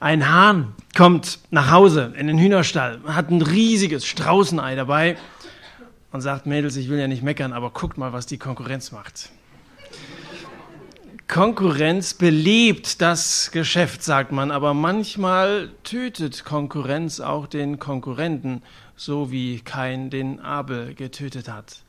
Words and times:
Ein 0.00 0.30
Hahn 0.30 0.74
kommt 0.96 1.40
nach 1.50 1.72
Hause 1.72 2.14
in 2.16 2.28
den 2.28 2.38
Hühnerstall, 2.38 3.00
hat 3.06 3.30
ein 3.30 3.42
riesiges 3.42 4.06
Straußenei 4.06 4.76
dabei 4.76 5.16
und 6.12 6.20
sagt, 6.20 6.46
Mädels, 6.46 6.76
ich 6.76 6.88
will 6.88 7.00
ja 7.00 7.08
nicht 7.08 7.24
meckern, 7.24 7.52
aber 7.52 7.70
guckt 7.70 7.98
mal, 7.98 8.12
was 8.12 8.26
die 8.26 8.38
Konkurrenz 8.38 8.92
macht. 8.92 9.30
Konkurrenz 11.26 12.14
belebt 12.14 13.02
das 13.02 13.50
Geschäft, 13.50 14.04
sagt 14.04 14.30
man, 14.30 14.52
aber 14.52 14.72
manchmal 14.72 15.70
tötet 15.82 16.44
Konkurrenz 16.44 17.18
auch 17.18 17.48
den 17.48 17.80
Konkurrenten, 17.80 18.62
so 18.94 19.32
wie 19.32 19.58
Kain 19.60 20.10
den 20.10 20.38
Abel 20.38 20.94
getötet 20.94 21.48
hat. 21.48 21.82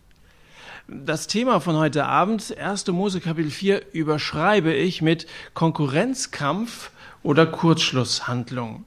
Das 0.87 1.27
Thema 1.27 1.61
von 1.61 1.77
heute 1.77 2.05
Abend, 2.05 2.57
1. 2.57 2.87
Mose 2.87 3.21
Kapitel 3.21 3.51
4, 3.51 3.93
überschreibe 3.93 4.73
ich 4.73 5.03
mit 5.03 5.27
Konkurrenzkampf 5.53 6.89
oder 7.23 7.45
Kurzschlusshandlung. 7.45 8.85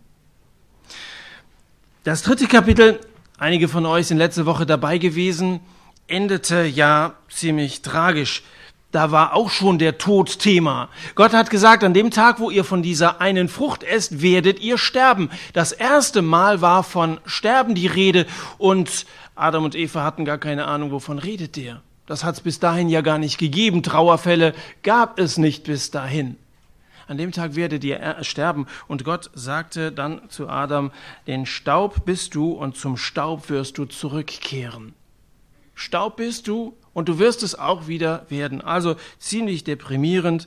Das 2.04 2.23
dritte 2.23 2.46
Kapitel, 2.46 3.00
einige 3.39 3.68
von 3.68 3.86
euch 3.86 4.09
sind 4.09 4.18
letzte 4.18 4.46
Woche 4.46 4.67
dabei 4.67 4.99
gewesen, 4.99 5.61
endete 6.09 6.64
ja 6.64 7.14
ziemlich 7.29 7.82
tragisch. 7.82 8.43
Da 8.90 9.11
war 9.11 9.35
auch 9.35 9.49
schon 9.49 9.79
der 9.79 9.96
Tod 9.96 10.39
Thema. 10.39 10.90
Gott 11.14 11.32
hat 11.32 11.49
gesagt, 11.49 11.82
an 11.82 11.95
dem 11.95 12.11
Tag, 12.11 12.40
wo 12.40 12.50
ihr 12.50 12.64
von 12.64 12.82
dieser 12.82 13.23
einen 13.23 13.49
Frucht 13.49 13.85
esst, 13.85 14.21
werdet 14.21 14.61
ihr 14.61 14.76
sterben. 14.76 15.31
Das 15.54 15.73
erste 15.73 16.21
Mal 16.21 16.61
war 16.61 16.82
von 16.82 17.18
Sterben 17.25 17.75
die 17.75 17.87
Rede 17.87 18.26
und 18.59 19.07
Adam 19.35 19.64
und 19.64 19.75
Eva 19.75 20.04
hatten 20.04 20.26
gar 20.26 20.37
keine 20.37 20.67
Ahnung, 20.67 20.90
wovon 20.90 21.18
redet 21.18 21.57
der. 21.57 21.81
Das 22.07 22.25
hat 22.25 22.35
es 22.35 22.40
bis 22.43 22.59
dahin 22.59 22.90
ja 22.90 23.01
gar 23.01 23.17
nicht 23.17 23.39
gegeben. 23.39 23.82
Trauerfälle 23.82 24.54
gab 24.82 25.18
es 25.18 25.39
nicht 25.39 25.64
bis 25.64 25.90
dahin 25.90 26.37
an 27.12 27.18
dem 27.18 27.30
Tag 27.30 27.57
werdet 27.57 27.84
ihr 27.84 28.16
sterben. 28.22 28.66
Und 28.89 29.04
Gott 29.04 29.30
sagte 29.34 29.93
dann 29.93 30.30
zu 30.30 30.48
Adam, 30.48 30.90
den 31.26 31.44
Staub 31.44 32.06
bist 32.06 32.34
du 32.34 32.53
und 32.53 32.75
zum 32.75 32.97
Staub 32.97 33.50
wirst 33.50 33.77
du 33.77 33.84
zurückkehren. 33.84 34.95
Staub 35.75 36.17
bist 36.17 36.48
du 36.48 36.75
und 36.95 37.11
du 37.11 37.19
wirst 37.19 37.42
es 37.42 37.55
auch 37.55 37.87
wieder 37.87 38.25
werden. 38.31 38.62
Also 38.62 38.97
ziemlich 39.19 39.62
deprimierend 39.62 40.47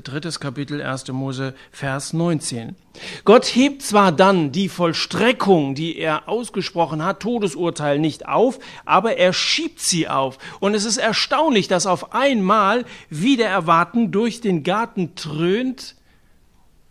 drittes 0.00 0.40
Kapitel 0.40 0.80
1. 0.80 1.08
Mose, 1.08 1.54
Vers 1.70 2.14
19. 2.14 2.76
Gott 3.24 3.44
hebt 3.44 3.82
zwar 3.82 4.10
dann 4.10 4.50
die 4.50 4.70
Vollstreckung, 4.70 5.74
die 5.74 5.98
er 5.98 6.28
ausgesprochen 6.28 7.04
hat, 7.04 7.20
Todesurteil 7.20 7.98
nicht 7.98 8.26
auf, 8.26 8.58
aber 8.86 9.18
er 9.18 9.34
schiebt 9.34 9.80
sie 9.80 10.08
auf. 10.08 10.38
Und 10.60 10.74
es 10.74 10.86
ist 10.86 10.96
erstaunlich, 10.96 11.68
dass 11.68 11.86
auf 11.86 12.14
einmal 12.14 12.86
wieder 13.10 13.46
erwarten 13.46 14.10
durch 14.10 14.40
den 14.40 14.62
Garten 14.62 15.14
trönt 15.14 15.96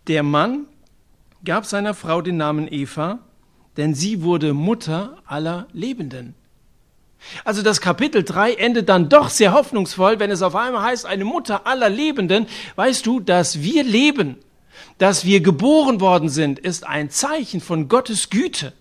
der 0.06 0.22
Mann, 0.22 0.66
gab 1.44 1.66
seiner 1.66 1.94
Frau 1.94 2.22
den 2.22 2.36
Namen 2.36 2.68
Eva, 2.70 3.18
denn 3.76 3.94
sie 3.94 4.22
wurde 4.22 4.52
Mutter 4.52 5.16
aller 5.26 5.66
Lebenden. 5.72 6.34
Also 7.44 7.62
das 7.62 7.80
Kapitel 7.80 8.24
3 8.24 8.54
endet 8.54 8.88
dann 8.88 9.08
doch 9.08 9.28
sehr 9.28 9.52
hoffnungsvoll, 9.52 10.18
wenn 10.18 10.30
es 10.30 10.42
auf 10.42 10.54
einmal 10.54 10.82
heißt, 10.82 11.06
eine 11.06 11.24
Mutter 11.24 11.66
aller 11.66 11.88
Lebenden, 11.88 12.46
weißt 12.76 13.06
du, 13.06 13.20
dass 13.20 13.62
wir 13.62 13.84
leben, 13.84 14.36
dass 14.98 15.24
wir 15.24 15.40
geboren 15.40 16.00
worden 16.00 16.28
sind, 16.28 16.58
ist 16.58 16.86
ein 16.86 17.10
Zeichen 17.10 17.60
von 17.60 17.88
Gottes 17.88 18.30
Güte. 18.30 18.72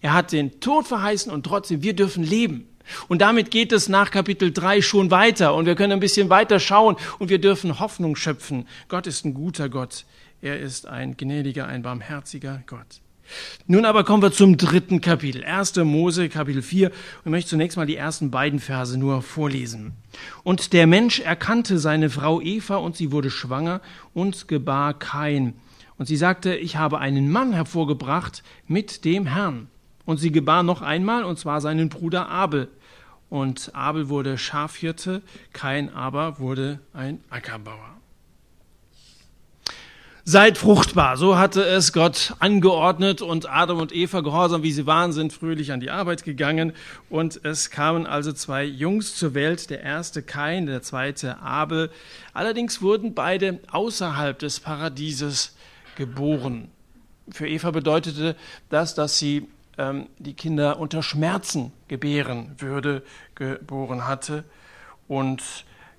Er 0.00 0.12
hat 0.12 0.32
den 0.32 0.60
Tod 0.60 0.86
verheißen 0.86 1.32
und 1.32 1.44
trotzdem, 1.44 1.82
wir 1.82 1.94
dürfen 1.94 2.22
leben. 2.22 2.68
Und 3.08 3.20
damit 3.20 3.50
geht 3.50 3.72
es 3.72 3.88
nach 3.88 4.10
Kapitel 4.10 4.52
3 4.52 4.80
schon 4.80 5.10
weiter 5.10 5.54
und 5.54 5.66
wir 5.66 5.74
können 5.74 5.92
ein 5.92 6.00
bisschen 6.00 6.30
weiter 6.30 6.60
schauen 6.60 6.96
und 7.18 7.28
wir 7.30 7.40
dürfen 7.40 7.80
Hoffnung 7.80 8.14
schöpfen. 8.14 8.68
Gott 8.88 9.06
ist 9.06 9.24
ein 9.24 9.34
guter 9.34 9.68
Gott. 9.68 10.04
Er 10.40 10.60
ist 10.60 10.86
ein 10.86 11.16
gnädiger, 11.16 11.66
ein 11.66 11.82
barmherziger 11.82 12.62
Gott. 12.66 13.00
Nun 13.66 13.84
aber 13.84 14.04
kommen 14.04 14.22
wir 14.22 14.32
zum 14.32 14.56
dritten 14.56 15.00
Kapitel, 15.00 15.44
1. 15.44 15.76
Mose 15.76 16.28
Kapitel 16.28 16.62
4. 16.62 16.88
Und 16.88 16.96
ich 17.24 17.30
möchte 17.30 17.50
zunächst 17.50 17.76
mal 17.76 17.86
die 17.86 17.96
ersten 17.96 18.30
beiden 18.30 18.60
Verse 18.60 18.96
nur 18.98 19.22
vorlesen. 19.22 19.92
Und 20.44 20.72
der 20.72 20.86
Mensch 20.86 21.20
erkannte 21.20 21.78
seine 21.78 22.10
Frau 22.10 22.40
Eva 22.40 22.76
und 22.76 22.96
sie 22.96 23.12
wurde 23.12 23.30
schwanger 23.30 23.80
und 24.14 24.48
gebar 24.48 24.94
Kain. 24.98 25.54
Und 25.98 26.06
sie 26.06 26.16
sagte, 26.16 26.54
ich 26.54 26.76
habe 26.76 26.98
einen 26.98 27.30
Mann 27.30 27.52
hervorgebracht 27.52 28.42
mit 28.66 29.04
dem 29.04 29.26
Herrn. 29.26 29.68
Und 30.04 30.18
sie 30.18 30.30
gebar 30.30 30.62
noch 30.62 30.82
einmal, 30.82 31.24
und 31.24 31.38
zwar 31.38 31.60
seinen 31.60 31.88
Bruder 31.88 32.28
Abel. 32.28 32.68
Und 33.28 33.74
Abel 33.74 34.08
wurde 34.08 34.38
Schafhirte, 34.38 35.22
Kain 35.52 35.92
aber 35.92 36.38
wurde 36.38 36.78
ein 36.92 37.20
Ackerbauer. 37.28 37.95
Seid 40.28 40.58
fruchtbar. 40.58 41.16
So 41.16 41.38
hatte 41.38 41.64
es 41.64 41.92
Gott 41.92 42.34
angeordnet 42.40 43.22
und 43.22 43.48
Adam 43.48 43.78
und 43.78 43.94
Eva, 43.94 44.22
gehorsam 44.22 44.64
wie 44.64 44.72
sie 44.72 44.84
waren, 44.84 45.12
sind 45.12 45.32
fröhlich 45.32 45.70
an 45.70 45.78
die 45.78 45.90
Arbeit 45.90 46.24
gegangen 46.24 46.72
und 47.08 47.44
es 47.44 47.70
kamen 47.70 48.06
also 48.06 48.32
zwei 48.32 48.64
Jungs 48.64 49.14
zur 49.14 49.34
Welt, 49.34 49.70
der 49.70 49.82
erste 49.82 50.24
Kain, 50.24 50.66
der 50.66 50.82
zweite 50.82 51.38
Abel. 51.38 51.92
Allerdings 52.34 52.82
wurden 52.82 53.14
beide 53.14 53.60
außerhalb 53.70 54.36
des 54.36 54.58
Paradieses 54.58 55.54
geboren. 55.94 56.72
Für 57.30 57.46
Eva 57.46 57.70
bedeutete 57.70 58.34
das, 58.68 58.96
dass 58.96 59.20
sie 59.20 59.46
ähm, 59.78 60.08
die 60.18 60.34
Kinder 60.34 60.80
unter 60.80 61.04
Schmerzen 61.04 61.70
gebären 61.86 62.56
würde, 62.58 63.04
geboren 63.36 64.08
hatte 64.08 64.42
und 65.06 65.44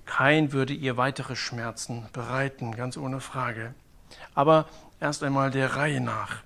Kain 0.04 0.52
würde 0.52 0.74
ihr 0.74 0.98
weitere 0.98 1.34
Schmerzen 1.34 2.04
bereiten, 2.12 2.76
ganz 2.76 2.98
ohne 2.98 3.20
Frage 3.20 3.72
aber 4.34 4.66
erst 5.00 5.22
einmal 5.22 5.50
der 5.50 5.76
Reihe 5.76 6.00
nach. 6.00 6.36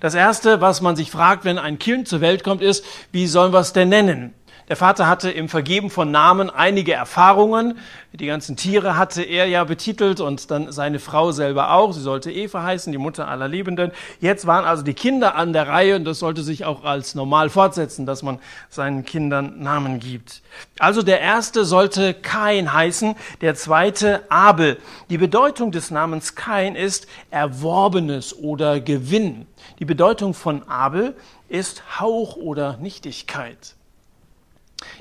Das 0.00 0.14
Erste, 0.14 0.60
was 0.60 0.80
man 0.80 0.96
sich 0.96 1.10
fragt, 1.10 1.44
wenn 1.44 1.58
ein 1.58 1.78
Kind 1.78 2.08
zur 2.08 2.20
Welt 2.20 2.44
kommt, 2.44 2.62
ist, 2.62 2.84
wie 3.10 3.26
sollen 3.26 3.52
wir 3.52 3.60
es 3.60 3.72
denn 3.72 3.88
nennen? 3.88 4.34
Der 4.68 4.76
Vater 4.76 5.08
hatte 5.08 5.30
im 5.30 5.48
Vergeben 5.48 5.90
von 5.90 6.10
Namen 6.10 6.48
einige 6.48 6.92
Erfahrungen. 6.92 7.78
Die 8.12 8.26
ganzen 8.26 8.56
Tiere 8.56 8.96
hatte 8.96 9.22
er 9.22 9.46
ja 9.46 9.64
betitelt 9.64 10.20
und 10.20 10.50
dann 10.50 10.70
seine 10.70 10.98
Frau 10.98 11.32
selber 11.32 11.72
auch. 11.72 11.92
Sie 11.92 12.00
sollte 12.00 12.30
Eva 12.30 12.62
heißen, 12.62 12.92
die 12.92 12.98
Mutter 12.98 13.26
aller 13.26 13.48
Lebenden. 13.48 13.90
Jetzt 14.20 14.46
waren 14.46 14.64
also 14.64 14.82
die 14.82 14.94
Kinder 14.94 15.34
an 15.34 15.52
der 15.52 15.66
Reihe 15.66 15.96
und 15.96 16.04
das 16.04 16.20
sollte 16.20 16.42
sich 16.42 16.64
auch 16.64 16.84
als 16.84 17.14
normal 17.14 17.50
fortsetzen, 17.50 18.06
dass 18.06 18.22
man 18.22 18.38
seinen 18.68 19.04
Kindern 19.04 19.60
Namen 19.60 19.98
gibt. 19.98 20.42
Also 20.78 21.02
der 21.02 21.20
erste 21.20 21.64
sollte 21.64 22.14
Kain 22.14 22.72
heißen, 22.72 23.16
der 23.40 23.54
zweite 23.56 24.22
Abel. 24.30 24.78
Die 25.10 25.18
Bedeutung 25.18 25.72
des 25.72 25.90
Namens 25.90 26.34
Kain 26.34 26.76
ist 26.76 27.08
Erworbenes 27.30 28.38
oder 28.38 28.80
Gewinn. 28.80 29.46
Die 29.80 29.84
Bedeutung 29.84 30.34
von 30.34 30.68
Abel 30.68 31.16
ist 31.48 32.00
Hauch 32.00 32.36
oder 32.36 32.76
Nichtigkeit. 32.76 33.74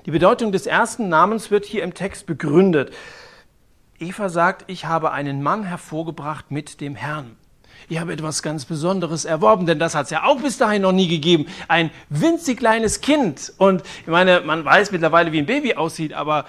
Die 0.06 0.12
Bedeutung 0.12 0.52
des 0.52 0.66
ersten 0.66 1.10
Namens 1.10 1.52
wird 1.52 1.66
hier 1.66 1.84
im 1.84 1.94
Text 1.94 2.26
begründet. 2.26 2.94
Eva 4.00 4.30
sagt, 4.30 4.66
ich 4.68 4.86
habe 4.86 5.12
einen 5.12 5.44
Mann 5.44 5.64
hervorgebracht 5.64 6.52
mit 6.52 6.82
dem 6.82 6.96
Herrn. 6.96 7.36
Ich 7.90 8.00
habe 8.00 8.14
etwas 8.14 8.42
ganz 8.44 8.66
Besonderes 8.66 9.26
erworben, 9.26 9.66
denn 9.66 9.80
das 9.80 9.96
hat 9.96 10.06
es 10.06 10.12
ja 10.12 10.24
auch 10.24 10.42
bis 10.42 10.58
dahin 10.58 10.84
noch 10.84 10.92
nie 10.92 11.08
gegeben. 11.08 11.48
Ein 11.68 11.92
winzig 12.10 12.58
kleines 12.58 13.02
Kind. 13.02 13.54
Und 13.58 13.84
ich 14.02 14.08
meine, 14.08 14.42
man 14.42 14.64
weiß 14.64 14.92
mittlerweile, 14.92 15.32
wie 15.32 15.40
ein 15.40 15.46
Baby 15.46 15.76
aussieht, 15.76 16.14
aber 16.14 16.46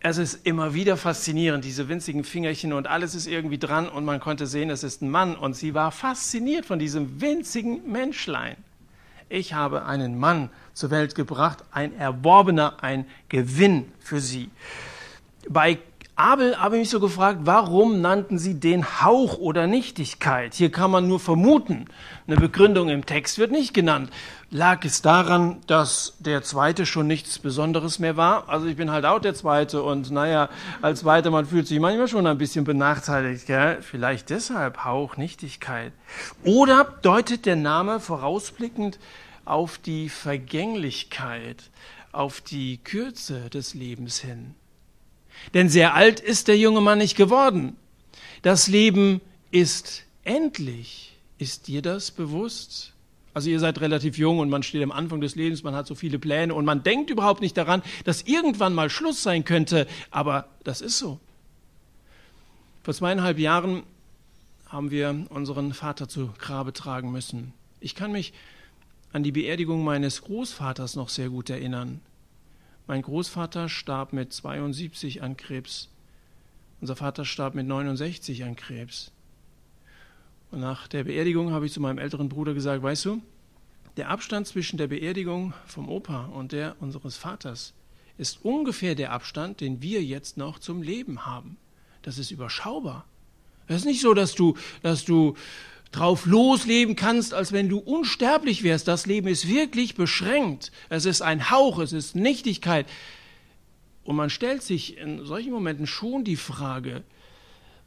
es 0.00 0.18
ist 0.18 0.46
immer 0.46 0.74
wieder 0.74 0.96
faszinierend, 0.96 1.64
diese 1.64 1.88
winzigen 1.88 2.22
Fingerchen 2.22 2.72
und 2.72 2.86
alles 2.86 3.14
ist 3.14 3.26
irgendwie 3.26 3.58
dran 3.58 3.88
und 3.88 4.04
man 4.04 4.20
konnte 4.20 4.46
sehen, 4.46 4.70
es 4.70 4.84
ist 4.84 5.02
ein 5.02 5.10
Mann 5.10 5.34
und 5.34 5.54
sie 5.54 5.74
war 5.74 5.90
fasziniert 5.90 6.66
von 6.66 6.78
diesem 6.78 7.20
winzigen 7.20 7.90
Menschlein. 7.90 8.56
Ich 9.30 9.52
habe 9.52 9.84
einen 9.84 10.18
Mann 10.18 10.48
zur 10.72 10.90
Welt 10.90 11.14
gebracht, 11.14 11.64
ein 11.70 11.94
Erworbener, 11.96 12.82
ein 12.82 13.06
Gewinn 13.28 13.92
für 13.98 14.20
sie. 14.20 14.50
Bei 15.48 15.78
Abel 16.16 16.58
habe 16.58 16.76
ich 16.76 16.80
mich 16.80 16.90
so 16.90 16.98
gefragt, 16.98 17.40
warum 17.44 18.00
nannten 18.00 18.38
sie 18.38 18.58
den 18.58 19.02
Hauch 19.02 19.38
oder 19.38 19.66
Nichtigkeit? 19.66 20.54
Hier 20.54 20.72
kann 20.72 20.90
man 20.90 21.06
nur 21.06 21.20
vermuten. 21.20 21.84
Eine 22.26 22.36
Begründung 22.36 22.88
im 22.88 23.06
Text 23.06 23.38
wird 23.38 23.52
nicht 23.52 23.72
genannt. 23.72 24.10
Lag 24.50 24.82
es 24.86 25.02
daran, 25.02 25.60
dass 25.66 26.14
der 26.20 26.42
Zweite 26.42 26.86
schon 26.86 27.06
nichts 27.06 27.38
Besonderes 27.38 27.98
mehr 27.98 28.16
war? 28.16 28.48
Also 28.48 28.66
ich 28.66 28.76
bin 28.76 28.90
halt 28.90 29.04
auch 29.04 29.18
der 29.18 29.34
Zweite 29.34 29.82
und 29.82 30.10
naja, 30.10 30.48
als 30.80 31.00
Zweiter, 31.00 31.30
man 31.30 31.44
fühlt 31.44 31.66
sich 31.66 31.78
manchmal 31.78 32.08
schon 32.08 32.26
ein 32.26 32.38
bisschen 32.38 32.64
benachteiligt. 32.64 33.46
Gell? 33.46 33.82
Vielleicht 33.82 34.30
deshalb 34.30 34.86
Hauch, 34.86 35.18
Nichtigkeit. 35.18 35.92
Oder 36.44 36.96
deutet 37.02 37.44
der 37.44 37.56
Name 37.56 38.00
vorausblickend 38.00 38.98
auf 39.44 39.76
die 39.76 40.08
Vergänglichkeit, 40.08 41.64
auf 42.12 42.40
die 42.40 42.78
Kürze 42.78 43.50
des 43.50 43.74
Lebens 43.74 44.18
hin. 44.18 44.54
Denn 45.52 45.68
sehr 45.68 45.94
alt 45.94 46.20
ist 46.20 46.48
der 46.48 46.56
junge 46.56 46.80
Mann 46.80 46.98
nicht 46.98 47.18
geworden. 47.18 47.76
Das 48.40 48.66
Leben 48.66 49.20
ist 49.50 50.04
endlich. 50.24 51.16
Ist 51.36 51.68
dir 51.68 51.82
das 51.82 52.10
bewusst? 52.10 52.94
Also 53.34 53.50
ihr 53.50 53.60
seid 53.60 53.80
relativ 53.80 54.18
jung 54.18 54.38
und 54.38 54.48
man 54.48 54.62
steht 54.62 54.82
am 54.82 54.90
Anfang 54.90 55.20
des 55.20 55.34
Lebens, 55.34 55.62
man 55.62 55.74
hat 55.74 55.86
so 55.86 55.94
viele 55.94 56.18
Pläne 56.18 56.54
und 56.54 56.64
man 56.64 56.82
denkt 56.82 57.10
überhaupt 57.10 57.40
nicht 57.40 57.56
daran, 57.56 57.82
dass 58.04 58.22
irgendwann 58.22 58.74
mal 58.74 58.90
Schluss 58.90 59.22
sein 59.22 59.44
könnte. 59.44 59.86
Aber 60.10 60.48
das 60.64 60.80
ist 60.80 60.98
so. 60.98 61.20
Vor 62.82 62.94
zweieinhalb 62.94 63.38
Jahren 63.38 63.82
haben 64.68 64.90
wir 64.90 65.26
unseren 65.30 65.72
Vater 65.72 66.08
zu 66.08 66.30
Grabe 66.38 66.72
tragen 66.72 67.12
müssen. 67.12 67.52
Ich 67.80 67.94
kann 67.94 68.12
mich 68.12 68.32
an 69.12 69.22
die 69.22 69.32
Beerdigung 69.32 69.84
meines 69.84 70.22
Großvaters 70.22 70.96
noch 70.96 71.08
sehr 71.08 71.30
gut 71.30 71.50
erinnern. 71.50 72.00
Mein 72.86 73.02
Großvater 73.02 73.68
starb 73.68 74.12
mit 74.12 74.32
72 74.32 75.22
an 75.22 75.36
Krebs. 75.36 75.88
Unser 76.80 76.96
Vater 76.96 77.24
starb 77.24 77.54
mit 77.54 77.66
69 77.66 78.44
an 78.44 78.56
Krebs. 78.56 79.10
Und 80.50 80.60
nach 80.60 80.88
der 80.88 81.04
Beerdigung 81.04 81.52
habe 81.52 81.66
ich 81.66 81.72
zu 81.72 81.80
meinem 81.80 81.98
älteren 81.98 82.28
Bruder 82.28 82.54
gesagt, 82.54 82.82
weißt 82.82 83.04
du, 83.04 83.22
der 83.96 84.10
Abstand 84.10 84.46
zwischen 84.46 84.78
der 84.78 84.86
Beerdigung 84.86 85.52
vom 85.66 85.88
Opa 85.88 86.26
und 86.26 86.52
der 86.52 86.76
unseres 86.80 87.16
Vaters 87.16 87.74
ist 88.16 88.44
ungefähr 88.44 88.94
der 88.94 89.12
Abstand, 89.12 89.60
den 89.60 89.82
wir 89.82 90.02
jetzt 90.02 90.36
noch 90.36 90.58
zum 90.58 90.82
Leben 90.82 91.26
haben. 91.26 91.56
Das 92.02 92.18
ist 92.18 92.30
überschaubar. 92.30 93.04
Es 93.66 93.76
ist 93.76 93.84
nicht 93.84 94.00
so, 94.00 94.14
dass 94.14 94.34
du, 94.34 94.56
dass 94.82 95.04
du 95.04 95.34
drauf 95.92 96.26
losleben 96.26 96.96
kannst, 96.96 97.34
als 97.34 97.52
wenn 97.52 97.68
du 97.68 97.78
unsterblich 97.78 98.62
wärst. 98.62 98.88
Das 98.88 99.06
Leben 99.06 99.28
ist 99.28 99.48
wirklich 99.48 99.94
beschränkt. 99.94 100.72
Es 100.88 101.04
ist 101.04 101.22
ein 101.22 101.50
Hauch, 101.50 101.78
es 101.78 101.92
ist 101.92 102.16
Nichtigkeit. 102.16 102.86
Und 104.04 104.16
man 104.16 104.30
stellt 104.30 104.62
sich 104.62 104.96
in 104.96 105.24
solchen 105.24 105.52
Momenten 105.52 105.86
schon 105.86 106.24
die 106.24 106.36
Frage, 106.36 107.04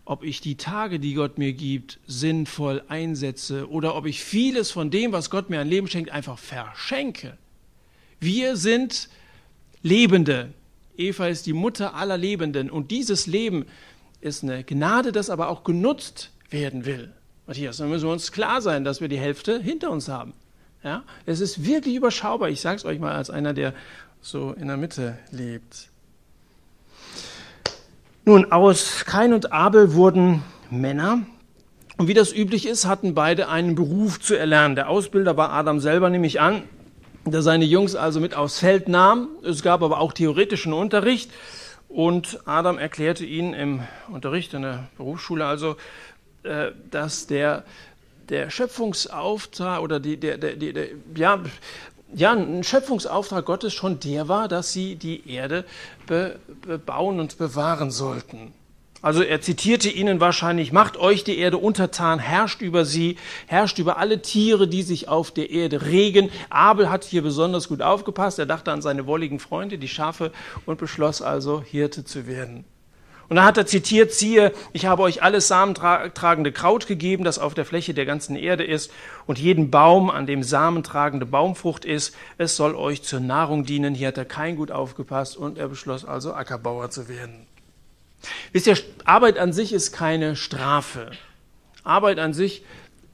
ob 0.06 0.24
ich 0.24 0.42
die 0.42 0.58
Tage, 0.58 1.00
die 1.00 1.14
Gott 1.14 1.38
mir 1.38 1.54
gibt, 1.54 2.00
sinnvoll 2.08 2.84
einsetze 2.88 3.70
oder 3.70 3.96
ob 3.96 4.06
ich 4.06 4.24
vieles 4.24 4.72
von 4.72 4.90
dem, 4.90 5.12
was 5.12 5.30
Gott 5.30 5.50
mir 5.50 5.60
ein 5.60 5.68
Leben 5.68 5.88
schenkt, 5.88 6.12
einfach 6.12 6.40
verschenke. 6.40 7.38
Wir 8.20 8.56
sind 8.58 9.10
Lebende. 9.84 10.54
Eva 10.98 11.28
ist 11.28 11.46
die 11.46 11.54
Mutter 11.54 11.96
aller 11.96 12.18
Lebenden 12.18 12.70
und 12.70 12.92
dieses 12.92 13.28
Leben 13.28 13.66
ist 14.20 14.44
eine 14.44 14.64
Gnade, 14.64 15.12
das 15.12 15.30
aber 15.30 15.50
auch 15.50 15.64
genutzt 15.64 16.32
werden 16.50 16.86
will. 16.86 17.12
Matthias, 17.48 17.78
dann 17.78 17.90
müssen 17.90 18.06
wir 18.06 18.14
uns 18.14 18.32
klar 18.32 18.62
sein, 18.62 18.84
dass 18.84 19.02
wir 19.02 19.08
die 19.08 19.18
Hälfte 19.18 19.60
hinter 19.60 19.92
uns 19.92 20.08
haben. 20.08 20.34
Ja? 20.84 21.04
Es 21.26 21.40
ist 21.40 21.66
wirklich 21.66 21.96
überschaubar. 21.96 22.50
Ich 22.50 22.62
sage 22.62 22.78
es 22.78 22.86
euch 22.86 23.00
mal 23.00 23.14
als 23.14 23.30
einer, 23.30 23.54
der 23.54 23.74
so 24.22 24.52
in 24.54 24.68
der 24.68 24.78
Mitte 24.78 25.18
lebt. 25.32 25.91
Nun, 28.24 28.52
aus 28.52 29.06
Kain 29.06 29.34
und 29.34 29.52
Abel 29.52 29.96
wurden 29.96 30.44
Männer. 30.70 31.24
Und 31.98 32.08
wie 32.08 32.14
das 32.14 32.32
üblich 32.32 32.68
ist, 32.68 32.86
hatten 32.86 33.16
beide 33.16 33.50
einen 33.50 33.74
Beruf 33.74 34.20
zu 34.20 34.36
erlernen. 34.36 34.76
Der 34.76 34.90
Ausbilder 34.90 35.38
war 35.38 35.52
Adam 35.52 35.80
selber, 35.80 36.08
nehme 36.12 36.28
ich 36.28 36.40
an, 36.40 36.62
der 37.26 37.42
seine 37.42 37.66
Jungs 37.66 37.96
also 37.96 38.20
mit 38.20 38.36
aufs 38.36 38.60
Feld 38.60 38.88
nahm. 38.88 39.28
Es 39.44 39.64
gab 39.64 39.82
aber 39.82 40.00
auch 40.00 40.14
theoretischen 40.14 40.72
Unterricht. 40.72 41.32
Und 41.90 42.40
Adam 42.46 42.78
erklärte 42.78 43.26
ihnen 43.26 43.56
im 43.56 43.80
Unterricht 44.12 44.54
in 44.54 44.62
der 44.62 44.88
Berufsschule 44.98 45.44
also, 45.48 45.76
äh, 46.44 46.74
dass 46.92 47.26
der, 47.26 47.64
der 48.30 48.52
Schöpfungsauftrag 48.52 49.82
oder 49.82 50.00
die, 50.00 50.18
der, 50.18 50.38
der, 50.38 50.58
der, 50.58 50.90
ja, 51.16 51.42
ja, 52.14 52.34
ein 52.34 52.64
Schöpfungsauftrag 52.64 53.46
Gottes 53.46 53.74
schon 53.74 54.00
der 54.00 54.28
war, 54.28 54.48
dass 54.48 54.74
sie 54.74 54.96
die 54.96 55.30
Erde 55.30 55.66
bebauen 56.08 57.20
und 57.20 57.38
bewahren 57.38 57.92
sollten. 57.92 58.54
Also 59.04 59.24
er 59.24 59.42
zitierte 59.42 59.90
ihnen 59.90 60.20
wahrscheinlich, 60.20 60.72
macht 60.72 60.96
euch 60.98 61.24
die 61.24 61.40
Erde 61.40 61.58
untertan, 61.58 62.20
herrscht 62.20 62.62
über 62.62 62.86
sie, 62.86 63.18
herrscht 63.48 63.80
über 63.80 63.98
alle 63.98 64.22
Tiere, 64.22 64.68
die 64.68 64.84
sich 64.84 65.08
auf 65.08 65.32
der 65.32 65.50
Erde 65.50 65.88
regen. 65.88 66.30
Abel 66.52 66.92
hat 66.92 67.04
hier 67.04 67.24
besonders 67.24 67.68
gut 67.68 67.82
aufgepasst, 67.82 68.38
er 68.38 68.46
dachte 68.46 68.72
an 68.72 68.84
seine 68.84 69.08
wolligen 69.08 69.40
Freunde, 69.40 69.80
die 69.80 69.88
Schafe, 69.88 70.32
und 70.68 70.78
beschloss 70.78 71.24
also, 71.24 71.64
Hirte 71.64 72.06
zu 72.06 72.28
werden. 72.28 72.64
Und 73.32 73.38
da 73.38 73.46
hat 73.46 73.58
er 73.58 73.66
zitiert, 73.66 74.12
siehe, 74.12 74.52
ich 74.74 74.88
habe 74.88 75.04
euch 75.04 75.24
alles 75.24 75.48
samentragende 75.48 76.52
Kraut 76.52 76.86
gegeben, 76.86 77.24
das 77.24 77.40
auf 77.40 77.54
der 77.54 77.64
Fläche 77.64 77.94
der 77.94 78.06
ganzen 78.06 78.36
Erde 78.36 78.66
ist, 78.66 78.92
und 79.26 79.40
jeden 79.40 79.72
Baum, 79.72 80.10
an 80.10 80.26
dem 80.26 80.44
samentragende 80.44 81.26
Baumfrucht 81.26 81.86
ist, 81.86 82.14
es 82.38 82.58
soll 82.58 82.76
euch 82.76 83.04
zur 83.04 83.22
Nahrung 83.22 83.64
dienen. 83.64 83.96
Hier 83.96 84.10
hat 84.10 84.18
er 84.18 84.26
kein 84.26 84.58
gut 84.58 84.70
aufgepasst 84.70 85.38
und 85.38 85.58
er 85.58 85.70
beschloss 85.70 86.04
also, 86.04 86.34
Ackerbauer 86.34 86.90
zu 86.90 87.08
werden. 87.08 87.48
Wisst 88.52 88.68
ihr, 88.68 88.78
Arbeit 89.06 89.38
an 89.38 89.54
sich 89.54 89.72
ist 89.72 89.94
keine 89.94 90.36
Strafe. 90.36 91.12
Arbeit 91.86 92.20
an 92.20 92.34
sich 92.34 92.66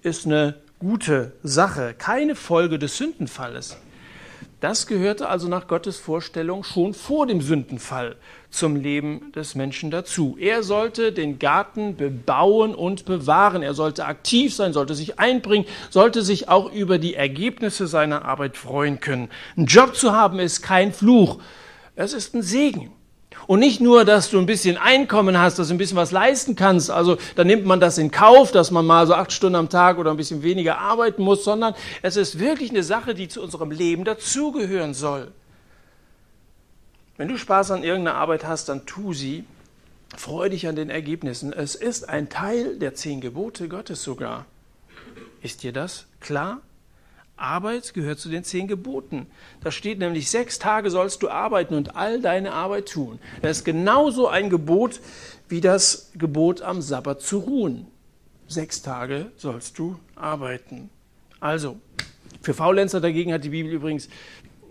ist 0.01 0.25
eine 0.25 0.55
gute 0.79 1.33
Sache, 1.43 1.93
keine 1.95 2.33
Folge 2.33 2.79
des 2.79 2.97
Sündenfalles. 2.97 3.77
Das 4.59 4.87
gehörte 4.87 5.29
also 5.29 5.47
nach 5.47 5.67
Gottes 5.67 5.97
Vorstellung 5.97 6.63
schon 6.63 6.95
vor 6.95 7.27
dem 7.27 7.41
Sündenfall 7.41 8.15
zum 8.49 8.75
Leben 8.75 9.31
des 9.33 9.53
Menschen 9.53 9.91
dazu. 9.91 10.35
Er 10.39 10.63
sollte 10.63 11.11
den 11.11 11.37
Garten 11.37 11.95
bebauen 11.95 12.73
und 12.73 13.05
bewahren. 13.05 13.61
Er 13.61 13.75
sollte 13.75 14.05
aktiv 14.05 14.55
sein, 14.55 14.73
sollte 14.73 14.95
sich 14.95 15.19
einbringen, 15.19 15.67
sollte 15.91 16.23
sich 16.23 16.49
auch 16.49 16.71
über 16.71 16.97
die 16.97 17.13
Ergebnisse 17.13 17.85
seiner 17.85 18.25
Arbeit 18.25 18.57
freuen 18.57 18.99
können. 18.99 19.29
Ein 19.55 19.65
Job 19.65 19.95
zu 19.95 20.13
haben 20.13 20.39
ist 20.39 20.63
kein 20.63 20.91
Fluch. 20.91 21.39
Es 21.95 22.13
ist 22.13 22.33
ein 22.33 22.41
Segen. 22.41 22.96
Und 23.47 23.59
nicht 23.59 23.79
nur, 23.79 24.03
dass 24.03 24.29
du 24.29 24.37
ein 24.39 24.45
bisschen 24.45 24.77
Einkommen 24.77 25.39
hast, 25.39 25.57
dass 25.57 25.69
du 25.69 25.73
ein 25.73 25.77
bisschen 25.77 25.95
was 25.95 26.11
leisten 26.11 26.55
kannst. 26.55 26.91
Also 26.91 27.17
da 27.35 27.45
nimmt 27.45 27.65
man 27.65 27.79
das 27.79 27.97
in 27.97 28.11
Kauf, 28.11 28.51
dass 28.51 28.71
man 28.71 28.85
mal 28.85 29.07
so 29.07 29.13
acht 29.13 29.31
Stunden 29.31 29.55
am 29.55 29.69
Tag 29.69 29.97
oder 29.97 30.11
ein 30.11 30.17
bisschen 30.17 30.43
weniger 30.43 30.79
arbeiten 30.79 31.23
muss, 31.23 31.45
sondern 31.45 31.73
es 32.01 32.17
ist 32.17 32.39
wirklich 32.39 32.71
eine 32.71 32.83
Sache, 32.83 33.15
die 33.15 33.29
zu 33.29 33.41
unserem 33.41 33.71
Leben 33.71 34.03
dazugehören 34.03 34.93
soll. 34.93 35.31
Wenn 37.15 37.29
du 37.29 37.37
Spaß 37.37 37.71
an 37.71 37.83
irgendeiner 37.83 38.17
Arbeit 38.17 38.45
hast, 38.45 38.67
dann 38.69 38.85
tu 38.85 39.13
sie. 39.13 39.45
Freu 40.15 40.49
dich 40.49 40.67
an 40.67 40.75
den 40.75 40.89
Ergebnissen. 40.89 41.51
Es 41.51 41.75
ist 41.75 42.07
ein 42.07 42.29
Teil 42.29 42.77
der 42.77 42.95
zehn 42.95 43.21
Gebote 43.21 43.69
Gottes 43.69 44.03
sogar. 44.03 44.45
Ist 45.41 45.63
dir 45.63 45.73
das 45.73 46.05
klar? 46.19 46.61
Arbeit 47.37 47.93
gehört 47.93 48.19
zu 48.19 48.29
den 48.29 48.43
zehn 48.43 48.67
Geboten. 48.67 49.27
Da 49.63 49.71
steht 49.71 49.99
nämlich, 49.99 50.29
sechs 50.29 50.59
Tage 50.59 50.89
sollst 50.89 51.23
du 51.23 51.29
arbeiten 51.29 51.75
und 51.75 51.95
all 51.95 52.19
deine 52.19 52.53
Arbeit 52.53 52.89
tun. 52.89 53.19
Das 53.41 53.59
ist 53.59 53.63
genauso 53.63 54.27
ein 54.27 54.49
Gebot 54.49 54.99
wie 55.47 55.61
das 55.61 56.11
Gebot 56.15 56.61
am 56.61 56.81
Sabbat 56.81 57.21
zu 57.21 57.39
ruhen. 57.39 57.87
Sechs 58.47 58.81
Tage 58.81 59.31
sollst 59.35 59.77
du 59.77 59.99
arbeiten. 60.15 60.89
Also, 61.39 61.77
für 62.41 62.53
Faulenzer 62.53 63.01
dagegen 63.01 63.33
hat 63.33 63.43
die 63.43 63.49
Bibel 63.49 63.71
übrigens 63.71 64.09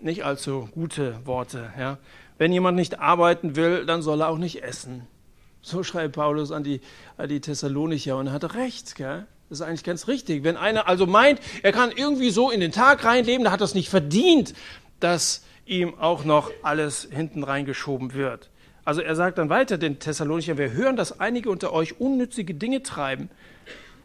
nicht 0.01 0.25
allzu 0.25 0.69
gute 0.73 1.25
Worte. 1.25 1.71
Ja. 1.77 1.97
Wenn 2.37 2.51
jemand 2.51 2.75
nicht 2.75 2.99
arbeiten 2.99 3.55
will, 3.55 3.85
dann 3.85 4.01
soll 4.01 4.21
er 4.21 4.29
auch 4.29 4.37
nicht 4.37 4.63
essen. 4.63 5.07
So 5.61 5.83
schreibt 5.83 6.15
Paulus 6.15 6.51
an 6.51 6.63
die, 6.63 6.81
an 7.17 7.29
die 7.29 7.41
Thessalonicher 7.41 8.17
und 8.17 8.27
er 8.27 8.33
hat 8.33 8.55
recht. 8.55 8.95
Gell? 8.95 9.27
Das 9.49 9.59
ist 9.59 9.65
eigentlich 9.65 9.83
ganz 9.83 10.07
richtig. 10.07 10.43
Wenn 10.43 10.57
einer 10.57 10.87
also 10.87 11.05
meint, 11.05 11.39
er 11.63 11.71
kann 11.71 11.91
irgendwie 11.91 12.31
so 12.31 12.51
in 12.51 12.59
den 12.59 12.71
Tag 12.71 13.05
reinleben, 13.05 13.45
dann 13.45 13.53
hat 13.53 13.61
das 13.61 13.75
nicht 13.75 13.89
verdient, 13.89 14.53
dass 14.99 15.43
ihm 15.65 15.95
auch 15.99 16.25
noch 16.25 16.51
alles 16.63 17.07
hinten 17.11 17.43
reingeschoben 17.43 18.13
wird. 18.13 18.49
Also 18.83 19.01
er 19.01 19.15
sagt 19.15 19.37
dann 19.37 19.49
weiter 19.49 19.77
den 19.77 19.99
Thessalonichern, 19.99 20.57
wir 20.57 20.71
hören, 20.71 20.95
dass 20.95 21.19
einige 21.19 21.49
unter 21.49 21.73
euch 21.73 21.99
unnützige 21.99 22.53
Dinge 22.53 22.83
treiben. 22.83 23.29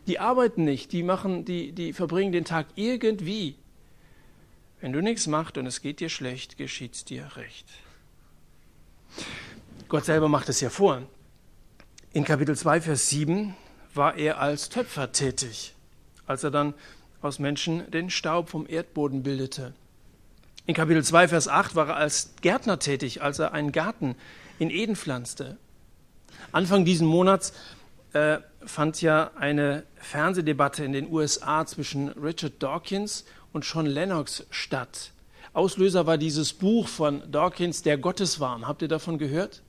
Die 0.07 0.19
arbeiten 0.19 0.65
nicht, 0.65 0.93
die 0.93 1.05
machen, 1.05 1.45
die, 1.45 1.73
die 1.73 1.93
verbringen 1.93 2.33
den 2.33 2.45
Tag 2.45 2.67
irgendwie. 2.75 3.57
Wenn 4.81 4.93
du 4.93 5.01
nichts 5.01 5.29
machst 5.29 5.59
und 5.59 5.67
es 5.67 5.81
geht 5.81 6.01
dir 6.01 6.09
schlecht, 6.09 6.57
geschieht's 6.57 7.05
dir 7.05 7.29
recht. 7.37 7.67
Gott 9.89 10.05
selber 10.05 10.29
macht 10.29 10.49
es 10.49 10.61
ja 10.61 10.71
vor. 10.71 11.03
In 12.13 12.25
Kapitel 12.25 12.57
2, 12.57 12.81
Vers 12.81 13.09
7 13.09 13.55
war 13.95 14.17
er 14.17 14.41
als 14.41 14.69
Töpfer 14.69 15.13
tätig, 15.13 15.75
als 16.27 16.45
er 16.45 16.51
dann 16.51 16.75
aus 17.21 17.39
Menschen 17.39 17.91
den 17.91 18.11
Staub 18.11 18.49
vom 18.49 18.67
Erdboden 18.69 19.23
bildete. 19.23 19.75
In 20.67 20.75
Kapitel 20.75 21.03
2, 21.05 21.29
Vers 21.29 21.49
8 21.49 21.75
war 21.75 21.89
er 21.89 21.97
als 21.97 22.35
Gärtner 22.41 22.79
tätig, 22.79 23.23
als 23.23 23.39
er 23.39 23.53
einen 23.53 23.73
Garten 23.73 24.15
in 24.59 24.71
Eden 24.71 24.97
pflanzte. 24.97 25.57
Anfang 26.53 26.85
diesen 26.85 27.07
Monats 27.07 27.53
äh, 28.13 28.39
fand 28.65 29.03
ja 29.03 29.33
eine 29.37 29.85
Fernsehdebatte 29.97 30.85
in 30.85 30.93
den 30.93 31.11
USA 31.11 31.67
zwischen 31.67 32.09
Richard 32.11 32.63
Dawkins 32.63 33.25
und 33.53 33.65
John 33.65 33.87
Lennox 33.87 34.47
statt. 34.51 35.13
Auslöser 35.53 36.07
war 36.07 36.17
dieses 36.17 36.53
Buch 36.53 36.89
von 36.89 37.31
Dawkins, 37.31 37.83
Der 37.83 37.99
Gotteswahn. 37.99 38.67
Habt 38.67 38.83
ihr 38.83 38.89
davon 38.89 39.19
gehört? 39.19 39.63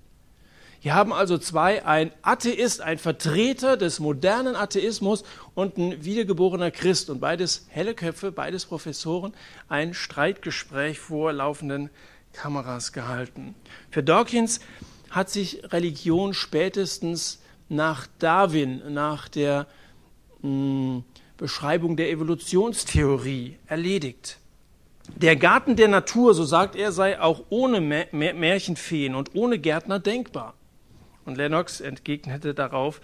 Hier 0.84 0.96
haben 0.96 1.13
also 1.13 1.38
zwei, 1.38 1.86
ein 1.86 2.12
Atheist, 2.24 2.82
ein 2.82 2.98
Vertreter 2.98 3.78
des 3.78 4.02
modernen 4.02 4.58
Atheismus 4.58 5.24
und 5.56 5.78
ein 5.78 6.04
wiedergeborener 6.04 6.72
Christ 6.72 7.10
und 7.10 7.22
beides 7.22 7.68
helle 7.70 7.94
Köpfe, 7.94 8.34
beides 8.34 8.66
Professoren, 8.66 9.34
ein 9.70 9.94
Streitgespräch 9.94 11.00
vor 11.00 11.32
laufenden 11.32 11.90
Kameras 12.34 12.92
gehalten. 12.92 13.56
Für 13.92 14.04
Dawkins 14.04 14.60
hat 15.10 15.30
sich 15.30 15.63
Religion 15.72 16.34
spätestens 16.34 17.42
nach 17.70 18.06
Darwin, 18.20 18.82
nach 18.94 19.30
der 19.30 19.68
mh, 20.42 20.50
hm, 20.50 21.04
Beschreibung 21.38 21.96
der 21.96 22.10
Evolutionstheorie 22.10 23.58
erledigt. 23.68 24.38
Der 25.16 25.38
Garten 25.38 25.78
der 25.78 25.88
Natur, 25.88 26.34
so 26.34 26.44
sagt 26.44 26.75
er, 26.75 26.92
sei 26.92 27.22
auch 27.22 27.46
ohne 27.48 27.80
Märchenfeen 27.80 29.16
und 29.16 29.34
ohne 29.34 29.60
Gärtner 29.60 30.00
denkbar. 30.00 30.56
Und 31.25 31.38
Lennox 31.38 31.82
entgegnete 31.82 32.53
darauf, 32.53 33.01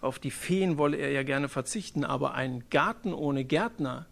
auf 0.00 0.18
die 0.18 0.30
Feen 0.30 0.78
wolle 0.78 0.96
er 0.96 1.10
ja 1.10 1.22
gerne 1.22 1.48
verzichten, 1.48 2.04
aber 2.04 2.34
ein 2.34 2.64
Garten 2.70 3.14
ohne 3.14 3.44
Gärtner 3.44 4.06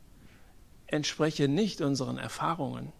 entspreche 0.87 1.49
nicht 1.49 1.81
unseren 1.81 2.19
Erfahrungen. 2.19 2.93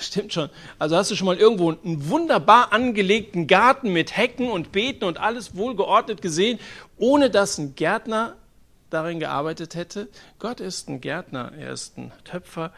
Stimmt 0.00 0.32
schon. 0.32 0.48
Also 0.78 0.96
hast 0.96 1.10
du 1.10 1.14
schon 1.14 1.26
mal 1.26 1.36
irgendwo 1.36 1.72
einen 1.72 2.08
wunderbar 2.08 2.72
angelegten 2.72 3.46
Garten 3.46 3.92
mit 3.92 4.16
Hecken 4.16 4.50
und 4.50 4.72
Beeten 4.72 5.04
und 5.04 5.18
alles 5.18 5.56
wohlgeordnet 5.56 6.22
gesehen, 6.22 6.58
ohne 6.96 7.28
dass 7.28 7.58
ein 7.58 7.74
Gärtner 7.74 8.36
darin 8.88 9.20
gearbeitet 9.20 9.74
hätte? 9.74 10.08
Gott 10.38 10.60
ist 10.60 10.88
ein 10.88 11.02
Gärtner, 11.02 11.52
er 11.58 11.72
ist 11.72 11.98
ein 11.98 12.12
Töpfer. 12.24 12.72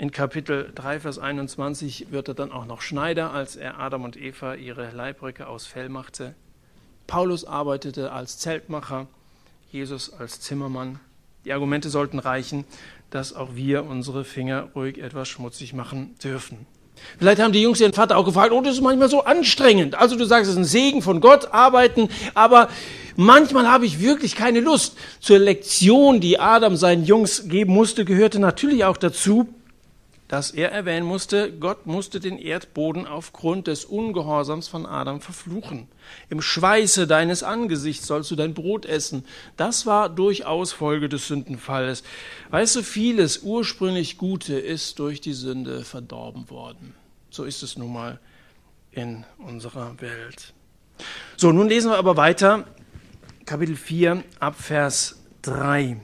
In 0.00 0.12
Kapitel 0.12 0.72
3, 0.74 1.00
Vers 1.00 1.18
21 1.18 2.06
wird 2.10 2.28
er 2.28 2.32
dann 2.32 2.52
auch 2.52 2.64
noch 2.64 2.80
Schneider, 2.80 3.34
als 3.34 3.56
er 3.56 3.78
Adam 3.78 4.04
und 4.04 4.16
Eva 4.16 4.54
ihre 4.54 4.92
Leibrücke 4.92 5.46
aus 5.46 5.66
Fell 5.66 5.90
machte. 5.90 6.34
Paulus 7.06 7.44
arbeitete 7.44 8.10
als 8.10 8.38
Zeltmacher, 8.38 9.08
Jesus 9.70 10.10
als 10.10 10.40
Zimmermann. 10.40 11.00
Die 11.44 11.52
Argumente 11.52 11.90
sollten 11.90 12.18
reichen, 12.18 12.64
dass 13.10 13.34
auch 13.34 13.54
wir 13.56 13.84
unsere 13.84 14.24
Finger 14.24 14.70
ruhig 14.74 14.96
etwas 14.96 15.28
schmutzig 15.28 15.74
machen 15.74 16.14
dürfen. 16.24 16.66
Vielleicht 17.18 17.42
haben 17.42 17.52
die 17.52 17.60
Jungs 17.60 17.78
ihren 17.78 17.92
Vater 17.92 18.16
auch 18.16 18.24
gefragt, 18.24 18.52
oh, 18.52 18.62
das 18.62 18.76
ist 18.76 18.80
manchmal 18.80 19.10
so 19.10 19.24
anstrengend. 19.24 19.96
Also 19.96 20.16
du 20.16 20.24
sagst, 20.24 20.44
es 20.46 20.54
ist 20.54 20.60
ein 20.60 20.64
Segen 20.64 21.02
von 21.02 21.20
Gott, 21.20 21.52
arbeiten, 21.52 22.08
aber 22.32 22.70
manchmal 23.16 23.68
habe 23.68 23.84
ich 23.84 24.00
wirklich 24.00 24.34
keine 24.34 24.60
Lust. 24.60 24.96
Zur 25.20 25.40
Lektion, 25.40 26.22
die 26.22 26.40
Adam 26.40 26.76
seinen 26.76 27.04
Jungs 27.04 27.50
geben 27.50 27.74
musste, 27.74 28.06
gehörte 28.06 28.38
natürlich 28.38 28.86
auch 28.86 28.96
dazu, 28.96 29.46
dass 30.30 30.52
er 30.52 30.70
erwähnen 30.70 31.08
musste, 31.08 31.50
Gott 31.50 31.86
musste 31.86 32.20
den 32.20 32.38
Erdboden 32.38 33.04
aufgrund 33.04 33.66
des 33.66 33.84
Ungehorsams 33.84 34.68
von 34.68 34.86
Adam 34.86 35.20
verfluchen. 35.20 35.88
Im 36.28 36.40
Schweiße 36.40 37.08
deines 37.08 37.42
Angesichts 37.42 38.06
sollst 38.06 38.30
du 38.30 38.36
dein 38.36 38.54
Brot 38.54 38.86
essen. 38.86 39.24
Das 39.56 39.86
war 39.86 40.08
durchaus 40.08 40.70
Folge 40.70 41.08
des 41.08 41.26
Sündenfalles. 41.26 42.04
Weißt 42.50 42.76
du, 42.76 42.84
vieles 42.84 43.38
ursprünglich 43.42 44.18
Gute 44.18 44.54
ist 44.54 45.00
durch 45.00 45.20
die 45.20 45.32
Sünde 45.32 45.82
verdorben 45.82 46.48
worden. 46.48 46.94
So 47.30 47.42
ist 47.42 47.64
es 47.64 47.76
nun 47.76 47.92
mal 47.92 48.20
in 48.92 49.24
unserer 49.38 50.00
Welt. 50.00 50.54
So, 51.36 51.50
nun 51.50 51.68
lesen 51.68 51.90
wir 51.90 51.98
aber 51.98 52.16
weiter. 52.16 52.66
Kapitel 53.46 53.74
4 53.74 54.22
ab 54.38 54.54
Vers 54.60 55.24
3. 55.42 56.00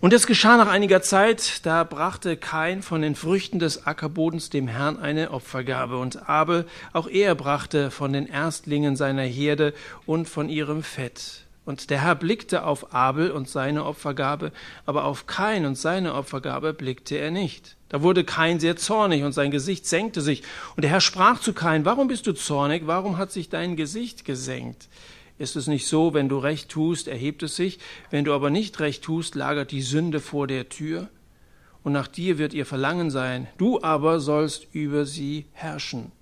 Und 0.00 0.12
es 0.12 0.26
geschah 0.26 0.56
nach 0.56 0.68
einiger 0.68 1.02
Zeit, 1.02 1.66
da 1.66 1.84
brachte 1.84 2.36
Kain 2.36 2.82
von 2.82 3.02
den 3.02 3.14
Früchten 3.14 3.58
des 3.58 3.86
Ackerbodens 3.86 4.50
dem 4.50 4.68
Herrn 4.68 4.98
eine 4.98 5.32
Opfergabe, 5.32 5.98
und 5.98 6.28
Abel, 6.28 6.66
auch 6.92 7.08
er 7.08 7.34
brachte 7.34 7.90
von 7.90 8.12
den 8.12 8.26
Erstlingen 8.26 8.96
seiner 8.96 9.22
Herde 9.22 9.74
und 10.06 10.28
von 10.28 10.48
ihrem 10.48 10.82
Fett. 10.82 11.44
Und 11.68 11.90
der 11.90 12.00
Herr 12.00 12.14
blickte 12.14 12.64
auf 12.64 12.94
Abel 12.94 13.30
und 13.30 13.46
seine 13.46 13.84
Opfergabe, 13.84 14.52
aber 14.86 15.04
auf 15.04 15.26
Kain 15.26 15.66
und 15.66 15.76
seine 15.76 16.14
Opfergabe 16.14 16.72
blickte 16.72 17.16
er 17.16 17.30
nicht. 17.30 17.76
Da 17.90 18.00
wurde 18.00 18.24
Kain 18.24 18.58
sehr 18.58 18.76
zornig 18.76 19.22
und 19.22 19.32
sein 19.32 19.50
Gesicht 19.50 19.86
senkte 19.86 20.22
sich. 20.22 20.42
Und 20.76 20.82
der 20.82 20.90
Herr 20.90 21.02
sprach 21.02 21.40
zu 21.40 21.52
Kain, 21.52 21.84
warum 21.84 22.08
bist 22.08 22.26
du 22.26 22.32
zornig? 22.32 22.86
Warum 22.86 23.18
hat 23.18 23.32
sich 23.32 23.50
dein 23.50 23.76
Gesicht 23.76 24.24
gesenkt? 24.24 24.88
Ist 25.38 25.56
es 25.56 25.68
nicht 25.68 25.86
so, 25.86 26.14
wenn 26.14 26.28
du 26.28 26.38
recht 26.38 26.68
tust, 26.68 27.06
erhebt 27.06 27.42
es 27.42 27.56
sich, 27.56 27.78
wenn 28.10 28.24
du 28.24 28.32
aber 28.32 28.50
nicht 28.50 28.80
recht 28.80 29.02
tust, 29.04 29.34
lagert 29.34 29.70
die 29.70 29.82
Sünde 29.82 30.20
vor 30.20 30.46
der 30.46 30.68
Tür, 30.68 31.08
und 31.84 31.92
nach 31.92 32.08
dir 32.08 32.38
wird 32.38 32.54
ihr 32.54 32.66
Verlangen 32.66 33.10
sein, 33.10 33.46
du 33.56 33.80
aber 33.80 34.20
sollst 34.20 34.66
über 34.74 35.06
sie 35.06 35.46
herrschen. 35.52 36.12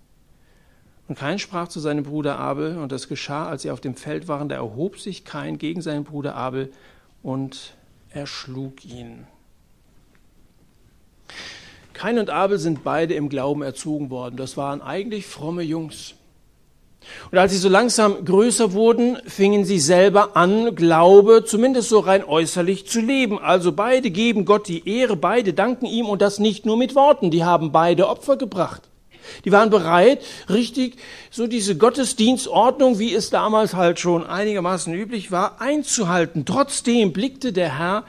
Und 1.09 1.19
Kain 1.19 1.39
sprach 1.39 1.69
zu 1.69 1.81
seinem 1.81 2.05
Bruder 2.05 2.39
Abel, 2.39 2.77
und 2.77 2.93
das 2.93 3.09
geschah, 3.09 3.49
als 3.49 3.63
sie 3.63 3.71
auf 3.71 3.81
dem 3.81 3.95
Feld 3.95 4.29
waren, 4.29 4.49
da 4.49 4.57
erhob 4.57 4.99
sich 4.99 5.25
Kain 5.25 5.57
gegen 5.59 5.81
seinen 5.81 6.05
Bruder 6.05 6.35
Abel 6.35 6.73
und 7.23 7.75
erschlug 8.11 8.85
ihn. 8.85 9.27
Kain 11.93 12.19
und 12.19 12.29
Abel 12.29 12.59
sind 12.59 12.85
beide 12.85 13.15
im 13.15 13.29
Glauben 13.29 13.63
erzogen 13.63 14.11
worden. 14.11 14.37
Das 14.37 14.57
waren 14.57 14.83
eigentlich 14.83 15.27
fromme 15.27 15.63
Jungs. 15.63 16.15
Und 17.31 17.39
als 17.39 17.53
sie 17.53 17.59
so 17.59 17.69
langsam 17.69 18.25
größer 18.25 18.73
wurden, 18.73 19.19
fingen 19.27 19.65
sie 19.65 19.81
selber 19.81 20.37
an, 20.37 20.75
Glaube 20.75 21.45
zumindest 21.45 21.89
so 21.89 21.99
rein 22.01 22.25
äußerlich 22.25 22.87
zu 22.87 23.01
leben. 23.01 23.39
Also 23.39 23.73
beide 23.73 24.11
geben 24.11 24.45
Gott 24.45 24.69
die 24.69 24.89
Ehre, 24.89 25.17
beide 25.17 25.53
danken 25.53 25.87
ihm 25.87 26.07
und 26.07 26.23
das 26.23 26.39
nicht 26.39 26.67
nur 26.67 26.77
mit 26.77 26.95
Worten. 26.95 27.31
Die 27.31 27.45
haben 27.45 27.73
beide 27.73 28.09
Opfer 28.09 28.37
gebracht. 28.37 28.83
Die 29.45 29.53
waren 29.53 29.71
bereit, 29.71 30.25
richtig 30.49 30.97
so 31.31 31.47
diese 31.47 31.77
Gottesdienstordnung, 31.77 32.99
wie 32.99 33.15
es 33.15 33.31
damals 33.31 33.75
halt 33.75 33.99
schon 33.99 34.25
einigermaßen 34.25 34.95
üblich 34.95 35.33
war, 35.33 35.61
einzuhalten. 35.61 36.45
Trotzdem 36.45 37.13
blickte 37.13 37.53
der 37.53 37.79
Herr 37.79 38.05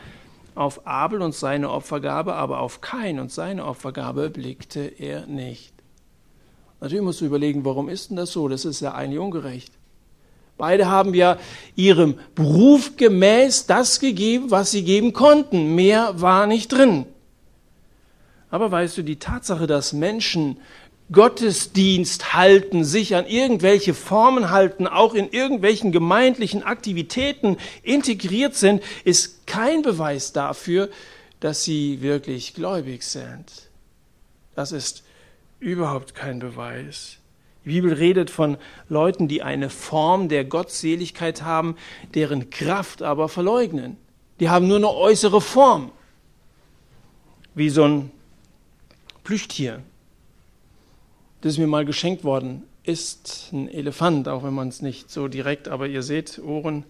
auf 0.56 0.88
Abel 0.88 1.22
und 1.22 1.36
seine 1.36 1.72
Opfergabe, 1.72 2.36
aber 2.36 2.60
auf 2.60 2.82
Kain 2.82 3.20
und 3.20 3.32
seine 3.32 3.66
Opfergabe 3.66 4.30
blickte 4.30 4.82
er 4.82 5.28
nicht. 5.28 5.77
Natürlich 6.80 7.04
musst 7.04 7.22
du 7.22 7.26
überlegen, 7.26 7.66
warum 7.66 7.90
ist 7.90 8.10
denn 8.10 8.18
das 8.18 8.32
so? 8.32 8.48
Das 8.48 8.66
ist 8.66 8.82
ja 8.82 8.94
eigentlich 8.94 9.20
ungerecht. 9.20 9.74
Beide 10.58 10.88
haben 10.88 11.14
ja 11.14 11.38
ihrem 11.76 12.18
Beruf 12.34 12.98
gemäß 12.98 13.68
das 13.68 14.00
gegeben, 14.00 14.50
was 14.50 14.72
sie 14.72 14.84
geben 14.84 15.14
konnten. 15.14 15.76
Mehr 15.76 16.20
war 16.20 16.48
nicht 16.48 16.72
drin. 16.72 17.06
Aber 18.50 18.72
weißt 18.72 18.98
du, 18.98 19.04
die 19.04 19.20
Tatsache, 19.20 19.68
dass 19.68 19.94
Menschen 19.94 20.58
Gottesdienst 21.12 22.34
halten, 22.34 22.84
sich 22.84 23.16
an 23.16 23.28
irgendwelche 23.28 23.94
Formen 23.94 24.50
halten, 24.50 24.88
auch 24.88 25.14
in 25.14 25.30
irgendwelchen 25.30 25.92
gemeindlichen 25.92 26.64
Aktivitäten 26.64 27.58
integriert 27.84 28.56
sind, 28.56 28.84
ist 29.06 29.48
kein 29.48 29.84
Beweis 29.84 30.34
dafür, 30.34 30.90
dass 31.40 31.64
sie 31.64 32.02
wirklich 32.02 32.56
gläubig 32.56 33.04
sind. 33.04 33.46
Das 34.56 34.72
ist 34.72 35.04
überhaupt 35.60 36.16
kein 36.16 36.40
Beweis. 36.40 37.18
Die 37.68 37.70
Bibel 37.70 37.94
redet 37.94 38.30
von 38.30 38.58
Leuten, 38.88 39.28
die 39.28 39.42
eine 39.42 39.70
Form 39.70 40.30
der 40.30 40.46
Gottseligkeit 40.46 41.44
haben, 41.44 41.76
deren 42.14 42.50
Kraft 42.50 43.02
aber 43.02 43.28
verleugnen. 43.28 43.98
Die 44.40 44.50
haben 44.50 44.68
nur 44.68 44.78
eine 44.78 44.90
äußere 44.90 45.42
Form, 45.42 45.92
wie 47.56 47.70
so 47.70 47.84
ein 47.84 48.12
Plüschtier. 49.24 49.82
Das 51.42 51.54
ist 51.54 51.58
mir 51.58 51.68
mal 51.68 51.86
geschenkt 51.86 52.24
worden, 52.24 52.64
ist 52.84 53.50
ein 53.52 53.68
Elefant, 53.68 54.30
auch 54.30 54.44
wenn 54.44 54.54
man 54.54 54.70
es 54.70 54.82
nicht 54.82 55.12
so 55.12 55.28
direkt, 55.28 55.68
aber 55.68 55.88
ihr 55.88 56.04
seht 56.04 56.40
Ohren, 56.40 56.86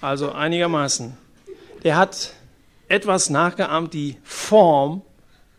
also 0.00 0.30
einigermaßen. 0.30 1.16
Der 1.82 1.96
hat 1.96 2.34
etwas 2.88 3.30
nachgeahmt, 3.30 3.94
die 3.94 4.16
Form 4.22 5.02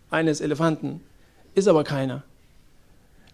eines 0.09 0.39
Elefanten, 0.39 1.01
ist 1.55 1.67
aber 1.67 1.83
keiner 1.83 2.23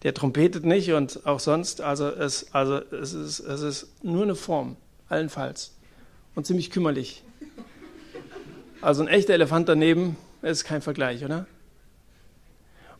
der 0.03 0.13
trompetet 0.13 0.65
nicht 0.65 0.91
und 0.93 1.25
auch 1.25 1.39
sonst. 1.39 1.81
Also 1.81 2.07
es, 2.07 2.53
also 2.53 2.77
es, 2.77 3.13
ist, 3.13 3.39
es 3.39 3.61
ist 3.61 4.03
nur 4.03 4.23
eine 4.23 4.35
Form, 4.35 4.75
allenfalls. 5.09 5.73
Und 6.35 6.45
ziemlich 6.45 6.69
kümmerlich. 6.69 7.23
Also 8.81 9.01
ein 9.01 9.07
echter 9.07 9.33
Elefant 9.33 9.67
daneben 9.67 10.17
ist 10.43 10.63
kein 10.63 10.81
Vergleich, 10.81 11.25
oder? 11.25 11.47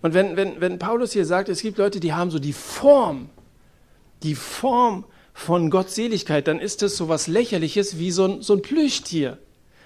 Und 0.02 0.14
wenn, 0.14 0.36
wenn, 0.36 0.60
wenn 0.62 0.80
Paulus 0.80 1.14
hier 1.14 1.26
sagt, 1.26 1.50
es 1.50 1.62
gibt 1.62 1.78
Leute, 1.78 2.00
die 2.00 2.14
haben 2.14 2.32
so 2.32 2.40
die 2.40 2.54
Form, 2.54 3.30
die 4.24 4.36
Form 4.36 5.06
von 5.34 5.70
Gottseligkeit, 5.70 6.48
dann 6.48 6.60
ist 6.60 6.82
das 6.82 6.98
so 6.98 7.10
was 7.10 7.28
Lächerliches 7.28 8.00
wie 8.00 8.12
so 8.12 8.26
ein, 8.26 8.42
so 8.42 8.54
ein 8.54 8.62
Plüschtier. 8.62 9.38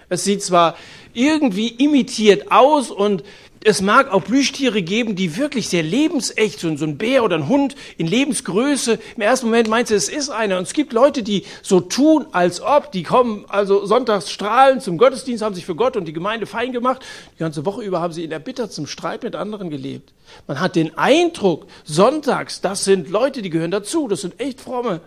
Es 0.10 0.24
sieht 0.24 0.44
zwar 0.44 0.76
irgendwie 1.14 1.70
imitiert 1.70 2.52
aus 2.52 2.92
und 2.92 3.24
es 3.64 3.82
mag 3.82 4.12
auch 4.12 4.24
Plüschtiere 4.24 4.82
geben, 4.82 5.16
die 5.16 5.38
wirklich 5.38 5.70
sehr 5.70 5.84
lebensecht 5.84 6.60
sind, 6.60 6.80
so 6.80 6.86
ein 6.86 6.98
Bär 6.98 7.24
oder 7.24 7.36
ein 7.36 7.48
Hund 7.48 7.76
in 7.98 8.08
Lebensgröße. 8.08 8.98
Im 9.16 9.22
ersten 9.22 9.48
Moment 9.48 9.68
meinst 9.68 9.92
du, 9.92 9.96
es 9.96 10.10
ist 10.10 10.30
einer. 10.30 10.58
Und 10.58 10.64
es 10.64 10.74
gibt 10.74 10.94
Leute, 10.94 11.22
die 11.22 11.46
so 11.62 11.80
tun, 11.80 12.26
als 12.32 12.62
ob, 12.62 12.92
die 12.92 13.04
kommen 13.04 13.46
also 13.50 13.86
sonntags 13.86 14.32
strahlen 14.32 14.82
zum 14.82 14.98
Gottesdienst, 14.98 15.44
haben 15.44 15.54
sich 15.54 15.66
für 15.66 15.76
Gott 15.76 15.96
und 15.96 16.06
die 16.06 16.14
Gemeinde 16.14 16.48
fein 16.48 16.72
gemacht. 16.72 17.06
Die 17.36 17.40
ganze 17.40 17.64
Woche 17.66 17.84
über 17.84 18.02
haben 18.02 18.14
sie 18.14 18.24
in 18.24 18.32
erbittertem 18.32 18.88
Streit 18.88 19.22
mit 19.22 19.36
anderen 19.36 19.70
gelebt. 19.70 20.12
Man 20.48 20.60
hat 20.60 20.76
den 20.76 20.98
Eindruck, 20.98 21.68
sonntags, 21.84 22.62
das 22.62 22.84
sind 22.84 23.10
Leute, 23.10 23.44
die 23.44 23.52
gehören 23.52 23.72
dazu, 23.72 24.08
das 24.08 24.22
sind 24.22 24.40
echt 24.40 24.60
fromme. 24.60 25.02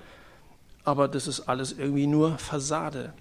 Aber 0.84 1.08
das 1.08 1.26
ist 1.26 1.40
alles 1.48 1.74
irgendwie 1.76 2.06
nur 2.06 2.38
Fassade. 2.38 3.14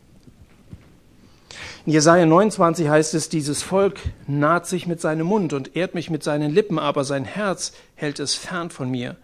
In 1.85 1.91
Jesaja 1.91 2.25
29 2.25 2.87
heißt 2.87 3.13
es, 3.13 3.27
dieses 3.27 3.61
Volk 3.61 3.99
naht 4.25 4.67
sich 4.67 4.87
mit 4.87 5.01
seinem 5.01 5.27
Mund 5.27 5.51
und 5.51 5.75
ehrt 5.75 5.95
mich 5.95 6.09
mit 6.09 6.23
seinen 6.23 6.49
Lippen, 6.49 6.79
aber 6.79 7.03
sein 7.03 7.25
Herz 7.25 7.73
hält 7.95 8.21
es 8.21 8.35
fern 8.35 8.69
von 8.69 8.89
mir. 8.89 9.17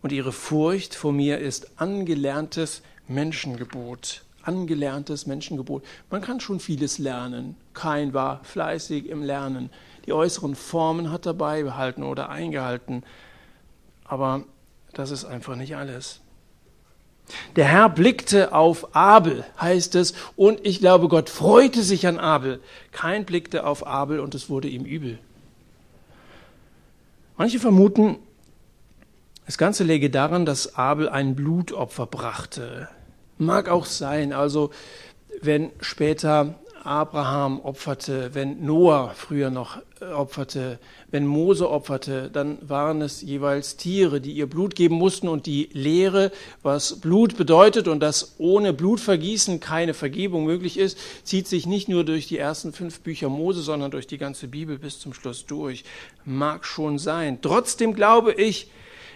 Und 0.00 0.10
ihre 0.10 0.32
Furcht 0.32 0.94
vor 0.94 1.12
mir 1.12 1.40
ist 1.40 1.78
angelerntes 1.78 2.80
Menschengebot. 3.06 4.22
Angelerntes 4.42 5.26
Menschengebot. 5.26 5.84
Man 6.08 6.22
kann 6.22 6.40
schon 6.40 6.58
vieles 6.58 6.96
lernen. 6.96 7.54
Kein 7.74 8.14
war 8.14 8.42
fleißig 8.44 9.06
im 9.06 9.22
Lernen. 9.22 9.68
Die 10.06 10.14
äußeren 10.14 10.54
Formen 10.54 11.12
hat 11.12 11.26
er 11.26 11.34
beibehalten 11.34 12.02
oder 12.02 12.30
eingehalten. 12.30 13.02
Aber 14.04 14.44
das 14.94 15.10
ist 15.10 15.26
einfach 15.26 15.54
nicht 15.54 15.76
alles. 15.76 16.20
Der 17.56 17.64
Herr 17.64 17.88
blickte 17.88 18.52
auf 18.52 18.94
Abel, 18.94 19.44
heißt 19.58 19.94
es, 19.94 20.14
und 20.36 20.64
ich 20.64 20.80
glaube, 20.80 21.08
Gott 21.08 21.30
freute 21.30 21.82
sich 21.82 22.06
an 22.06 22.18
Abel. 22.18 22.60
Kein 22.92 23.24
blickte 23.24 23.66
auf 23.66 23.86
Abel 23.86 24.20
und 24.20 24.34
es 24.34 24.50
wurde 24.50 24.68
ihm 24.68 24.84
übel. 24.84 25.18
Manche 27.36 27.58
vermuten, 27.58 28.16
das 29.46 29.58
Ganze 29.58 29.84
läge 29.84 30.10
daran, 30.10 30.46
dass 30.46 30.76
Abel 30.76 31.08
ein 31.08 31.34
Blutopfer 31.34 32.06
brachte. 32.06 32.88
Mag 33.38 33.68
auch 33.68 33.84
sein, 33.84 34.32
also 34.32 34.70
wenn 35.42 35.70
später 35.80 36.54
Abraham 36.84 37.60
opferte, 37.60 38.34
wenn 38.34 38.64
Noah 38.64 39.12
früher 39.14 39.50
noch 39.50 39.78
opferte, 40.12 40.78
wenn 41.10 41.26
Mose 41.26 41.70
opferte, 41.70 42.30
dann 42.32 42.58
waren 42.60 43.02
es 43.02 43.22
jeweils 43.22 43.76
Tiere, 43.76 44.20
die 44.20 44.32
ihr 44.32 44.46
Blut 44.46 44.74
geben 44.74 44.96
mussten 44.96 45.28
und 45.28 45.46
die 45.46 45.68
Lehre, 45.72 46.32
was 46.62 47.00
Blut 47.00 47.36
bedeutet 47.36 47.88
und 47.88 48.00
dass 48.00 48.34
ohne 48.38 48.72
Blutvergießen 48.72 49.60
keine 49.60 49.94
Vergebung 49.94 50.44
möglich 50.44 50.78
ist, 50.78 50.98
zieht 51.22 51.46
sich 51.46 51.66
nicht 51.66 51.88
nur 51.88 52.04
durch 52.04 52.26
die 52.26 52.38
ersten 52.38 52.72
fünf 52.72 53.00
Bücher 53.00 53.28
Mose, 53.28 53.62
sondern 53.62 53.90
durch 53.90 54.06
die 54.06 54.18
ganze 54.18 54.48
Bibel 54.48 54.78
bis 54.78 54.98
zum 54.98 55.14
Schluss 55.14 55.46
durch. 55.46 55.84
Mag 56.24 56.64
schon 56.64 56.98
sein. 56.98 57.38
Trotzdem 57.40 57.94
glaube 57.94 58.32
ich, 58.32 58.70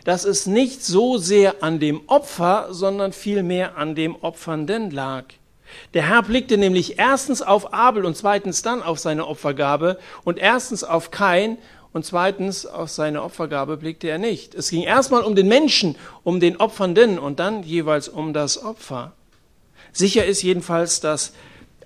dass 0.05 0.25
es 0.25 0.47
nicht 0.47 0.85
so 0.85 1.19
sehr 1.19 1.63
an 1.63 1.81
dem 1.81 2.03
Opfer, 2.07 2.69
sondern 2.71 3.13
vielmehr 3.13 3.77
an 3.77 3.95
dem 3.95 4.17
Opfernden 4.17 4.91
lag. 4.91 5.25
Der 5.95 6.09
Herr 6.09 6.23
blickte 6.23 6.59
nämlich 6.59 6.99
erstens 6.99 7.43
auf 7.43 7.73
Abel 7.73 8.05
und 8.05 8.17
zweitens 8.17 8.63
dann 8.63 8.83
auf 8.83 8.99
seine 8.99 9.27
Opfergabe 9.27 9.99
und 10.25 10.39
erstens 10.39 10.85
auf 10.85 11.11
Kain 11.11 11.59
und 11.93 12.05
zweitens 12.05 12.67
auf 12.67 12.91
seine 12.91 13.23
Opfergabe 13.23 13.77
blickte 13.77 14.09
er 14.09 14.19
nicht. 14.19 14.55
Es 14.55 14.71
ging 14.71 14.83
erstmal 14.83 15.23
um 15.23 15.35
den 15.35 15.49
Menschen, 15.49 15.97
um 16.23 16.41
den 16.41 16.57
Opfernden 16.59 17.19
und 17.19 17.41
dann 17.41 17.63
jeweils 17.63 18.09
um 18.09 18.33
das 18.33 18.63
Opfer. 18.63 19.13
Sicher 19.93 20.25
ist 20.25 20.43
jedenfalls, 20.43 21.01
dass 21.01 21.33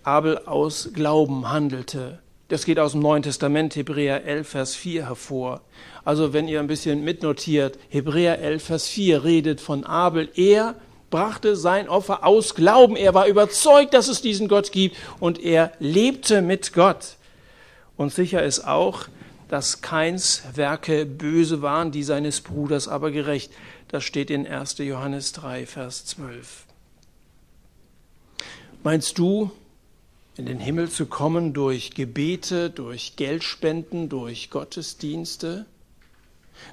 Abel 0.02 0.38
aus 0.46 0.90
Glauben 0.92 1.50
handelte. 1.50 2.18
Das 2.48 2.66
geht 2.66 2.78
aus 2.78 2.92
dem 2.92 3.00
Neuen 3.00 3.22
Testament, 3.22 3.76
Hebräer 3.76 4.24
11, 4.26 4.48
Vers 4.48 4.74
4 4.74 5.06
hervor. 5.06 5.62
Also 6.04 6.32
wenn 6.32 6.48
ihr 6.48 6.60
ein 6.60 6.66
bisschen 6.66 7.02
mitnotiert, 7.04 7.78
Hebräer 7.88 8.40
11, 8.40 8.64
Vers 8.64 8.88
4 8.88 9.24
redet 9.24 9.60
von 9.60 9.84
Abel. 9.84 10.28
Er 10.34 10.74
brachte 11.12 11.54
sein 11.54 11.88
Opfer 11.88 12.26
aus 12.26 12.56
Glauben. 12.56 12.96
Er 12.96 13.14
war 13.14 13.28
überzeugt, 13.28 13.94
dass 13.94 14.08
es 14.08 14.20
diesen 14.20 14.48
Gott 14.48 14.72
gibt 14.72 14.96
und 15.20 15.38
er 15.38 15.70
lebte 15.78 16.42
mit 16.42 16.72
Gott. 16.72 17.16
Und 17.96 18.12
sicher 18.12 18.42
ist 18.42 18.66
auch, 18.66 19.04
dass 19.48 19.82
Keins 19.82 20.42
Werke 20.54 21.06
böse 21.06 21.62
waren, 21.62 21.92
die 21.92 22.02
seines 22.02 22.40
Bruders 22.40 22.88
aber 22.88 23.12
gerecht. 23.12 23.52
Das 23.88 24.02
steht 24.02 24.30
in 24.30 24.46
1. 24.46 24.78
Johannes 24.78 25.32
3, 25.32 25.66
Vers 25.66 26.06
12. 26.06 26.64
Meinst 28.82 29.18
du, 29.18 29.52
in 30.36 30.46
den 30.46 30.58
Himmel 30.58 30.88
zu 30.88 31.04
kommen 31.04 31.52
durch 31.52 31.92
Gebete, 31.92 32.70
durch 32.70 33.16
Geldspenden, 33.16 34.08
durch 34.08 34.48
Gottesdienste? 34.48 35.66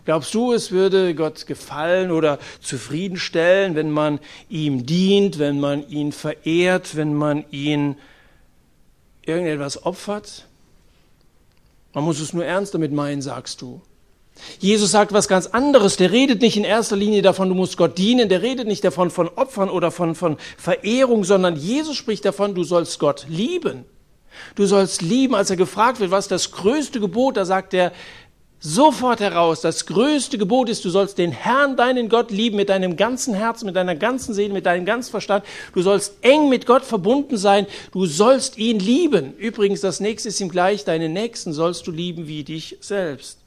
Glaubst 0.06 0.34
du, 0.34 0.54
es 0.54 0.72
würde 0.72 1.14
Gott 1.16 1.46
gefallen 1.46 2.12
oder 2.12 2.40
zufriedenstellen, 2.62 3.76
wenn 3.76 3.92
man 3.92 4.20
ihm 4.50 4.86
dient, 4.86 5.40
wenn 5.40 5.60
man 5.60 5.88
ihn 5.90 6.12
verehrt, 6.12 6.96
wenn 6.96 7.14
man 7.14 7.46
ihn 7.52 7.96
irgendetwas 9.26 9.84
opfert? 9.86 10.46
Man 11.94 12.04
muss 12.04 12.20
es 12.20 12.34
nur 12.34 12.46
ernst 12.46 12.74
damit 12.74 12.92
meinen, 12.92 13.22
sagst 13.22 13.62
du. 13.62 13.82
Jesus 14.60 14.92
sagt 14.92 15.12
was 15.12 15.28
ganz 15.28 15.48
anderes. 15.48 15.98
Der 15.98 16.12
redet 16.12 16.42
nicht 16.42 16.58
in 16.58 16.64
erster 16.64 16.96
Linie 16.96 17.22
davon, 17.22 17.50
du 17.50 17.56
musst 17.56 17.78
Gott 17.78 17.98
dienen. 17.98 18.30
Der 18.30 18.42
redet 18.42 18.68
nicht 18.68 18.84
davon 18.84 19.12
von 19.12 19.28
Opfern 19.28 19.70
oder 19.70 19.92
von, 19.92 20.16
von 20.16 20.38
Verehrung, 20.58 21.24
sondern 21.24 21.56
Jesus 21.56 21.98
spricht 21.98 22.26
davon, 22.26 22.56
du 22.56 22.64
sollst 22.64 23.00
Gott 23.00 23.26
lieben. 23.28 23.86
Du 24.56 24.66
sollst 24.66 25.02
lieben, 25.02 25.36
als 25.36 25.50
er 25.50 25.58
gefragt 25.58 26.00
wird, 26.00 26.12
was 26.12 26.28
das 26.28 26.52
größte 26.52 27.00
Gebot, 27.00 27.38
da 27.38 27.46
sagt 27.46 27.74
er, 27.74 27.92
sofort 28.60 29.22
heraus, 29.22 29.62
das 29.62 29.86
größte 29.86 30.38
Gebot 30.38 30.70
ist, 30.70 30.84
du 30.84 30.90
sollst 30.90 31.18
den 31.18 31.32
Herrn, 31.32 31.78
deinen 31.78 32.10
Gott 32.10 32.32
lieben 32.32 32.58
mit 32.58 32.70
deinem 32.70 32.98
ganzen 32.98 33.34
Herzen, 33.34 33.66
mit 33.66 33.76
deiner 33.76 33.96
ganzen 33.96 34.34
Seele, 34.34 34.54
mit 34.54 34.66
deinem 34.66 34.86
ganzen 34.86 35.12
Verstand. 35.12 35.46
Du 35.74 35.82
sollst 35.82 36.16
eng 36.22 36.50
mit 36.50 36.66
Gott 36.66 36.84
verbunden 36.84 37.38
sein. 37.38 37.68
Du 37.92 38.06
sollst 38.06 38.58
ihn 38.58 38.80
lieben. 38.80 39.36
Übrigens, 39.38 39.82
das 39.82 40.00
nächste 40.00 40.30
ist 40.30 40.42
ihm 40.42 40.50
gleich, 40.50 40.84
deinen 40.84 41.14
Nächsten 41.14 41.54
sollst 41.54 41.88
du 41.88 41.92
lieben 41.92 42.28
wie 42.28 42.44
dich 42.44 42.78
selbst. 42.82 43.40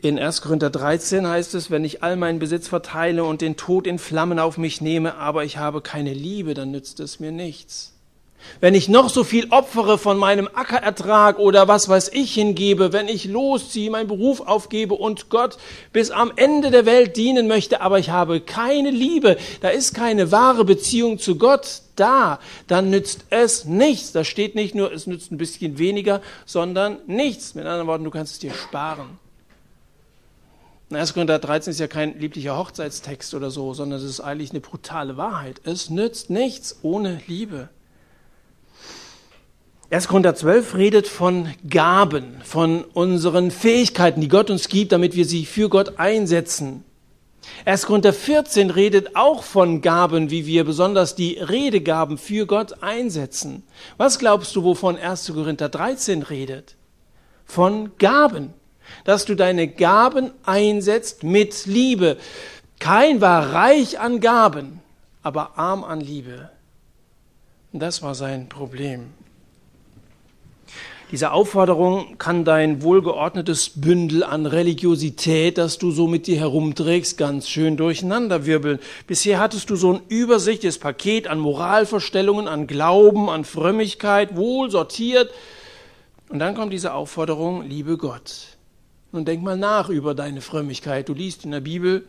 In 0.00 0.16
1. 0.16 0.42
Korinther 0.42 0.70
13 0.70 1.26
heißt 1.26 1.56
es, 1.56 1.72
wenn 1.72 1.84
ich 1.84 2.04
all 2.04 2.14
meinen 2.14 2.38
Besitz 2.38 2.68
verteile 2.68 3.24
und 3.24 3.40
den 3.40 3.56
Tod 3.56 3.84
in 3.84 3.98
Flammen 3.98 4.38
auf 4.38 4.56
mich 4.56 4.80
nehme, 4.80 5.16
aber 5.16 5.44
ich 5.44 5.56
habe 5.56 5.80
keine 5.80 6.14
Liebe, 6.14 6.54
dann 6.54 6.70
nützt 6.70 7.00
es 7.00 7.18
mir 7.18 7.32
nichts. 7.32 7.97
Wenn 8.60 8.74
ich 8.74 8.88
noch 8.88 9.08
so 9.08 9.24
viel 9.24 9.48
opfere 9.50 9.98
von 9.98 10.18
meinem 10.18 10.48
Ackerertrag 10.52 11.38
oder 11.38 11.68
was 11.68 11.88
weiß 11.88 12.10
ich 12.12 12.34
hingebe, 12.34 12.92
wenn 12.92 13.08
ich 13.08 13.24
losziehe, 13.24 13.90
meinen 13.90 14.08
Beruf 14.08 14.40
aufgebe 14.40 14.94
und 14.94 15.28
Gott 15.28 15.58
bis 15.92 16.10
am 16.10 16.32
Ende 16.34 16.70
der 16.70 16.86
Welt 16.86 17.16
dienen 17.16 17.46
möchte, 17.46 17.80
aber 17.80 17.98
ich 17.98 18.10
habe 18.10 18.40
keine 18.40 18.90
Liebe, 18.90 19.36
da 19.60 19.68
ist 19.68 19.94
keine 19.94 20.32
wahre 20.32 20.64
Beziehung 20.64 21.18
zu 21.18 21.36
Gott 21.36 21.82
da, 21.96 22.38
dann 22.66 22.90
nützt 22.90 23.26
es 23.30 23.64
nichts. 23.64 24.12
Da 24.12 24.24
steht 24.24 24.54
nicht 24.54 24.74
nur, 24.74 24.92
es 24.92 25.06
nützt 25.06 25.30
ein 25.32 25.38
bisschen 25.38 25.78
weniger, 25.78 26.20
sondern 26.46 26.98
nichts. 27.06 27.54
Mit 27.54 27.66
anderen 27.66 27.86
Worten, 27.86 28.04
du 28.04 28.10
kannst 28.10 28.34
es 28.34 28.38
dir 28.38 28.54
sparen. 28.54 29.18
1. 30.90 31.12
Korinther 31.12 31.38
13 31.38 31.72
ist 31.72 31.80
ja 31.80 31.86
kein 31.86 32.18
lieblicher 32.18 32.56
Hochzeitstext 32.56 33.34
oder 33.34 33.50
so, 33.50 33.74
sondern 33.74 33.98
es 33.98 34.04
ist 34.04 34.20
eigentlich 34.20 34.50
eine 34.50 34.60
brutale 34.60 35.18
Wahrheit. 35.18 35.60
Es 35.64 35.90
nützt 35.90 36.30
nichts 36.30 36.78
ohne 36.82 37.20
Liebe. 37.26 37.68
1. 39.90 40.06
Korinther 40.06 40.34
12 40.34 40.74
redet 40.74 41.08
von 41.08 41.48
Gaben, 41.66 42.42
von 42.44 42.84
unseren 42.84 43.50
Fähigkeiten, 43.50 44.20
die 44.20 44.28
Gott 44.28 44.50
uns 44.50 44.68
gibt, 44.68 44.92
damit 44.92 45.16
wir 45.16 45.24
sie 45.24 45.46
für 45.46 45.70
Gott 45.70 45.98
einsetzen. 45.98 46.84
1. 47.64 47.86
Korinther 47.86 48.12
14 48.12 48.68
redet 48.68 49.16
auch 49.16 49.42
von 49.42 49.80
Gaben, 49.80 50.30
wie 50.30 50.44
wir 50.44 50.64
besonders 50.64 51.14
die 51.14 51.38
Redegaben 51.38 52.18
für 52.18 52.46
Gott 52.46 52.82
einsetzen. 52.82 53.62
Was 53.96 54.18
glaubst 54.18 54.54
du, 54.56 54.62
wovon 54.62 54.98
1. 54.98 55.32
Korinther 55.32 55.70
13 55.70 56.22
redet? 56.22 56.76
Von 57.46 57.92
Gaben. 57.96 58.52
Dass 59.04 59.24
du 59.24 59.34
deine 59.36 59.68
Gaben 59.68 60.32
einsetzt 60.44 61.22
mit 61.22 61.64
Liebe. 61.64 62.18
Kein 62.78 63.22
war 63.22 63.54
reich 63.54 63.98
an 63.98 64.20
Gaben, 64.20 64.80
aber 65.22 65.58
arm 65.58 65.82
an 65.82 66.02
Liebe. 66.02 66.50
Und 67.72 67.80
das 67.80 68.02
war 68.02 68.14
sein 68.14 68.50
Problem. 68.50 69.14
Diese 71.10 71.32
Aufforderung 71.32 72.18
kann 72.18 72.44
dein 72.44 72.82
wohlgeordnetes 72.82 73.70
Bündel 73.80 74.22
an 74.22 74.44
Religiosität, 74.44 75.56
das 75.56 75.78
du 75.78 75.90
so 75.90 76.06
mit 76.06 76.26
dir 76.26 76.38
herumträgst, 76.38 77.16
ganz 77.16 77.48
schön 77.48 77.78
durcheinanderwirbeln. 77.78 78.78
Bisher 79.06 79.38
hattest 79.38 79.70
du 79.70 79.76
so 79.76 79.94
ein 79.94 80.00
übersichtliches 80.08 80.76
Paket 80.76 81.26
an 81.26 81.38
Moralvorstellungen, 81.38 82.46
an 82.46 82.66
Glauben, 82.66 83.30
an 83.30 83.46
Frömmigkeit, 83.46 84.36
wohl 84.36 84.70
sortiert. 84.70 85.30
Und 86.28 86.40
dann 86.40 86.54
kommt 86.54 86.74
diese 86.74 86.92
Aufforderung, 86.92 87.62
liebe 87.62 87.96
Gott. 87.96 88.58
Und 89.10 89.28
denk 89.28 89.42
mal 89.42 89.56
nach 89.56 89.88
über 89.88 90.14
deine 90.14 90.42
Frömmigkeit. 90.42 91.08
Du 91.08 91.14
liest 91.14 91.46
in 91.46 91.52
der 91.52 91.60
Bibel, 91.60 92.06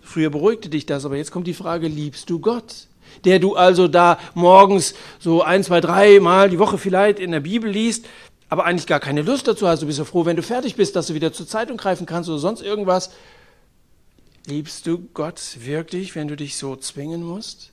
früher 0.00 0.30
beruhigte 0.30 0.70
dich 0.70 0.86
das, 0.86 1.04
aber 1.04 1.16
jetzt 1.16 1.32
kommt 1.32 1.46
die 1.46 1.52
Frage, 1.52 1.86
liebst 1.86 2.30
du 2.30 2.38
Gott? 2.38 2.86
Der 3.24 3.38
du 3.38 3.56
also 3.56 3.88
da 3.88 4.18
morgens 4.34 4.94
so 5.18 5.42
ein, 5.42 5.64
zwei, 5.64 5.80
drei 5.80 6.20
Mal 6.20 6.50
die 6.50 6.58
Woche 6.58 6.78
vielleicht 6.78 7.18
in 7.18 7.32
der 7.32 7.40
Bibel 7.40 7.70
liest, 7.70 8.06
aber 8.48 8.64
eigentlich 8.64 8.86
gar 8.86 9.00
keine 9.00 9.22
Lust 9.22 9.46
dazu 9.46 9.68
hast. 9.68 9.82
Du 9.82 9.86
bist 9.86 9.98
ja 9.98 10.04
froh, 10.04 10.24
wenn 10.24 10.36
du 10.36 10.42
fertig 10.42 10.76
bist, 10.76 10.96
dass 10.96 11.08
du 11.08 11.14
wieder 11.14 11.32
zur 11.32 11.46
Zeitung 11.46 11.76
greifen 11.76 12.06
kannst 12.06 12.28
oder 12.30 12.38
sonst 12.38 12.62
irgendwas. 12.62 13.10
Liebst 14.46 14.86
du 14.86 14.98
Gott 15.12 15.40
wirklich, 15.60 16.14
wenn 16.14 16.28
du 16.28 16.36
dich 16.36 16.56
so 16.56 16.74
zwingen 16.76 17.22
musst? 17.22 17.72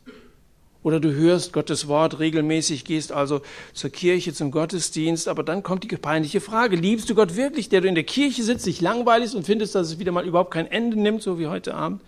Oder 0.83 0.99
du 0.99 1.13
hörst 1.13 1.51
Gottes 1.51 1.88
Wort 1.88 2.19
regelmäßig, 2.19 2.85
gehst 2.85 3.11
also 3.11 3.41
zur 3.73 3.89
Kirche, 3.89 4.33
zum 4.33 4.51
Gottesdienst, 4.51 5.27
aber 5.27 5.41
dann 5.41 5.63
kommt 5.63 5.83
die 5.83 5.97
peinliche 5.97 6.41
Frage, 6.41 6.75
liebst 6.75 7.09
du 7.09 7.15
Gott 7.15 7.35
wirklich, 7.35 7.69
der 7.69 7.81
du 7.81 7.88
in 7.88 7.95
der 7.95 8.03
Kirche 8.03 8.43
sitzt, 8.43 8.67
dich 8.67 8.81
langweiligst 8.81 9.33
und 9.33 9.47
findest, 9.47 9.73
dass 9.73 9.88
es 9.88 9.99
wieder 9.99 10.11
mal 10.11 10.27
überhaupt 10.27 10.51
kein 10.51 10.69
Ende 10.69 10.99
nimmt, 10.99 11.23
so 11.23 11.39
wie 11.39 11.47
heute 11.47 11.73
Abend? 11.73 12.01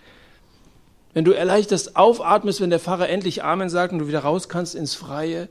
Wenn 1.15 1.25
du 1.25 1.31
erleichtert 1.31 1.95
aufatmest, 1.95 2.61
wenn 2.61 2.69
der 2.69 2.79
Pfarrer 2.79 3.09
endlich 3.09 3.43
Amen 3.43 3.69
sagt 3.69 3.93
und 3.93 3.99
du 3.99 4.07
wieder 4.07 4.19
raus 4.19 4.47
kannst 4.47 4.75
ins 4.75 4.93
Freie, 4.93 5.49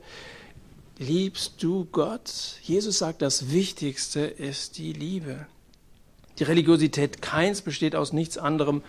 Liebst 0.99 1.61
du 1.61 1.85
Gott? 1.91 2.31
Jesus 2.63 2.97
sagt, 2.97 3.21
das 3.21 3.51
Wichtigste 3.51 4.21
ist 4.21 4.79
die 4.79 4.93
Liebe. 4.93 5.45
Die 6.39 6.43
Religiosität 6.43 7.21
Keins 7.21 7.61
besteht 7.61 7.95
aus 7.95 8.13
nichts 8.13 8.37
anderem 8.37 8.81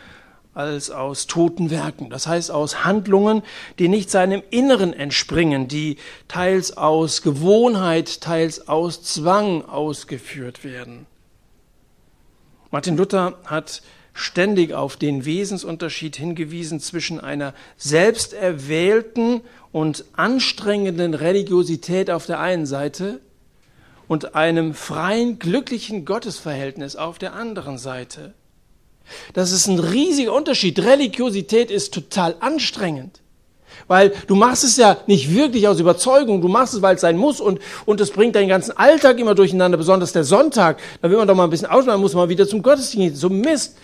als 0.54 0.90
aus 0.90 1.26
toten 1.26 1.70
Werken. 1.70 2.08
Das 2.10 2.26
heißt 2.26 2.50
aus 2.50 2.84
Handlungen, 2.84 3.42
die 3.78 3.88
nicht 3.88 4.10
seinem 4.10 4.42
Inneren 4.50 4.92
entspringen, 4.92 5.68
die 5.68 5.98
teils 6.28 6.76
aus 6.76 7.22
Gewohnheit, 7.22 8.22
teils 8.22 8.68
aus 8.68 9.02
Zwang 9.02 9.64
ausgeführt 9.66 10.64
werden. 10.64 11.06
Martin 12.70 12.96
Luther 12.96 13.38
hat 13.44 13.82
ständig 14.18 14.72
auf 14.72 14.96
den 14.96 15.24
Wesensunterschied 15.24 16.16
hingewiesen 16.16 16.80
zwischen 16.80 17.20
einer 17.20 17.54
selbsterwählten 17.76 19.42
und 19.72 20.04
anstrengenden 20.14 21.14
Religiosität 21.14 22.10
auf 22.10 22.26
der 22.26 22.40
einen 22.40 22.66
Seite 22.66 23.20
und 24.08 24.34
einem 24.34 24.74
freien, 24.74 25.38
glücklichen 25.38 26.04
Gottesverhältnis 26.04 26.96
auf 26.96 27.18
der 27.18 27.34
anderen 27.34 27.78
Seite. 27.78 28.34
Das 29.32 29.52
ist 29.52 29.66
ein 29.68 29.78
riesiger 29.78 30.32
Unterschied. 30.34 30.78
Religiosität 30.80 31.70
ist 31.70 31.94
total 31.94 32.36
anstrengend. 32.40 33.20
Weil 33.86 34.12
du 34.26 34.34
machst 34.34 34.64
es 34.64 34.76
ja 34.76 34.98
nicht 35.06 35.32
wirklich 35.34 35.68
aus 35.68 35.78
Überzeugung, 35.78 36.40
du 36.40 36.48
machst 36.48 36.74
es, 36.74 36.82
weil 36.82 36.96
es 36.96 37.00
sein 37.00 37.16
muss 37.16 37.40
und, 37.40 37.60
und 37.86 38.00
es 38.00 38.10
bringt 38.10 38.34
deinen 38.34 38.48
ganzen 38.48 38.76
Alltag 38.76 39.18
immer 39.18 39.34
durcheinander, 39.34 39.78
besonders 39.78 40.12
der 40.12 40.24
Sonntag. 40.24 40.78
Da 41.00 41.10
will 41.10 41.16
man 41.16 41.28
doch 41.28 41.34
mal 41.34 41.44
ein 41.44 41.50
bisschen 41.50 41.68
ausmachen, 41.68 42.00
muss 42.00 42.14
man 42.14 42.28
wieder 42.28 42.48
zum 42.48 42.62
Gottesdienst. 42.62 43.20
So 43.20 43.30
Mist. 43.30 43.78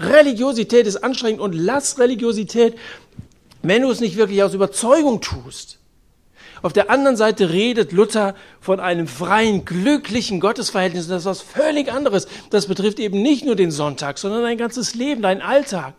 Religiosität 0.00 0.86
ist 0.86 1.02
anstrengend 1.02 1.40
und 1.40 1.52
lass 1.54 1.98
Religiosität, 1.98 2.76
wenn 3.62 3.82
du 3.82 3.90
es 3.90 4.00
nicht 4.00 4.16
wirklich 4.16 4.42
aus 4.42 4.54
Überzeugung 4.54 5.20
tust. 5.20 5.78
Auf 6.62 6.72
der 6.72 6.90
anderen 6.90 7.16
Seite 7.16 7.50
redet 7.50 7.92
Luther 7.92 8.34
von 8.60 8.80
einem 8.80 9.06
freien, 9.06 9.64
glücklichen 9.64 10.40
Gottesverhältnis. 10.40 11.08
das 11.08 11.22
ist 11.22 11.26
was 11.26 11.40
völlig 11.40 11.90
anderes. 11.90 12.28
Das 12.50 12.66
betrifft 12.66 12.98
eben 12.98 13.22
nicht 13.22 13.46
nur 13.46 13.56
den 13.56 13.70
Sonntag, 13.70 14.18
sondern 14.18 14.42
dein 14.42 14.58
ganzes 14.58 14.94
Leben, 14.94 15.22
deinen 15.22 15.40
Alltag. 15.40 15.94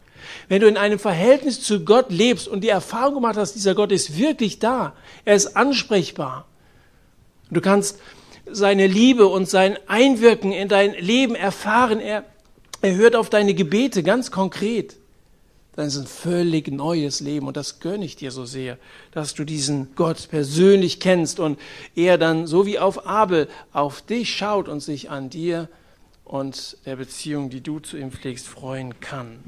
Wenn 0.47 0.61
du 0.61 0.67
in 0.67 0.77
einem 0.77 0.99
Verhältnis 0.99 1.61
zu 1.61 1.83
Gott 1.83 2.11
lebst 2.11 2.47
und 2.47 2.63
die 2.63 2.69
Erfahrung 2.69 3.15
gemacht 3.15 3.37
hast, 3.37 3.53
dieser 3.53 3.73
Gott 3.73 3.91
ist 3.91 4.17
wirklich 4.17 4.59
da, 4.59 4.93
er 5.25 5.35
ist 5.35 5.55
ansprechbar. 5.57 6.45
Du 7.49 7.59
kannst 7.59 7.99
seine 8.49 8.85
Liebe 8.85 9.27
und 9.27 9.49
sein 9.49 9.77
Einwirken 9.87 10.51
in 10.51 10.67
dein 10.67 10.93
Leben 10.93 11.35
erfahren. 11.35 11.99
Er, 11.99 12.23
er 12.81 12.95
hört 12.95 13.15
auf 13.15 13.29
deine 13.29 13.53
Gebete 13.53 14.03
ganz 14.03 14.31
konkret 14.31 14.95
dann 15.75 15.87
ist 15.87 15.97
ein 15.97 16.07
völlig 16.07 16.69
neues 16.69 17.21
Leben. 17.21 17.47
Und 17.47 17.55
das 17.55 17.79
gönne 17.79 18.03
ich 18.03 18.15
dir 18.15 18.31
so 18.31 18.45
sehr, 18.45 18.77
dass 19.11 19.33
du 19.33 19.45
diesen 19.45 19.95
Gott 19.95 20.27
persönlich 20.29 20.99
kennst 20.99 21.39
und 21.39 21.59
er 21.95 22.17
dann, 22.17 22.45
so 22.45 22.65
wie 22.65 22.79
auf 22.79 23.07
Abel, 23.07 23.47
auf 23.71 24.01
dich 24.01 24.35
schaut 24.35 24.67
und 24.67 24.81
sich 24.81 25.09
an 25.09 25.29
dir 25.29 25.69
und 26.25 26.77
der 26.85 26.97
Beziehung, 26.97 27.49
die 27.49 27.61
du 27.61 27.79
zu 27.79 27.97
ihm 27.97 28.11
pflegst, 28.11 28.47
freuen 28.47 28.99
kann. 28.99 29.39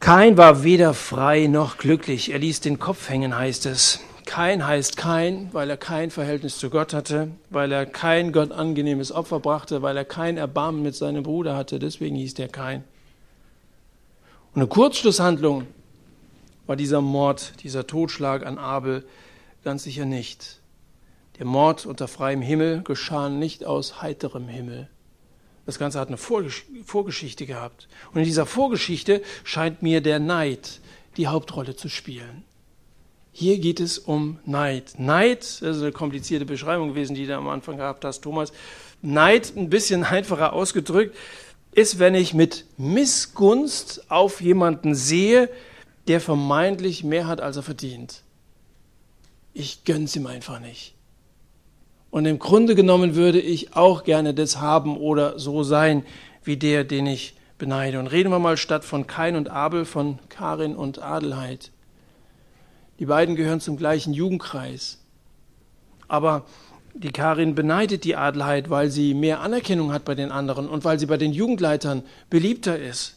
Kain 0.00 0.36
war 0.36 0.62
weder 0.62 0.92
frei 0.92 1.46
noch 1.46 1.78
glücklich. 1.78 2.30
Er 2.30 2.38
ließ 2.38 2.60
den 2.60 2.78
Kopf 2.78 3.08
hängen, 3.08 3.36
heißt 3.36 3.66
es. 3.66 4.00
Kain 4.26 4.66
heißt 4.66 4.96
kein, 4.96 5.48
weil 5.52 5.70
er 5.70 5.76
kein 5.78 6.10
Verhältnis 6.10 6.58
zu 6.58 6.68
Gott 6.68 6.92
hatte, 6.92 7.30
weil 7.48 7.72
er 7.72 7.86
kein 7.86 8.32
Gott 8.32 8.52
angenehmes 8.52 9.10
Opfer 9.10 9.40
brachte, 9.40 9.80
weil 9.80 9.96
er 9.96 10.04
kein 10.04 10.36
Erbarmen 10.36 10.82
mit 10.82 10.94
seinem 10.94 11.22
Bruder 11.22 11.56
hatte. 11.56 11.78
Deswegen 11.78 12.16
hieß 12.16 12.34
der 12.34 12.48
Kain. 12.48 12.84
Und 14.52 14.60
eine 14.60 14.68
Kurzschlusshandlung 14.68 15.66
war 16.66 16.76
dieser 16.76 17.00
Mord, 17.00 17.62
dieser 17.62 17.86
Totschlag 17.86 18.44
an 18.44 18.58
Abel 18.58 19.06
ganz 19.64 19.84
sicher 19.84 20.04
nicht. 20.04 20.60
Der 21.38 21.46
Mord 21.46 21.86
unter 21.86 22.08
freiem 22.08 22.42
Himmel 22.42 22.82
geschah 22.82 23.28
nicht 23.28 23.64
aus 23.64 24.02
heiterem 24.02 24.48
Himmel. 24.48 24.88
Das 25.66 25.78
Ganze 25.78 25.98
hat 26.00 26.08
eine 26.08 26.16
Vorgeschichte 26.16 27.46
gehabt. 27.46 27.88
Und 28.12 28.18
in 28.20 28.24
dieser 28.24 28.46
Vorgeschichte 28.46 29.22
scheint 29.44 29.82
mir 29.82 30.00
der 30.00 30.18
Neid 30.18 30.80
die 31.16 31.26
Hauptrolle 31.26 31.76
zu 31.76 31.88
spielen. 31.88 32.44
Hier 33.38 33.58
geht 33.58 33.80
es 33.80 33.98
um 33.98 34.38
Neid. 34.46 34.94
Neid, 34.96 35.40
das 35.40 35.60
ist 35.76 35.82
eine 35.82 35.92
komplizierte 35.92 36.46
Beschreibung 36.46 36.88
gewesen, 36.88 37.14
die 37.14 37.26
du 37.26 37.36
am 37.36 37.48
Anfang 37.48 37.76
gehabt 37.76 38.02
hast, 38.02 38.22
Thomas. 38.22 38.50
Neid, 39.02 39.52
ein 39.54 39.68
bisschen 39.68 40.04
einfacher 40.04 40.54
ausgedrückt, 40.54 41.14
ist, 41.72 41.98
wenn 41.98 42.14
ich 42.14 42.32
mit 42.32 42.64
Missgunst 42.78 44.10
auf 44.10 44.40
jemanden 44.40 44.94
sehe, 44.94 45.50
der 46.08 46.22
vermeintlich 46.22 47.04
mehr 47.04 47.26
hat, 47.26 47.42
als 47.42 47.58
er 47.58 47.62
verdient. 47.62 48.22
Ich 49.52 49.84
gönn's 49.84 50.16
ihm 50.16 50.26
einfach 50.26 50.58
nicht. 50.58 50.94
Und 52.08 52.24
im 52.24 52.38
Grunde 52.38 52.74
genommen 52.74 53.16
würde 53.16 53.38
ich 53.42 53.76
auch 53.76 54.04
gerne 54.04 54.32
das 54.32 54.62
haben 54.62 54.96
oder 54.96 55.38
so 55.38 55.62
sein 55.62 56.06
wie 56.42 56.56
der, 56.56 56.84
den 56.84 57.06
ich 57.06 57.34
beneide. 57.58 57.98
Und 57.98 58.06
reden 58.06 58.30
wir 58.30 58.38
mal 58.38 58.56
statt 58.56 58.86
von 58.86 59.06
Kain 59.06 59.36
und 59.36 59.50
Abel 59.50 59.84
von 59.84 60.20
Karin 60.30 60.74
und 60.74 61.02
Adelheid. 61.02 61.70
Die 62.98 63.06
beiden 63.06 63.36
gehören 63.36 63.60
zum 63.60 63.76
gleichen 63.76 64.14
Jugendkreis. 64.14 64.98
Aber 66.08 66.44
die 66.94 67.10
Karin 67.12 67.54
beneidet 67.54 68.04
die 68.04 68.16
Adelheid, 68.16 68.70
weil 68.70 68.90
sie 68.90 69.12
mehr 69.12 69.40
Anerkennung 69.40 69.92
hat 69.92 70.04
bei 70.04 70.14
den 70.14 70.30
anderen 70.30 70.68
und 70.68 70.84
weil 70.84 70.98
sie 70.98 71.06
bei 71.06 71.18
den 71.18 71.32
Jugendleitern 71.32 72.02
beliebter 72.30 72.78
ist. 72.78 73.16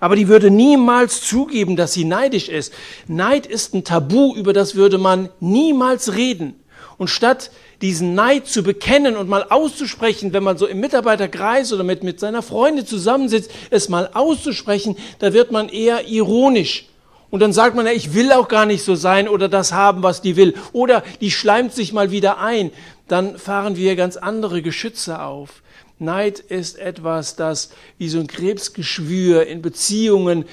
Aber 0.00 0.16
die 0.16 0.28
würde 0.28 0.50
niemals 0.50 1.20
zugeben, 1.20 1.76
dass 1.76 1.92
sie 1.92 2.04
neidisch 2.04 2.48
ist. 2.48 2.72
Neid 3.06 3.46
ist 3.46 3.74
ein 3.74 3.84
Tabu, 3.84 4.34
über 4.34 4.52
das 4.52 4.74
würde 4.74 4.98
man 4.98 5.28
niemals 5.40 6.14
reden. 6.14 6.54
Und 6.96 7.08
statt 7.08 7.50
diesen 7.82 8.14
Neid 8.14 8.46
zu 8.46 8.62
bekennen 8.62 9.16
und 9.16 9.28
mal 9.28 9.44
auszusprechen, 9.48 10.32
wenn 10.32 10.42
man 10.42 10.56
so 10.56 10.66
im 10.66 10.80
Mitarbeiterkreis 10.80 11.72
oder 11.72 11.84
mit, 11.84 12.02
mit 12.02 12.18
seiner 12.18 12.42
Freundin 12.42 12.86
zusammensitzt, 12.86 13.50
es 13.70 13.88
mal 13.88 14.10
auszusprechen, 14.14 14.96
da 15.18 15.32
wird 15.32 15.52
man 15.52 15.68
eher 15.68 16.08
ironisch 16.08 16.86
und 17.32 17.40
dann 17.40 17.54
sagt 17.54 17.74
man, 17.74 17.86
ja, 17.86 17.92
ich 17.92 18.12
will 18.12 18.30
auch 18.30 18.46
gar 18.46 18.66
nicht 18.66 18.84
so 18.84 18.94
sein 18.94 19.26
oder 19.26 19.48
das 19.48 19.72
haben, 19.72 20.02
was 20.02 20.20
die 20.20 20.36
will. 20.36 20.52
Oder 20.74 21.02
die 21.22 21.30
schleimt 21.30 21.72
sich 21.72 21.94
mal 21.94 22.10
wieder 22.10 22.36
ein. 22.36 22.70
Dann 23.08 23.38
fahren 23.38 23.74
wir 23.74 23.96
ganz 23.96 24.18
andere 24.18 24.60
Geschütze 24.60 25.22
auf. 25.22 25.62
Neid 25.98 26.40
ist 26.40 26.78
etwas, 26.78 27.34
das 27.34 27.70
wie 27.96 28.10
so 28.10 28.20
ein 28.20 28.26
Krebsgeschwür 28.26 29.46
in 29.46 29.62
Beziehungen 29.62 30.44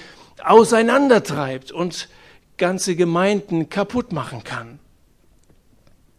auseinandertreibt 0.41 1.73
und 1.73 2.07
ganze 2.57 2.95
Gemeinden 2.95 3.69
kaputt 3.69 4.13
machen 4.13 4.45
kann. 4.45 4.79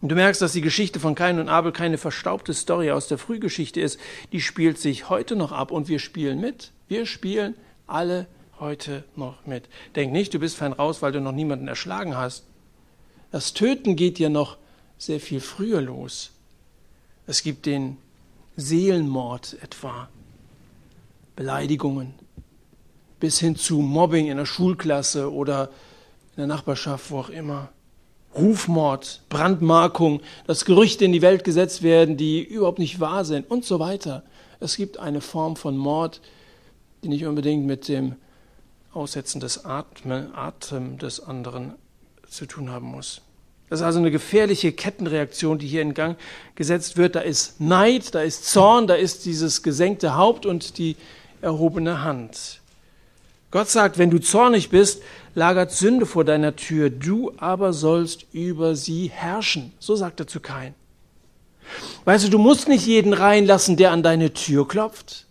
Und 0.02 0.10
du 0.10 0.14
merkst, 0.14 0.42
dass 0.42 0.52
die 0.52 0.60
Geschichte 0.60 1.00
von 1.00 1.14
Kain 1.14 1.40
und 1.40 1.48
Abel 1.48 1.72
keine 1.72 1.96
verstaubte 1.96 2.52
Story 2.52 2.90
aus 2.90 3.08
der 3.08 3.16
Frühgeschichte 3.16 3.80
ist. 3.80 3.98
Die 4.32 4.42
spielt 4.42 4.76
sich 4.76 5.08
heute 5.08 5.36
noch 5.36 5.52
ab 5.52 5.70
und 5.70 5.88
wir 5.88 6.00
spielen 6.00 6.38
mit. 6.38 6.72
Wir 6.86 7.06
spielen 7.06 7.54
alle 7.86 8.26
heute 8.60 9.04
noch 9.16 9.46
mit. 9.46 9.64
Denk 9.96 10.12
nicht, 10.12 10.32
du 10.34 10.38
bist 10.38 10.56
fein 10.56 10.72
raus, 10.72 11.02
weil 11.02 11.12
du 11.12 11.20
noch 11.20 11.32
niemanden 11.32 11.68
erschlagen 11.68 12.16
hast. 12.16 12.44
Das 13.30 13.54
Töten 13.54 13.96
geht 13.96 14.18
dir 14.18 14.28
noch 14.28 14.56
sehr 14.98 15.20
viel 15.20 15.40
früher 15.40 15.80
los. 15.80 16.30
Es 17.26 17.42
gibt 17.42 17.66
den 17.66 17.96
Seelenmord 18.56 19.56
etwa, 19.62 20.08
Beleidigungen, 21.36 22.14
bis 23.18 23.38
hin 23.38 23.56
zu 23.56 23.78
Mobbing 23.78 24.26
in 24.26 24.36
der 24.36 24.46
Schulklasse 24.46 25.32
oder 25.32 25.70
in 26.36 26.38
der 26.38 26.46
Nachbarschaft, 26.46 27.10
wo 27.10 27.20
auch 27.20 27.28
immer. 27.30 27.70
Rufmord, 28.34 29.22
Brandmarkung, 29.28 30.20
dass 30.46 30.64
Gerüchte 30.64 31.04
in 31.04 31.12
die 31.12 31.22
Welt 31.22 31.42
gesetzt 31.42 31.82
werden, 31.82 32.16
die 32.16 32.42
überhaupt 32.42 32.78
nicht 32.78 33.00
wahr 33.00 33.24
sind 33.24 33.50
und 33.50 33.64
so 33.64 33.80
weiter. 33.80 34.22
Es 34.60 34.76
gibt 34.76 34.98
eine 34.98 35.20
Form 35.20 35.56
von 35.56 35.76
Mord, 35.76 36.20
die 37.02 37.08
nicht 37.08 37.24
unbedingt 37.24 37.66
mit 37.66 37.88
dem 37.88 38.16
Aussetzen 38.92 39.40
des 39.40 39.64
Atmen, 39.64 40.34
Atem 40.34 40.98
des 40.98 41.20
anderen 41.20 41.74
zu 42.28 42.46
tun 42.46 42.70
haben 42.70 42.86
muss. 42.86 43.22
Das 43.68 43.80
ist 43.80 43.86
also 43.86 44.00
eine 44.00 44.10
gefährliche 44.10 44.72
Kettenreaktion, 44.72 45.58
die 45.58 45.68
hier 45.68 45.82
in 45.82 45.94
Gang 45.94 46.18
gesetzt 46.56 46.96
wird. 46.96 47.14
Da 47.14 47.20
ist 47.20 47.60
Neid, 47.60 48.14
da 48.16 48.22
ist 48.22 48.46
Zorn, 48.46 48.88
da 48.88 48.94
ist 48.94 49.24
dieses 49.24 49.62
gesenkte 49.62 50.16
Haupt 50.16 50.44
und 50.44 50.76
die 50.76 50.96
erhobene 51.40 52.02
Hand. 52.02 52.60
Gott 53.52 53.68
sagt, 53.68 53.96
wenn 53.98 54.10
du 54.10 54.18
zornig 54.18 54.70
bist, 54.70 55.02
lagert 55.34 55.70
Sünde 55.70 56.06
vor 56.06 56.24
deiner 56.24 56.56
Tür, 56.56 56.90
du 56.90 57.32
aber 57.38 57.72
sollst 57.72 58.26
über 58.32 58.74
sie 58.74 59.08
herrschen. 59.08 59.72
So 59.78 59.94
sagt 59.94 60.18
er 60.20 60.26
zu 60.26 60.40
Kain. 60.40 60.74
Weißt 62.04 62.24
du, 62.24 62.28
du 62.28 62.38
musst 62.38 62.68
nicht 62.68 62.86
jeden 62.86 63.12
reinlassen, 63.12 63.76
der 63.76 63.92
an 63.92 64.02
deine 64.02 64.32
Tür 64.32 64.66
klopft. 64.66 65.26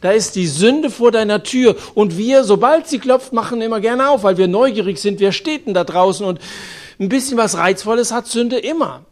Da 0.00 0.10
ist 0.10 0.36
die 0.36 0.46
Sünde 0.46 0.90
vor 0.90 1.12
deiner 1.12 1.42
Tür. 1.42 1.76
Und 1.94 2.16
wir, 2.16 2.44
sobald 2.44 2.88
sie 2.88 2.98
klopft, 2.98 3.32
machen 3.32 3.60
immer 3.60 3.80
gerne 3.80 4.08
auf, 4.08 4.22
weil 4.22 4.38
wir 4.38 4.48
neugierig 4.48 4.98
sind. 4.98 5.20
Wer 5.20 5.32
steht 5.32 5.66
denn 5.66 5.74
da 5.74 5.84
draußen? 5.84 6.24
Und 6.24 6.40
ein 6.98 7.08
bisschen 7.08 7.36
was 7.36 7.56
Reizvolles 7.56 8.12
hat 8.12 8.26
Sünde 8.26 8.58
immer. 8.58 9.04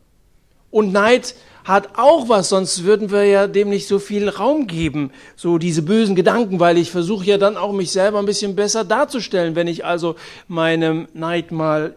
Und 0.71 0.93
Neid 0.93 1.35
hat 1.65 1.99
auch 1.99 2.29
was, 2.29 2.51
sonst 2.51 2.85
würden 2.85 3.11
wir 3.11 3.25
ja 3.25 3.47
dem 3.47 3.71
nicht 3.71 3.89
so 3.89 3.99
viel 3.99 4.29
Raum 4.29 4.67
geben, 4.67 5.11
so 5.35 5.57
diese 5.57 5.81
bösen 5.81 6.15
Gedanken, 6.15 6.61
weil 6.61 6.77
ich 6.77 6.91
versuche 6.91 7.25
ja 7.25 7.39
dann 7.39 7.57
auch 7.57 7.73
mich 7.73 7.91
selber 7.91 8.19
ein 8.19 8.27
bisschen 8.27 8.55
besser 8.55 8.85
darzustellen, 8.85 9.55
wenn 9.55 9.67
ich 9.67 9.85
also 9.85 10.17
meinem 10.47 11.09
Neid 11.15 11.53
mal 11.53 11.97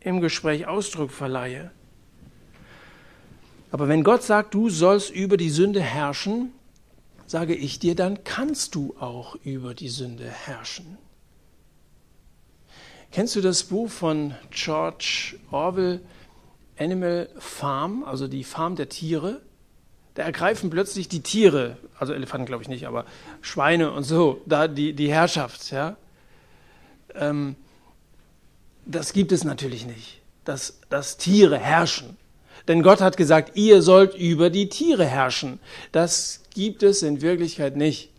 im 0.00 0.20
Gespräch 0.20 0.66
Ausdruck 0.66 1.12
verleihe. 1.12 1.70
Aber 3.70 3.88
wenn 3.88 4.02
Gott 4.02 4.22
sagt, 4.22 4.54
du 4.54 4.68
sollst 4.68 5.10
über 5.10 5.36
die 5.36 5.50
Sünde 5.50 5.80
herrschen, 5.80 6.52
sage 7.28 7.54
ich 7.54 7.78
dir, 7.78 7.94
dann 7.94 8.24
kannst 8.24 8.74
du 8.74 8.96
auch 8.98 9.36
über 9.44 9.74
die 9.74 9.88
Sünde 9.88 10.28
herrschen. 10.28 10.98
Kennst 13.12 13.36
du 13.36 13.40
das 13.40 13.62
Buch 13.62 13.88
von 13.88 14.34
George 14.50 15.36
Orwell, 15.50 16.00
Animal 16.76 17.28
Farm, 17.38 18.02
also 18.02 18.26
die 18.26 18.42
Farm 18.42 18.74
der 18.74 18.88
Tiere? 18.88 19.40
da 20.18 20.24
ergreifen 20.24 20.68
plötzlich 20.68 21.06
die 21.06 21.20
Tiere, 21.20 21.76
also 21.96 22.12
Elefanten 22.12 22.44
glaube 22.44 22.64
ich 22.64 22.68
nicht, 22.68 22.88
aber 22.88 23.04
Schweine 23.40 23.92
und 23.92 24.02
so, 24.02 24.42
da 24.46 24.66
die, 24.66 24.92
die 24.92 25.08
Herrschaft. 25.08 25.70
Ja? 25.70 25.96
Ähm, 27.14 27.54
das 28.84 29.12
gibt 29.12 29.30
es 29.30 29.44
natürlich 29.44 29.86
nicht, 29.86 30.20
dass, 30.44 30.80
dass 30.88 31.18
Tiere 31.18 31.56
herrschen. 31.56 32.16
Denn 32.68 32.82
Gott 32.82 33.00
hat 33.00 33.16
gesagt, 33.16 33.56
ihr 33.56 33.82
sollt 33.82 34.14
über 34.14 34.50
die 34.50 34.68
Tiere 34.68 35.06
herrschen. 35.06 35.58
Das 35.90 36.42
gibt 36.54 36.82
es 36.82 37.02
in 37.02 37.22
Wirklichkeit 37.22 37.76
nicht. 37.76 38.10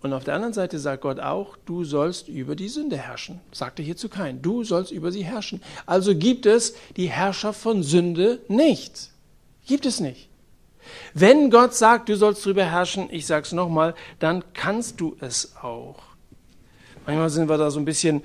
Und 0.00 0.12
auf 0.12 0.22
der 0.22 0.34
anderen 0.34 0.54
Seite 0.54 0.78
sagt 0.78 1.02
Gott 1.02 1.18
auch, 1.18 1.56
du 1.64 1.82
sollst 1.82 2.28
über 2.28 2.54
die 2.54 2.68
Sünde 2.68 2.96
herrschen. 2.96 3.40
Sagte 3.50 3.82
hierzu 3.82 4.08
kein. 4.08 4.42
Du 4.42 4.62
sollst 4.62 4.92
über 4.92 5.10
sie 5.10 5.24
herrschen. 5.24 5.60
Also 5.86 6.14
gibt 6.14 6.46
es 6.46 6.74
die 6.96 7.08
Herrschaft 7.08 7.60
von 7.60 7.82
Sünde 7.82 8.40
nicht. 8.46 9.10
Gibt 9.66 9.86
es 9.86 9.98
nicht. 9.98 10.28
Wenn 11.14 11.50
Gott 11.50 11.74
sagt, 11.74 12.08
du 12.08 12.16
sollst 12.16 12.44
darüber 12.44 12.64
herrschen, 12.64 13.08
ich 13.10 13.26
sage 13.26 13.44
es 13.44 13.52
nochmal, 13.52 13.94
dann 14.20 14.44
kannst 14.52 15.00
du 15.00 15.16
es 15.20 15.56
auch. 15.56 15.96
Manchmal 17.06 17.30
sind 17.30 17.48
wir 17.48 17.58
da 17.58 17.70
so 17.70 17.78
ein 17.78 17.84
bisschen 17.84 18.22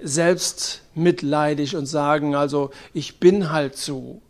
selbstmitleidig 0.00 1.76
und 1.76 1.86
sagen, 1.86 2.34
also 2.34 2.70
ich 2.94 3.18
bin 3.18 3.50
halt 3.50 3.76
so. 3.76 4.22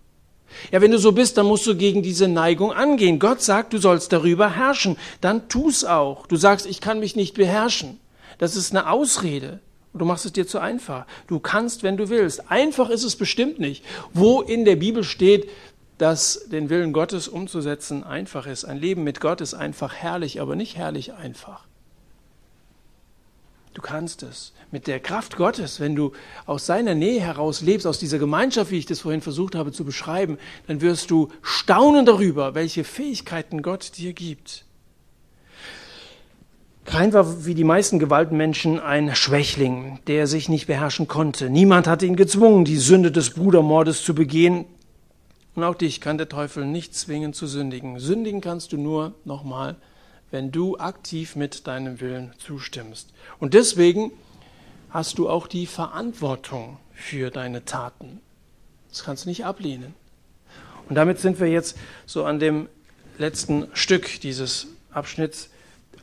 Ja, 0.73 0.81
wenn 0.81 0.91
du 0.91 0.99
so 0.99 1.13
bist, 1.13 1.37
dann 1.37 1.47
musst 1.47 1.67
du 1.67 1.77
gegen 1.77 2.03
diese 2.03 2.27
Neigung 2.27 2.73
angehen. 2.73 3.19
Gott 3.19 3.43
sagt, 3.43 3.73
du 3.73 3.79
sollst 3.79 4.13
darüber 4.13 4.57
herrschen. 4.57 4.97
Dann 5.21 5.49
tu's 5.49 5.85
auch. 5.85 6.27
Du 6.27 6.37
sagst, 6.37 6.67
ich 6.67 6.81
kann 6.81 7.01
mich 7.01 7.17
nicht 7.17 7.35
beherrschen. 7.35 8.01
Das 8.39 8.57
ist 8.57 8.71
eine 8.73 8.91
Ausrede. 8.91 9.61
Du 9.95 10.05
machst 10.05 10.25
es 10.25 10.33
dir 10.33 10.47
zu 10.47 10.59
einfach. 10.59 11.07
Du 11.27 11.39
kannst, 11.39 11.83
wenn 11.83 11.97
du 11.97 12.09
willst. 12.09 12.51
Einfach 12.51 12.89
ist 12.89 13.05
es 13.05 13.17
bestimmt 13.17 13.59
nicht. 13.59 13.85
Wo 14.15 14.41
in 14.41 14.65
der 14.65 14.77
Bibel 14.77 15.05
steht, 15.05 15.49
dass 15.99 16.47
den 16.51 16.71
Willen 16.71 16.93
Gottes 16.93 17.29
umzusetzen 17.29 18.05
einfach 18.05 18.47
ist. 18.47 18.65
Ein 18.65 18.79
Leben 18.79 19.03
mit 19.03 19.21
Gott 19.21 19.41
ist 19.41 19.55
einfach 19.55 19.95
herrlich, 19.95 20.41
aber 20.41 20.55
nicht 20.57 20.77
herrlich 20.77 21.13
einfach. 21.13 21.68
Du 23.79 23.83
kannst 23.83 24.25
es. 24.25 24.55
Mit 24.73 24.89
der 24.89 24.99
Kraft 24.99 25.37
Gottes, 25.37 25.79
wenn 25.79 25.95
du 25.95 26.11
aus 26.47 26.67
seiner 26.67 26.97
Nähe 26.97 27.21
heraus 27.21 27.61
lebst, 27.61 27.87
aus 27.87 28.01
dieser 28.01 28.19
Gemeinschaft, 28.19 28.73
wie 28.73 28.79
ich 28.79 28.87
das 28.87 28.99
vorhin 28.99 29.21
versucht 29.21 29.55
habe 29.55 29.71
zu 29.71 29.85
beschreiben, 29.85 30.37
dann 30.67 30.81
wirst 30.81 31.13
du 31.13 31.29
staunen 31.43 32.05
darüber, 32.05 32.57
welche 32.57 32.83
Fähigkeiten 32.83 33.63
Gott 33.63 33.93
dir 33.97 34.15
gibt. 34.15 34.65
Kain 36.87 37.13
war 37.13 37.47
wie 37.47 37.55
die 37.55 37.63
meisten 37.63 38.01
Gewaltmenschen 38.01 38.81
ein 38.81 39.15
Schwächling, 39.15 40.01
der 40.09 40.27
sich 40.27 40.49
nicht 40.49 40.67
beherrschen 40.67 41.07
konnte. 41.07 41.49
Niemand 41.49 41.87
hatte 41.87 42.05
ihn 42.05 42.17
gezwungen, 42.17 42.65
die 42.65 42.79
Sünde 42.79 43.13
des 43.13 43.31
Brudermordes 43.31 44.03
zu 44.03 44.13
begehen. 44.13 44.65
Und 45.55 45.63
auch 45.63 45.77
dich 45.77 46.01
kann 46.01 46.19
der 46.19 46.29
Teufel 46.29 46.67
nicht 46.67 46.97
zwingen 46.97 47.33
zu 47.33 47.47
sündigen. 47.47 48.01
Sündigen 48.01 48.41
kannst 48.41 48.73
du 48.73 48.77
nur, 48.77 49.15
nochmal, 49.25 49.77
wenn 50.31 50.51
du 50.51 50.79
aktiv 50.79 51.37
mit 51.37 51.67
deinem 51.67 52.01
Willen 52.01 52.33
zustimmst. 52.39 53.13
Und 53.39 53.55
deswegen 53.55 54.13
hast 54.91 55.19
du 55.19 55.29
auch 55.29 55.47
die 55.47 55.67
Verantwortung 55.67 56.79
für 56.93 57.31
deine 57.31 57.65
Taten. 57.65 58.21
Das 58.91 59.05
kannst 59.05 59.25
du 59.25 59.29
nicht 59.29 59.45
ablehnen. 59.45 59.95
Und 60.89 60.95
damit 60.95 61.19
sind 61.19 61.41
wir 61.41 61.49
jetzt 61.49 61.77
so 62.07 62.25
an 62.25 62.39
dem 62.39 62.69
letzten 63.19 63.69
Stück 63.75 64.21
dieses 64.21 64.69
Abschnitts 64.91 65.51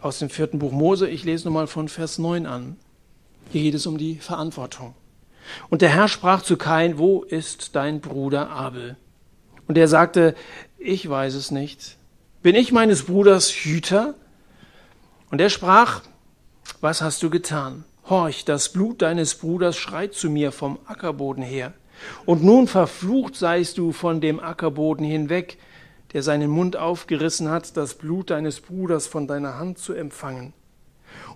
aus 0.01 0.19
dem 0.19 0.29
vierten 0.29 0.59
Buch 0.59 0.71
Mose. 0.71 1.09
Ich 1.09 1.23
lese 1.23 1.45
nochmal 1.45 1.67
von 1.67 1.89
Vers 1.89 2.19
9 2.19 2.45
an. 2.45 2.77
Hier 3.51 3.63
geht 3.63 3.73
es 3.73 3.87
um 3.87 3.97
die 3.97 4.17
Verantwortung. 4.17 4.93
Und 5.69 5.81
der 5.81 5.89
Herr 5.89 6.07
sprach 6.07 6.41
zu 6.41 6.57
Kain, 6.57 6.97
wo 6.97 7.23
ist 7.23 7.75
dein 7.75 8.01
Bruder 8.01 8.49
Abel? 8.49 8.97
Und 9.67 9.77
er 9.77 9.87
sagte, 9.87 10.35
ich 10.77 11.07
weiß 11.09 11.33
es 11.35 11.51
nicht. 11.51 11.97
Bin 12.45 12.53
ich 12.53 12.71
meines 12.71 13.05
Bruders 13.05 13.49
Hüter? 13.49 14.13
Und 15.31 15.41
er 15.41 15.49
sprach, 15.49 16.03
was 16.79 17.01
hast 17.01 17.23
du 17.23 17.31
getan? 17.31 17.85
Horch, 18.07 18.45
das 18.45 18.71
Blut 18.71 19.01
deines 19.01 19.33
Bruders 19.33 19.75
schreit 19.75 20.13
zu 20.13 20.29
mir 20.29 20.51
vom 20.51 20.77
Ackerboden 20.85 21.41
her. 21.41 21.73
Und 22.23 22.43
nun 22.43 22.67
verflucht 22.67 23.35
seist 23.35 23.79
du 23.79 23.91
von 23.93 24.21
dem 24.21 24.39
Ackerboden 24.39 25.03
hinweg, 25.03 25.57
der 26.13 26.21
seinen 26.21 26.51
Mund 26.51 26.77
aufgerissen 26.77 27.49
hat, 27.49 27.75
das 27.77 27.95
Blut 27.95 28.29
deines 28.29 28.61
Bruders 28.61 29.07
von 29.07 29.25
deiner 29.25 29.57
Hand 29.57 29.79
zu 29.79 29.93
empfangen. 29.93 30.53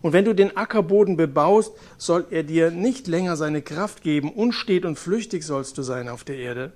Und 0.04 0.14
wenn 0.14 0.26
du 0.26 0.36
den 0.36 0.56
Ackerboden 0.58 1.18
bebaust, 1.18 1.74
soll 1.98 2.28
er 2.30 2.44
dir 2.44 2.70
nicht 2.70 3.08
länger 3.08 3.36
seine 3.36 3.64
Kraft 3.64 4.04
geben, 4.04 4.32
unstet 4.32 4.86
und 4.86 5.00
flüchtig 5.00 5.44
sollst 5.44 5.76
du 5.80 5.82
sein 5.82 6.08
auf 6.08 6.24
der 6.24 6.38
Erde. 6.38 6.72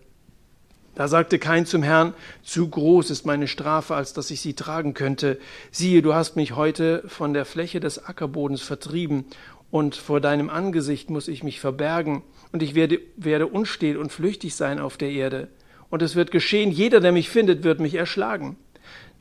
Da 0.95 1.07
sagte 1.07 1.39
Kain 1.39 1.65
zum 1.65 1.81
Herrn, 1.81 2.13
zu 2.43 2.69
groß 2.69 3.09
ist 3.09 3.25
meine 3.25 3.47
Strafe, 3.47 3.95
als 3.95 4.13
dass 4.13 4.29
ich 4.29 4.41
sie 4.41 4.53
tragen 4.53 4.93
könnte. 4.93 5.39
Siehe, 5.71 6.03
du 6.03 6.13
hast 6.13 6.35
mich 6.35 6.55
heute 6.55 7.03
von 7.07 7.33
der 7.33 7.45
Fläche 7.45 7.79
des 7.79 8.05
Ackerbodens 8.05 8.61
vertrieben, 8.61 9.25
und 9.71 9.95
vor 9.95 10.21
deinem 10.21 10.51
Angesicht 10.51 11.09
muss 11.09 11.27
ich 11.27 11.43
mich 11.43 11.59
verbergen, 11.59 12.21
und 12.51 12.61
ich 12.61 12.75
werde, 12.75 12.99
werde 13.15 13.47
unstet 13.47 13.97
und 13.97 14.11
flüchtig 14.11 14.53
sein 14.53 14.77
auf 14.77 14.97
der 14.97 15.09
Erde. 15.09 15.47
Und 15.89 16.03
es 16.03 16.15
wird 16.15 16.29
geschehen, 16.29 16.69
jeder, 16.69 16.99
der 16.99 17.11
mich 17.11 17.27
findet, 17.27 17.63
wird 17.63 17.79
mich 17.79 17.95
erschlagen. 17.95 18.55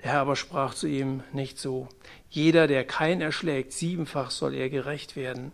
Der 0.03 0.13
Herr 0.13 0.21
aber 0.21 0.37
sprach 0.37 0.75
zu 0.75 0.87
ihm, 0.87 1.23
nicht 1.33 1.59
so. 1.59 1.89
Jeder, 2.29 2.67
der 2.67 2.85
Kain 2.85 3.23
erschlägt, 3.23 3.73
siebenfach 3.73 4.31
soll 4.31 4.53
er 4.53 4.69
gerecht 4.69 5.17
werden. 5.17 5.53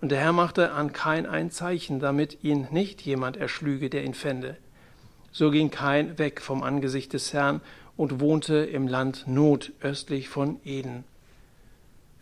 Und 0.00 0.10
der 0.10 0.20
Herr 0.20 0.32
machte 0.32 0.72
an 0.72 0.94
Kain 0.94 1.26
ein 1.26 1.50
Zeichen, 1.50 2.00
damit 2.00 2.42
ihn 2.42 2.68
nicht 2.70 3.02
jemand 3.02 3.36
erschlüge, 3.36 3.90
der 3.90 4.04
ihn 4.04 4.14
fände. 4.14 4.56
So 5.32 5.50
ging 5.50 5.70
Kain 5.70 6.18
weg 6.18 6.40
vom 6.40 6.62
Angesicht 6.62 7.12
des 7.12 7.32
Herrn 7.32 7.60
und 7.96 8.18
wohnte 8.20 8.56
im 8.56 8.88
Land 8.88 9.24
Not 9.26 9.72
östlich 9.80 10.28
von 10.28 10.58
Eden. 10.64 11.04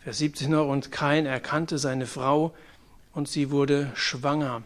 Vers 0.03 0.19
17 0.19 0.51
noch, 0.51 0.67
und 0.67 0.91
Kain 0.91 1.25
erkannte 1.25 1.77
seine 1.77 2.05
Frau 2.05 2.53
und 3.13 3.27
sie 3.27 3.49
wurde 3.51 3.91
schwanger. 3.95 4.61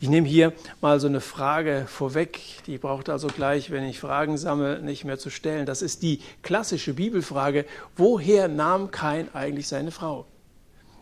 Ich 0.00 0.08
nehme 0.08 0.26
hier 0.26 0.52
mal 0.80 1.00
so 1.00 1.06
eine 1.06 1.20
Frage 1.20 1.84
vorweg, 1.86 2.40
die 2.66 2.78
braucht 2.78 3.08
also 3.08 3.28
gleich, 3.28 3.70
wenn 3.70 3.84
ich 3.84 4.00
Fragen 4.00 4.38
sammle, 4.38 4.80
nicht 4.80 5.04
mehr 5.04 5.18
zu 5.18 5.30
stellen. 5.30 5.66
Das 5.66 5.82
ist 5.82 6.02
die 6.02 6.20
klassische 6.42 6.94
Bibelfrage, 6.94 7.64
woher 7.96 8.48
nahm 8.48 8.90
Kain 8.90 9.28
eigentlich 9.34 9.68
seine 9.68 9.90
Frau? 9.90 10.26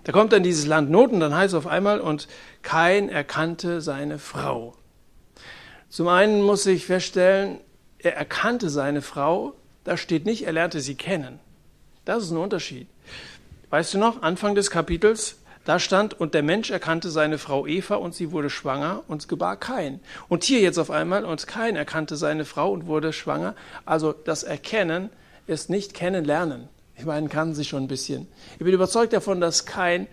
Da 0.04 0.12
kommt 0.12 0.32
dann 0.32 0.42
dieses 0.42 0.66
Land 0.66 0.90
Not 0.90 1.12
und 1.12 1.20
dann 1.20 1.34
heißt 1.34 1.54
es 1.54 1.58
auf 1.58 1.66
einmal, 1.66 2.00
und 2.00 2.28
Kain 2.62 3.08
erkannte 3.08 3.80
seine 3.80 4.18
Frau. 4.18 4.74
Zum 5.88 6.08
einen 6.08 6.42
muss 6.42 6.66
ich 6.66 6.86
feststellen, 6.86 7.60
er 7.98 8.16
erkannte 8.16 8.68
seine 8.68 9.02
Frau, 9.02 9.54
da 9.84 9.96
steht 9.96 10.26
nicht, 10.26 10.46
er 10.46 10.52
lernte 10.52 10.80
sie 10.80 10.94
kennen. 10.94 11.40
Das 12.04 12.22
ist 12.22 12.30
ein 12.30 12.36
Unterschied. 12.36 12.88
Weißt 13.70 13.94
du 13.94 13.98
noch, 13.98 14.22
Anfang 14.22 14.54
des 14.54 14.70
Kapitels, 14.70 15.36
da 15.64 15.78
stand, 15.78 16.18
und 16.18 16.34
der 16.34 16.42
Mensch 16.42 16.70
erkannte 16.70 17.10
seine 17.10 17.38
Frau 17.38 17.66
Eva 17.66 17.96
und 17.96 18.14
sie 18.14 18.32
wurde 18.32 18.48
schwanger 18.48 19.02
und 19.08 19.28
gebar 19.28 19.56
Kain. 19.56 20.00
Und 20.28 20.44
hier 20.44 20.60
jetzt 20.60 20.78
auf 20.78 20.90
einmal, 20.90 21.24
und 21.24 21.46
Kain 21.46 21.76
erkannte 21.76 22.16
seine 22.16 22.44
Frau 22.44 22.72
und 22.72 22.86
wurde 22.86 23.12
schwanger. 23.12 23.54
Also 23.84 24.12
das 24.12 24.42
Erkennen 24.42 25.10
ist 25.46 25.68
nicht 25.68 25.94
Kennenlernen. 25.94 26.68
Ich 26.96 27.04
meine, 27.04 27.28
kann 27.28 27.54
sich 27.54 27.68
schon 27.68 27.84
ein 27.84 27.88
bisschen. 27.88 28.26
Ich 28.54 28.64
bin 28.64 28.74
überzeugt 28.74 29.12
davon, 29.12 29.40
dass 29.40 29.66
Kain 29.66 30.06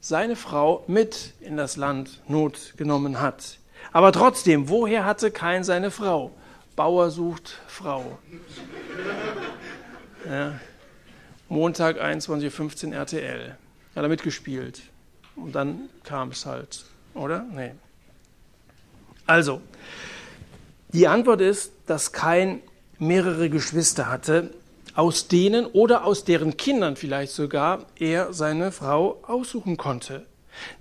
seine 0.00 0.36
Frau 0.36 0.84
mit 0.86 1.34
in 1.40 1.56
das 1.56 1.76
Land 1.76 2.22
Not 2.26 2.74
genommen 2.76 3.20
hat. 3.20 3.58
Aber 3.92 4.12
trotzdem, 4.12 4.68
woher 4.68 5.04
hatte 5.04 5.30
Kain 5.30 5.64
seine 5.64 5.90
Frau? 5.90 6.30
Bauer 6.76 7.10
sucht 7.10 7.58
Frau. 7.66 8.18
Ja. 10.28 10.58
Montag 11.48 12.02
21.15 12.02 12.88
Uhr 12.88 12.94
RTL. 12.94 13.56
Hat 13.94 14.02
er 14.02 14.08
mitgespielt. 14.08 14.82
Und 15.36 15.54
dann 15.54 15.88
kam 16.04 16.30
es 16.30 16.44
halt, 16.44 16.84
oder? 17.14 17.46
Nee. 17.54 17.72
Also, 19.26 19.62
die 20.92 21.06
Antwort 21.06 21.40
ist, 21.40 21.72
dass 21.86 22.12
Kain 22.12 22.60
mehrere 22.98 23.48
Geschwister 23.48 24.10
hatte, 24.10 24.50
aus 24.94 25.28
denen 25.28 25.66
oder 25.66 26.04
aus 26.04 26.24
deren 26.24 26.56
Kindern 26.56 26.96
vielleicht 26.96 27.32
sogar 27.32 27.86
er 27.98 28.32
seine 28.32 28.72
Frau 28.72 29.22
aussuchen 29.22 29.76
konnte. 29.76 30.26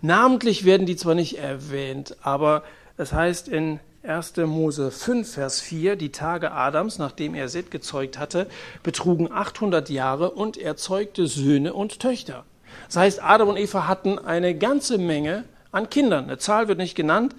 Namentlich 0.02 0.66
werden 0.66 0.88
die 0.88 0.96
zwar 0.96 1.14
nicht 1.14 1.38
erwähnt, 1.38 2.18
aber 2.22 2.64
es 2.98 3.14
heißt 3.14 3.48
in 3.48 3.80
1. 4.04 4.38
Mose 4.38 4.90
5, 4.90 5.34
Vers 5.34 5.62
4, 5.62 5.96
die 5.96 6.12
Tage 6.12 6.52
Adams, 6.52 6.98
nachdem 6.98 7.36
er 7.36 7.50
Seth 7.50 7.72
gezeugt 7.72 8.18
hatte, 8.18 8.48
betrugen 8.82 9.32
800 9.32 9.90
Jahre 9.90 10.32
und 10.32 10.58
er 10.58 10.78
zeugte 10.78 11.28
Söhne 11.28 11.74
und 11.74 12.00
Töchter. 12.00 12.46
Das 12.88 12.98
heißt, 12.98 13.24
Adam 13.24 13.50
und 13.50 13.58
Eva 13.58 13.88
hatten 13.88 14.18
eine 14.18 14.56
ganze 14.56 14.98
Menge 14.98 15.44
an 15.72 15.90
Kindern. 15.90 16.26
Eine 16.26 16.38
Zahl 16.38 16.68
wird 16.68 16.78
nicht 16.78 16.96
genannt, 16.96 17.36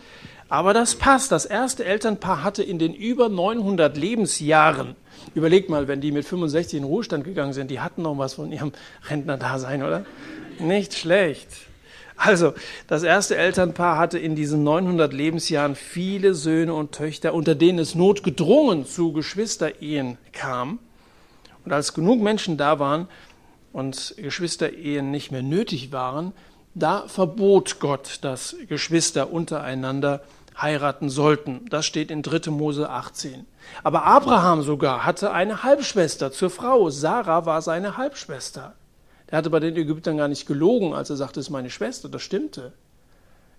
aber 0.49 0.75
das 0.75 0.94
passt. 0.94 1.33
Das 1.33 1.47
erste 1.47 1.85
Elternpaar 1.85 2.42
hatte 2.42 2.62
in 2.62 2.79
den 2.79 2.94
über 2.94 3.29
900 3.29 3.97
Lebensjahren, 3.97 4.94
überlegt 5.35 5.71
mal, 5.71 5.88
wenn 5.88 6.01
die 6.01 6.12
mit 6.12 6.27
65 6.27 6.79
in 6.79 6.85
Ruhestand 6.85 7.25
gegangen 7.25 7.53
sind, 7.53 7.71
die 7.71 7.81
hatten 7.81 8.03
noch 8.03 8.18
was 8.18 8.35
von 8.35 8.53
ihrem 8.53 8.73
Rentnerdasein, 9.09 9.83
oder? 9.83 10.05
Nicht 10.59 10.94
schlecht. 10.94 11.67
Also, 12.18 12.52
das 12.88 13.04
erste 13.04 13.37
Elternpaar 13.37 13.96
hatte 13.96 14.18
in 14.18 14.35
diesen 14.35 14.64
900 14.64 15.12
Lebensjahren 15.12 15.76
viele 15.76 16.35
Söhne 16.35 16.74
und 16.74 16.90
Töchter, 16.90 17.33
unter 17.33 17.54
denen 17.54 17.78
es 17.78 17.94
notgedrungen 17.94 18.85
zu 18.87 19.12
Geschwisterehen 19.12 20.18
kam. 20.33 20.81
Und 21.64 21.72
als 21.72 21.94
genug 21.94 22.20
Menschen 22.20 22.57
da 22.57 22.81
waren 22.81 23.07
und 23.72 24.14
Geschwisterehen 24.16 25.12
nicht 25.12 25.31
mehr 25.31 25.42
nötig 25.42 25.92
waren, 25.92 26.33
da 26.74 27.07
verbot 27.07 27.78
Gott, 27.78 28.18
dass 28.22 28.57
Geschwister 28.68 29.33
untereinander 29.33 30.22
heiraten 30.61 31.11
sollten. 31.11 31.66
Das 31.70 31.87
steht 31.87 32.11
in 32.11 32.22
3. 32.22 32.50
Mose 32.50 32.90
18. 32.90 33.46
Aber 33.85 34.04
Abraham 34.04 34.62
sogar 34.62 35.04
hatte 35.04 35.31
eine 35.31 35.62
Halbschwester 35.62 36.33
zur 36.33 36.50
Frau. 36.50 36.90
Sarah 36.90 37.46
war 37.46 37.62
seine 37.62 37.96
Halbschwester. 37.96 38.74
Er 39.31 39.38
hatte 39.38 39.51
bei 39.51 39.61
den 39.61 39.77
Ägyptern 39.77 40.17
gar 40.17 40.29
nicht 40.29 40.47
gelogen, 40.47 40.95
als 40.95 41.11
er 41.11 41.17
sagte, 41.17 41.41
es 41.41 41.47
ist 41.47 41.51
meine 41.51 41.71
Schwester. 41.71 42.09
Das 42.09 42.23
stimmte. 42.23 42.73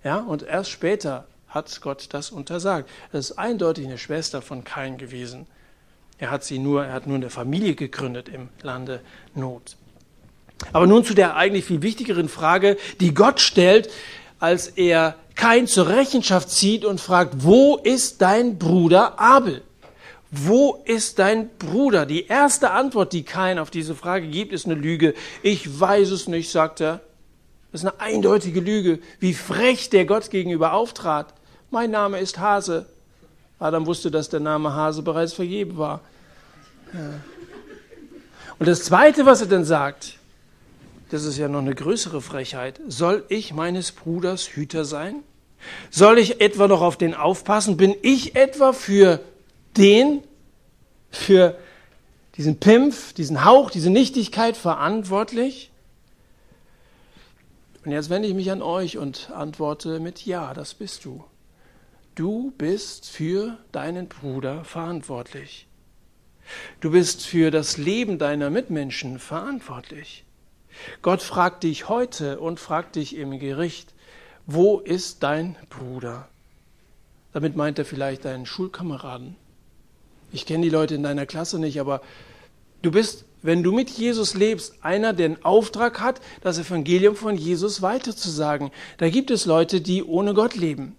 Ja, 0.03 0.17
und 0.17 0.43
erst 0.43 0.71
später 0.71 1.25
hat 1.47 1.81
Gott 1.81 2.07
das 2.11 2.31
untersagt. 2.31 2.89
Das 3.11 3.29
ist 3.31 3.37
eindeutig 3.37 3.85
eine 3.85 3.97
Schwester 3.97 4.41
von 4.41 4.63
Kain 4.63 4.97
gewesen. 4.97 5.47
Er 6.17 6.31
hat 6.31 6.43
sie 6.43 6.59
nur, 6.59 6.85
er 6.85 6.93
hat 6.93 7.07
nur 7.07 7.15
eine 7.15 7.29
Familie 7.29 7.75
gegründet 7.75 8.29
im 8.29 8.49
Lande 8.61 9.01
Not. 9.35 9.77
Aber 10.73 10.87
nun 10.87 11.05
zu 11.05 11.13
der 11.13 11.35
eigentlich 11.35 11.65
viel 11.65 11.81
wichtigeren 11.81 12.29
Frage, 12.29 12.77
die 12.99 13.13
Gott 13.13 13.39
stellt, 13.39 13.89
als 14.39 14.67
er 14.67 15.15
Kain 15.35 15.67
zur 15.67 15.87
Rechenschaft 15.87 16.49
zieht 16.49 16.83
und 16.83 16.99
fragt, 16.99 17.43
wo 17.43 17.77
ist 17.77 18.21
dein 18.21 18.57
Bruder 18.57 19.19
Abel? 19.19 19.61
Wo 20.31 20.81
ist 20.85 21.17
dein 21.17 21.49
Bruder? 21.57 22.05
Die 22.05 22.27
erste 22.27 22.71
Antwort, 22.71 23.13
die 23.13 23.23
Kain 23.23 23.57
auf 23.57 23.71
diese 23.71 23.95
Frage 23.95 24.27
gibt, 24.27 24.53
ist 24.53 24.65
eine 24.65 24.75
Lüge. 24.75 25.15
Ich 25.41 25.79
weiß 25.79 26.11
es 26.11 26.27
nicht, 26.27 26.51
sagt 26.51 26.81
er. 26.81 27.01
Das 27.71 27.81
ist 27.81 27.87
eine 27.87 27.99
eindeutige 27.99 28.59
Lüge. 28.59 28.99
Wie 29.19 29.33
frech 29.33 29.89
der 29.89 30.05
Gott 30.05 30.29
gegenüber 30.29 30.73
auftrat. 30.73 31.33
Mein 31.71 31.91
Name 31.91 32.19
ist 32.19 32.39
Hase. 32.39 32.85
Adam 33.59 33.85
wusste, 33.85 34.11
dass 34.11 34.29
der 34.29 34.39
Name 34.39 34.73
Hase 34.73 35.01
bereits 35.01 35.33
vergeben 35.33 35.77
war. 35.77 36.01
Und 38.59 38.67
das 38.67 38.83
Zweite, 38.83 39.25
was 39.25 39.41
er 39.41 39.47
dann 39.47 39.65
sagt, 39.65 40.17
das 41.09 41.23
ist 41.25 41.37
ja 41.37 41.47
noch 41.47 41.59
eine 41.59 41.73
größere 41.73 42.21
Frechheit. 42.21 42.79
Soll 42.87 43.23
ich 43.29 43.53
meines 43.53 43.91
Bruders 43.91 44.47
Hüter 44.47 44.85
sein? 44.85 45.23
Soll 45.89 46.19
ich 46.19 46.39
etwa 46.39 46.67
noch 46.67 46.81
auf 46.81 46.97
den 46.97 47.13
aufpassen? 47.13 47.77
Bin 47.77 47.95
ich 48.01 48.35
etwa 48.35 48.73
für 48.73 49.19
den, 49.79 50.23
für 51.09 51.57
diesen 52.35 52.59
Pimpf, 52.59 53.13
diesen 53.13 53.43
Hauch, 53.43 53.71
diese 53.71 53.89
Nichtigkeit 53.89 54.55
verantwortlich? 54.55 55.71
Und 57.85 57.91
jetzt 57.91 58.09
wende 58.09 58.27
ich 58.27 58.35
mich 58.35 58.51
an 58.51 58.61
euch 58.61 58.97
und 58.97 59.31
antworte 59.31 59.99
mit 59.99 60.25
Ja, 60.25 60.53
das 60.53 60.73
bist 60.73 61.05
du. 61.05 61.23
Du 62.15 62.51
bist 62.57 63.09
für 63.09 63.57
deinen 63.71 64.07
Bruder 64.07 64.65
verantwortlich. 64.65 65.67
Du 66.81 66.91
bist 66.91 67.25
für 67.25 67.51
das 67.51 67.77
Leben 67.77 68.19
deiner 68.19 68.49
Mitmenschen 68.49 69.19
verantwortlich. 69.19 70.25
Gott 71.01 71.21
fragt 71.21 71.63
dich 71.63 71.89
heute 71.89 72.39
und 72.39 72.59
fragt 72.59 72.95
dich 72.95 73.15
im 73.15 73.39
Gericht, 73.39 73.93
wo 74.45 74.79
ist 74.79 75.23
dein 75.23 75.55
Bruder? 75.69 76.27
Damit 77.33 77.55
meint 77.55 77.79
er 77.79 77.85
vielleicht 77.85 78.25
deinen 78.25 78.45
Schulkameraden. 78.45 79.35
Ich 80.31 80.45
kenne 80.45 80.63
die 80.63 80.69
Leute 80.69 80.95
in 80.95 81.03
deiner 81.03 81.25
Klasse 81.25 81.59
nicht, 81.59 81.79
aber 81.79 82.01
du 82.81 82.91
bist, 82.91 83.25
wenn 83.41 83.63
du 83.63 83.71
mit 83.71 83.89
Jesus 83.89 84.33
lebst, 84.35 84.75
einer, 84.83 85.13
der 85.13 85.27
einen 85.27 85.45
Auftrag 85.45 86.01
hat, 86.01 86.21
das 86.41 86.59
Evangelium 86.59 87.15
von 87.15 87.35
Jesus 87.35 87.81
weiterzusagen. 87.81 88.71
Da 88.97 89.09
gibt 89.09 89.31
es 89.31 89.45
Leute, 89.45 89.81
die 89.81 90.03
ohne 90.03 90.33
Gott 90.33 90.55
leben. 90.55 90.95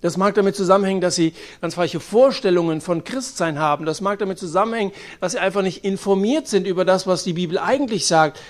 Das 0.00 0.16
mag 0.16 0.34
damit 0.34 0.56
zusammenhängen, 0.56 1.02
dass 1.02 1.14
sie 1.14 1.34
ganz 1.60 1.74
falsche 1.74 2.00
Vorstellungen 2.00 2.80
von 2.80 3.04
Christsein 3.04 3.58
haben. 3.58 3.84
Das 3.84 4.00
mag 4.00 4.18
damit 4.18 4.38
zusammenhängen, 4.38 4.92
dass 5.20 5.32
sie 5.32 5.38
einfach 5.38 5.62
nicht 5.62 5.84
informiert 5.84 6.48
sind 6.48 6.66
über 6.66 6.86
das, 6.86 7.06
was 7.06 7.22
die 7.22 7.34
Bibel 7.34 7.58
eigentlich 7.58 8.06
sagt. 8.06 8.40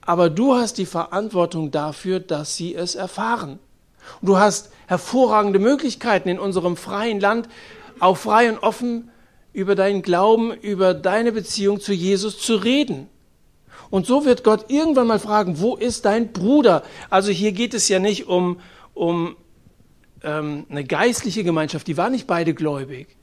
Aber 0.00 0.30
du 0.30 0.54
hast 0.54 0.78
die 0.78 0.86
Verantwortung 0.86 1.70
dafür, 1.70 2.20
dass 2.20 2.56
sie 2.56 2.74
es 2.74 2.94
erfahren. 2.94 3.58
Und 4.22 4.28
du 4.28 4.38
hast 4.38 4.70
hervorragende 4.86 5.58
Möglichkeiten 5.58 6.30
in 6.30 6.38
unserem 6.38 6.76
freien 6.76 7.20
Land, 7.20 7.48
auch 7.98 8.16
frei 8.16 8.48
und 8.48 8.62
offen 8.62 9.10
über 9.56 9.74
deinen 9.74 10.02
Glauben, 10.02 10.52
über 10.52 10.92
deine 10.92 11.32
Beziehung 11.32 11.80
zu 11.80 11.94
Jesus 11.94 12.38
zu 12.38 12.56
reden. 12.56 13.08
Und 13.88 14.04
so 14.04 14.26
wird 14.26 14.44
Gott 14.44 14.66
irgendwann 14.68 15.06
mal 15.06 15.18
fragen, 15.18 15.60
wo 15.60 15.76
ist 15.76 16.04
dein 16.04 16.30
Bruder? 16.30 16.82
Also 17.08 17.32
hier 17.32 17.52
geht 17.52 17.72
es 17.72 17.88
ja 17.88 17.98
nicht 17.98 18.26
um, 18.26 18.60
um 18.92 19.34
ähm, 20.22 20.66
eine 20.68 20.84
geistliche 20.84 21.42
Gemeinschaft, 21.42 21.86
die 21.86 21.96
war 21.96 22.10
nicht 22.10 22.26
beide 22.26 22.52
gläubig. 22.52 23.16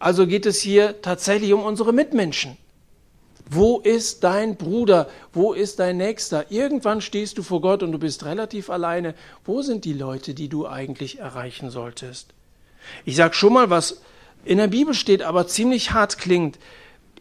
Also 0.00 0.26
geht 0.26 0.46
es 0.46 0.60
hier 0.60 1.00
tatsächlich 1.00 1.52
um 1.52 1.62
unsere 1.62 1.92
Mitmenschen. 1.92 2.56
Wo 3.48 3.78
ist 3.78 4.24
dein 4.24 4.56
Bruder? 4.56 5.08
Wo 5.32 5.52
ist 5.52 5.78
dein 5.78 5.96
Nächster? 5.96 6.50
Irgendwann 6.50 7.00
stehst 7.00 7.38
du 7.38 7.44
vor 7.44 7.60
Gott 7.60 7.84
und 7.84 7.92
du 7.92 8.00
bist 8.00 8.24
relativ 8.24 8.68
alleine. 8.68 9.14
Wo 9.44 9.62
sind 9.62 9.84
die 9.84 9.92
Leute, 9.92 10.34
die 10.34 10.48
du 10.48 10.66
eigentlich 10.66 11.20
erreichen 11.20 11.70
solltest? 11.70 12.34
Ich 13.04 13.14
sage 13.14 13.34
schon 13.34 13.52
mal, 13.52 13.70
was 13.70 14.00
in 14.44 14.58
der 14.58 14.68
Bibel 14.68 14.94
steht, 14.94 15.22
aber 15.22 15.46
ziemlich 15.46 15.92
hart 15.92 16.18
klingt. 16.18 16.58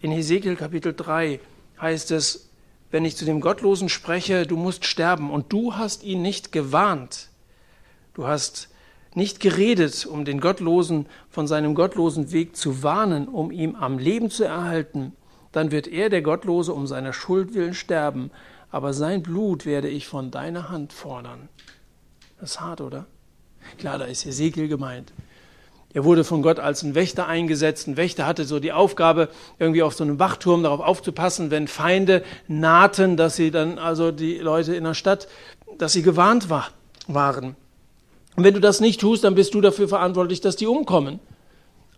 In 0.02 0.12
Hesekiel 0.12 0.56
Kapitel 0.56 0.94
3 0.94 1.40
heißt 1.80 2.12
es, 2.12 2.50
wenn 2.90 3.06
ich 3.06 3.16
zu 3.16 3.26
dem 3.26 3.40
Gottlosen 3.40 3.90
spreche, 3.90 4.46
du 4.46 4.58
musst 4.58 4.86
sterben 4.86 5.32
und 5.32 5.54
du 5.54 5.76
hast 5.76 6.04
ihn 6.04 6.22
nicht 6.22 6.52
gewarnt. 6.52 7.30
Du 8.14 8.28
hast 8.28 8.70
nicht 9.16 9.40
geredet, 9.40 10.06
um 10.06 10.26
den 10.26 10.40
Gottlosen 10.40 11.06
von 11.30 11.48
seinem 11.48 11.76
gottlosen 11.76 12.32
Weg 12.32 12.56
zu 12.56 12.84
warnen, 12.84 13.28
um 13.28 13.52
ihm 13.52 13.76
am 13.76 13.98
Leben 13.98 14.30
zu 14.30 14.44
erhalten, 14.44 15.14
dann 15.52 15.72
wird 15.72 15.88
er, 15.88 16.10
der 16.10 16.22
Gottlose, 16.22 16.74
um 16.74 16.88
seiner 16.88 17.14
Schuld 17.14 17.54
willen 17.54 17.74
sterben, 17.74 18.32
aber 18.70 18.94
sein 18.94 19.22
Blut 19.22 19.66
werde 19.66 19.90
ich 19.90 20.08
von 20.08 20.32
deiner 20.32 20.70
Hand 20.70 20.94
fordern. 20.94 21.50
Das 22.40 22.52
ist 22.52 22.62
hart, 22.62 22.82
oder? 22.82 23.06
Klar, 23.78 24.00
da 24.00 24.06
ist 24.06 24.26
Ezekiel 24.26 24.68
gemeint. 24.68 25.12
Er 25.94 26.06
wurde 26.06 26.24
von 26.24 26.42
Gott 26.42 26.60
als 26.60 26.84
ein 26.84 26.96
Wächter 26.96 27.28
eingesetzt. 27.28 27.88
Ein 27.88 27.98
Wächter 27.98 28.26
hatte 28.26 28.46
so 28.46 28.60
die 28.60 28.72
Aufgabe, 28.72 29.30
irgendwie 29.60 29.84
auf 29.84 29.94
so 29.94 30.04
einem 30.04 30.20
Wachturm 30.20 30.64
darauf 30.64 30.80
aufzupassen, 30.80 31.52
wenn 31.52 31.68
Feinde 31.68 32.24
nahten, 32.48 33.18
dass 33.18 33.36
sie 33.36 33.52
dann 33.52 33.78
also 33.78 34.12
die 34.12 34.38
Leute 34.38 34.76
in 34.76 34.86
der 34.86 34.94
Stadt, 34.94 35.28
dass 35.78 35.94
sie 35.94 36.02
gewarnt 36.02 36.50
war, 36.50 36.70
waren. 37.08 37.56
Und 38.38 38.44
wenn 38.46 38.54
du 38.54 38.62
das 38.62 38.80
nicht 38.80 39.02
tust, 39.02 39.24
dann 39.24 39.36
bist 39.36 39.54
du 39.54 39.62
dafür 39.62 39.90
verantwortlich, 39.90 40.40
dass 40.40 40.56
die 40.56 40.68
umkommen. 40.68 41.20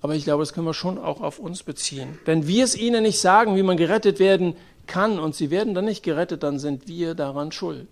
Aber 0.02 0.16
ich 0.16 0.24
glaube, 0.24 0.42
das 0.42 0.54
können 0.54 0.66
wir 0.66 0.74
schon 0.74 0.98
auch 0.98 1.22
auf 1.22 1.40
uns 1.40 1.64
beziehen. 1.64 2.20
Wenn 2.26 2.48
wir 2.48 2.64
es 2.64 2.76
ihnen 2.76 3.04
nicht 3.04 3.20
sagen, 3.20 3.56
wie 3.56 3.64
man 3.64 3.78
gerettet 3.78 4.20
werden 4.20 4.56
kann 4.88 5.20
und 5.20 5.36
sie 5.36 5.50
werden 5.50 5.74
dann 5.74 5.86
nicht 5.86 6.04
gerettet, 6.04 6.44
dann 6.44 6.60
sind 6.60 6.88
wir 6.88 7.16
daran 7.16 7.52
schuld. 7.52 7.88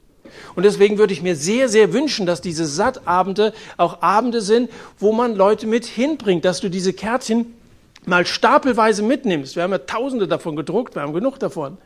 Und 0.56 0.64
deswegen 0.64 0.98
würde 0.98 1.14
ich 1.14 1.22
mir 1.22 1.36
sehr, 1.36 1.70
sehr 1.70 1.94
wünschen, 1.94 2.26
dass 2.26 2.42
diese 2.42 2.66
Sattabende 2.66 3.54
auch 3.78 4.02
Abende 4.02 4.42
sind, 4.42 4.70
wo 5.00 5.12
man 5.12 5.36
Leute 5.36 5.68
mit 5.68 5.86
hinbringt, 5.86 6.46
dass 6.46 6.60
du 6.60 6.70
diese 6.70 6.94
Kärtchen 6.94 7.54
mal 8.06 8.26
stapelweise 8.26 9.04
mitnimmst. 9.04 9.56
Wir 9.56 9.64
haben 9.64 9.72
ja 9.72 9.80
tausende 9.80 10.28
davon 10.28 10.56
gedruckt, 10.56 10.96
wir 10.96 11.02
haben 11.02 11.14
genug 11.14 11.40
davon. 11.40 11.78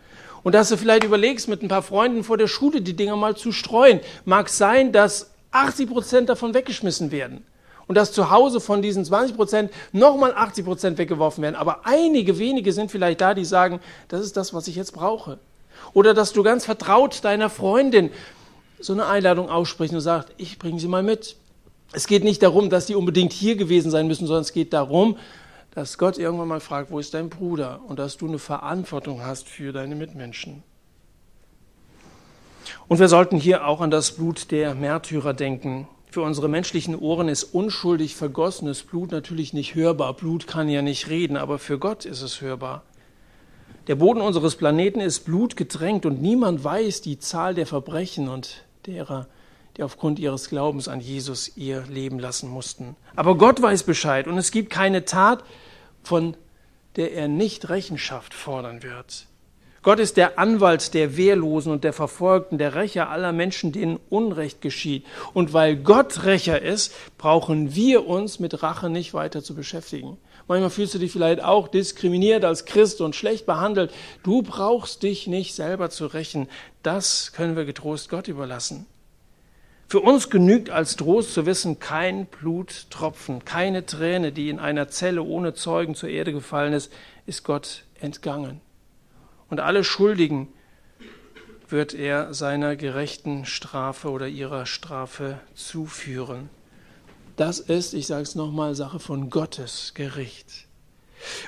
Und 0.43 0.53
dass 0.53 0.69
du 0.69 0.77
vielleicht 0.77 1.03
überlegst, 1.03 1.47
mit 1.47 1.63
ein 1.63 1.67
paar 1.67 1.81
Freunden 1.81 2.23
vor 2.23 2.37
der 2.37 2.47
Schule 2.47 2.81
die 2.81 2.95
Dinger 2.95 3.15
mal 3.15 3.35
zu 3.35 3.51
streuen. 3.51 3.99
Mag 4.25 4.49
sein, 4.49 4.91
dass 4.91 5.31
80 5.51 5.89
Prozent 5.89 6.29
davon 6.29 6.53
weggeschmissen 6.53 7.11
werden. 7.11 7.43
Und 7.87 7.95
dass 7.95 8.11
zu 8.11 8.31
Hause 8.31 8.59
von 8.59 8.81
diesen 8.81 9.05
20 9.05 9.35
Prozent 9.35 9.71
nochmal 9.91 10.33
80 10.35 10.65
Prozent 10.65 10.97
weggeworfen 10.97 11.43
werden. 11.43 11.55
Aber 11.55 11.81
einige 11.85 12.39
wenige 12.39 12.73
sind 12.73 12.91
vielleicht 12.91 13.21
da, 13.21 13.33
die 13.33 13.45
sagen, 13.45 13.79
das 14.07 14.21
ist 14.21 14.37
das, 14.37 14.53
was 14.53 14.67
ich 14.67 14.75
jetzt 14.75 14.91
brauche. 14.91 15.39
Oder 15.93 16.13
dass 16.13 16.33
du 16.33 16.43
ganz 16.43 16.65
vertraut 16.65 17.23
deiner 17.23 17.49
Freundin 17.49 18.11
so 18.85 18.93
eine 18.93 19.07
Einladung 19.07 19.49
aussprichst 19.49 19.93
und 19.93 20.01
sagst, 20.01 20.29
ich 20.37 20.59
bringe 20.59 20.79
sie 20.79 20.87
mal 20.87 21.03
mit. 21.03 21.35
Es 21.91 22.07
geht 22.07 22.23
nicht 22.23 22.43
darum, 22.43 22.69
dass 22.69 22.85
die 22.85 22.95
unbedingt 22.95 23.33
hier 23.33 23.55
gewesen 23.55 23.91
sein 23.91 24.07
müssen, 24.07 24.27
sondern 24.27 24.41
es 24.41 24.53
geht 24.53 24.73
darum, 24.73 25.17
dass 25.71 25.97
Gott 25.97 26.17
irgendwann 26.17 26.47
mal 26.47 26.59
fragt, 26.59 26.91
wo 26.91 26.99
ist 26.99 27.13
dein 27.13 27.29
Bruder? 27.29 27.81
Und 27.87 27.99
dass 27.99 28.17
du 28.17 28.27
eine 28.27 28.39
Verantwortung 28.39 29.23
hast 29.23 29.49
für 29.49 29.73
deine 29.73 29.95
Mitmenschen. 29.95 30.63
Und 32.87 32.99
wir 32.99 33.07
sollten 33.07 33.37
hier 33.37 33.67
auch 33.67 33.81
an 33.81 33.91
das 33.91 34.11
Blut 34.11 34.51
der 34.51 34.75
Märtyrer 34.75 35.33
denken. 35.33 35.87
Für 36.09 36.21
unsere 36.21 36.47
menschlichen 36.47 36.97
Ohren 36.97 37.27
ist 37.27 37.43
unschuldig 37.43 38.15
vergossenes 38.15 38.83
Blut 38.83 39.11
natürlich 39.11 39.53
nicht 39.53 39.75
hörbar. 39.75 40.13
Blut 40.13 40.47
kann 40.47 40.69
ja 40.69 40.81
nicht 40.81 41.09
reden, 41.09 41.35
aber 41.35 41.59
für 41.59 41.77
Gott 41.77 42.05
ist 42.05 42.21
es 42.21 42.41
hörbar. 42.41 42.83
Der 43.87 43.95
Boden 43.95 44.21
unseres 44.21 44.55
Planeten 44.55 44.99
ist 44.99 45.25
blutgetränkt 45.25 46.05
und 46.05 46.21
niemand 46.21 46.63
weiß 46.63 47.01
die 47.01 47.19
Zahl 47.19 47.53
der 47.53 47.67
Verbrechen 47.67 48.29
und 48.29 48.64
derer, 48.87 49.27
die 49.77 49.83
aufgrund 49.83 50.19
ihres 50.19 50.49
Glaubens 50.49 50.87
an 50.87 50.99
Jesus 50.99 51.57
ihr 51.57 51.83
Leben 51.89 52.19
lassen 52.19 52.49
mussten. 52.49 52.95
Aber 53.15 53.37
Gott 53.37 53.61
weiß 53.61 53.83
Bescheid 53.83 54.27
und 54.27 54.37
es 54.37 54.51
gibt 54.51 54.69
keine 54.69 55.05
Tat, 55.05 55.43
von 56.03 56.37
der 56.95 57.13
er 57.13 57.27
nicht 57.27 57.69
Rechenschaft 57.69 58.33
fordern 58.33 58.83
wird. 58.83 59.27
Gott 59.85 59.99
ist 59.99 60.17
der 60.17 60.39
Anwalt 60.39 60.95
der 60.95 61.15
Wehrlosen 61.15 61.71
und 61.71 61.83
der 61.83 61.93
Verfolgten, 61.93 62.57
der 62.57 62.73
Rächer 62.73 63.09
aller 63.11 63.31
Menschen, 63.31 63.71
denen 63.71 63.99
Unrecht 64.09 64.59
geschieht. 64.59 65.05
Und 65.33 65.53
weil 65.53 65.75
Gott 65.75 66.23
Rächer 66.23 66.59
ist, 66.59 66.91
brauchen 67.19 67.75
wir 67.75 68.07
uns 68.07 68.39
mit 68.39 68.63
Rache 68.63 68.89
nicht 68.89 69.13
weiter 69.13 69.43
zu 69.43 69.53
beschäftigen. 69.53 70.17
Manchmal 70.47 70.69
fühlst 70.69 70.93
du 70.93 70.99
dich 70.99 71.11
vielleicht 71.11 71.43
auch 71.43 71.67
diskriminiert 71.67 72.45
als 72.45 72.65
Christ 72.65 73.01
und 73.01 73.15
schlecht 73.15 73.45
behandelt. 73.45 73.91
Du 74.23 74.43
brauchst 74.43 75.01
dich 75.01 75.25
nicht 75.25 75.55
selber 75.55 75.89
zu 75.89 76.05
rächen. 76.05 76.47
Das 76.83 77.31
können 77.33 77.55
wir 77.55 77.65
getrost 77.65 78.09
Gott 78.09 78.27
überlassen. 78.27 78.85
Für 79.87 79.99
uns 79.99 80.29
genügt 80.29 80.69
als 80.69 80.95
Trost 80.95 81.33
zu 81.33 81.45
wissen, 81.45 81.79
kein 81.79 82.25
Bluttropfen, 82.25 83.45
keine 83.45 83.85
Träne, 83.85 84.31
die 84.31 84.49
in 84.49 84.59
einer 84.59 84.87
Zelle 84.89 85.21
ohne 85.21 85.53
Zeugen 85.53 85.95
zur 85.95 86.09
Erde 86.09 86.33
gefallen 86.33 86.73
ist, 86.73 86.91
ist 87.27 87.43
Gott 87.43 87.83
entgangen. 87.99 88.61
Und 89.49 89.59
alle 89.59 89.83
Schuldigen 89.83 90.47
wird 91.69 91.93
er 91.93 92.33
seiner 92.33 92.75
gerechten 92.75 93.45
Strafe 93.45 94.09
oder 94.09 94.27
ihrer 94.27 94.65
Strafe 94.65 95.39
zuführen. 95.53 96.49
Das 97.35 97.59
ist, 97.59 97.93
ich 97.93 98.07
sage 98.07 98.23
es 98.23 98.35
nochmal, 98.35 98.75
Sache 98.75 98.99
von 98.99 99.29
Gottes 99.29 99.93
Gericht. 99.93 100.67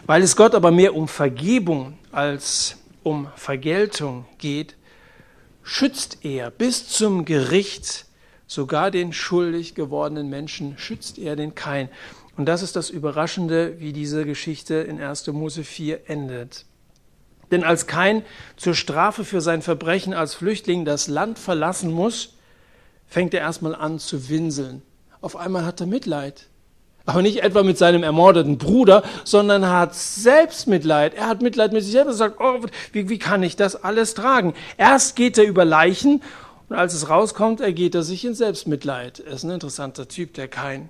Weil 0.05 0.21
es 0.21 0.35
Gott 0.35 0.55
aber 0.55 0.71
mehr 0.71 0.95
um 0.95 1.07
Vergebung 1.07 1.97
als 2.11 2.77
um 3.03 3.27
Vergeltung 3.35 4.25
geht, 4.37 4.75
schützt 5.63 6.19
er 6.23 6.51
bis 6.51 6.89
zum 6.89 7.25
Gericht 7.25 8.07
Sogar 8.47 8.91
den 8.91 9.11
schuldig 9.11 9.75
gewordenen 9.75 10.29
Menschen 10.29 10.77
schützt 10.77 11.19
er 11.19 11.35
den 11.35 11.53
Kain. 11.53 11.89
Und 12.37 12.45
das 12.45 12.63
ist 12.63 12.77
das 12.77 12.89
Überraschende, 12.89 13.79
wie 13.79 13.91
diese 13.91 14.25
Geschichte 14.25 14.75
in 14.75 15.01
1. 15.01 15.27
Mose 15.27 15.65
4 15.65 16.09
endet. 16.09 16.65
Denn 17.51 17.65
als 17.65 17.87
Kain 17.87 18.23
zur 18.55 18.73
Strafe 18.73 19.25
für 19.25 19.41
sein 19.41 19.61
Verbrechen 19.61 20.13
als 20.13 20.33
Flüchtling 20.33 20.85
das 20.85 21.07
Land 21.07 21.39
verlassen 21.39 21.91
muss, 21.91 22.35
fängt 23.05 23.33
er 23.33 23.41
erstmal 23.41 23.75
an 23.75 23.99
zu 23.99 24.29
winseln. 24.29 24.81
Auf 25.21 25.35
einmal 25.35 25.65
hat 25.65 25.81
er 25.81 25.87
Mitleid. 25.87 26.47
Aber 27.05 27.21
nicht 27.21 27.41
etwa 27.41 27.63
mit 27.63 27.77
seinem 27.77 28.03
ermordeten 28.03 28.57
Bruder, 28.57 29.01
sondern 29.23 29.69
hat 29.69 29.95
Selbstmitleid. 29.95 31.13
Er 31.13 31.27
hat 31.27 31.41
Mitleid 31.41 31.71
mit 31.71 31.83
sich 31.83 31.93
selbst 31.93 32.11
und 32.11 32.17
sagt, 32.17 32.41
oh, 32.41 32.59
wie, 32.91 33.07
wie 33.07 33.17
kann 33.17 33.43
ich 33.43 33.55
das 33.55 33.81
alles 33.81 34.13
tragen? 34.13 34.53
Erst 34.77 35.15
geht 35.15 35.37
er 35.37 35.45
über 35.45 35.63
Leichen 35.63 36.21
und 36.67 36.75
als 36.75 36.93
es 36.93 37.09
rauskommt, 37.09 37.61
ergeht 37.61 37.95
er 37.95 38.03
sich 38.03 38.25
in 38.25 38.35
Selbstmitleid. 38.35 39.21
Er 39.21 39.33
ist 39.33 39.43
ein 39.43 39.51
interessanter 39.51 40.09
Typ, 40.09 40.33
der 40.33 40.49
kein 40.49 40.89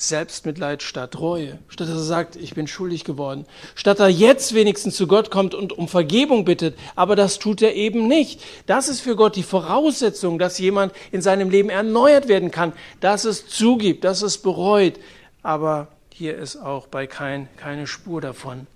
Selbstmitleid 0.00 0.84
statt 0.84 1.18
Reue. 1.18 1.58
Statt 1.66 1.88
dass 1.88 1.96
er 1.96 2.02
sagt, 2.04 2.36
ich 2.36 2.54
bin 2.54 2.68
schuldig 2.68 3.02
geworden. 3.02 3.46
Statt 3.74 3.98
er 3.98 4.08
jetzt 4.08 4.54
wenigstens 4.54 4.94
zu 4.94 5.08
Gott 5.08 5.32
kommt 5.32 5.56
und 5.56 5.72
um 5.72 5.88
Vergebung 5.88 6.44
bittet. 6.44 6.78
Aber 6.94 7.16
das 7.16 7.40
tut 7.40 7.60
er 7.62 7.74
eben 7.74 8.06
nicht. 8.06 8.40
Das 8.66 8.88
ist 8.88 9.00
für 9.00 9.16
Gott 9.16 9.34
die 9.34 9.42
Voraussetzung, 9.42 10.38
dass 10.38 10.60
jemand 10.60 10.92
in 11.10 11.20
seinem 11.20 11.50
Leben 11.50 11.68
erneuert 11.68 12.28
werden 12.28 12.52
kann. 12.52 12.72
Dass 13.00 13.24
es 13.24 13.48
zugibt, 13.48 14.04
dass 14.04 14.22
es 14.22 14.38
bereut. 14.38 15.00
Aber 15.42 15.88
hier 16.14 16.38
ist 16.38 16.54
auch 16.54 16.86
bei 16.86 17.08
kein 17.08 17.48
keine 17.56 17.88
Spur 17.88 18.20
davon. 18.20 18.68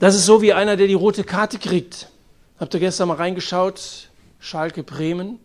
Das 0.00 0.14
ist 0.14 0.24
so 0.24 0.40
wie 0.40 0.54
einer, 0.54 0.76
der 0.76 0.86
die 0.86 0.94
rote 0.94 1.24
Karte 1.24 1.58
kriegt. 1.58 2.08
Habt 2.58 2.72
ihr 2.72 2.80
gestern 2.80 3.08
mal 3.08 3.18
reingeschaut? 3.18 4.08
Schalke 4.40 4.82
Bremen. 4.82 5.40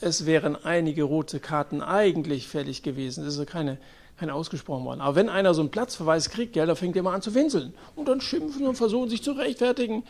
Es 0.00 0.26
wären 0.26 0.56
einige 0.56 1.04
rote 1.04 1.40
Karten 1.40 1.82
eigentlich 1.82 2.48
fällig 2.48 2.82
gewesen. 2.82 3.24
Es 3.24 3.36
ist 3.36 3.46
keine, 3.48 3.78
keine 4.18 4.34
ausgesprochen 4.34 4.84
worden. 4.84 5.00
Aber 5.00 5.16
wenn 5.16 5.28
einer 5.28 5.54
so 5.54 5.62
einen 5.62 5.70
Platzverweis 5.70 6.30
kriegt, 6.30 6.56
ja, 6.56 6.66
da 6.66 6.74
fängt 6.74 6.96
er 6.96 7.02
mal 7.02 7.14
an 7.14 7.22
zu 7.22 7.34
winseln 7.34 7.74
und 7.94 8.08
dann 8.08 8.20
schimpfen 8.20 8.66
und 8.66 8.76
versuchen 8.76 9.08
sich 9.08 9.22
zu 9.22 9.32
rechtfertigen. 9.32 10.04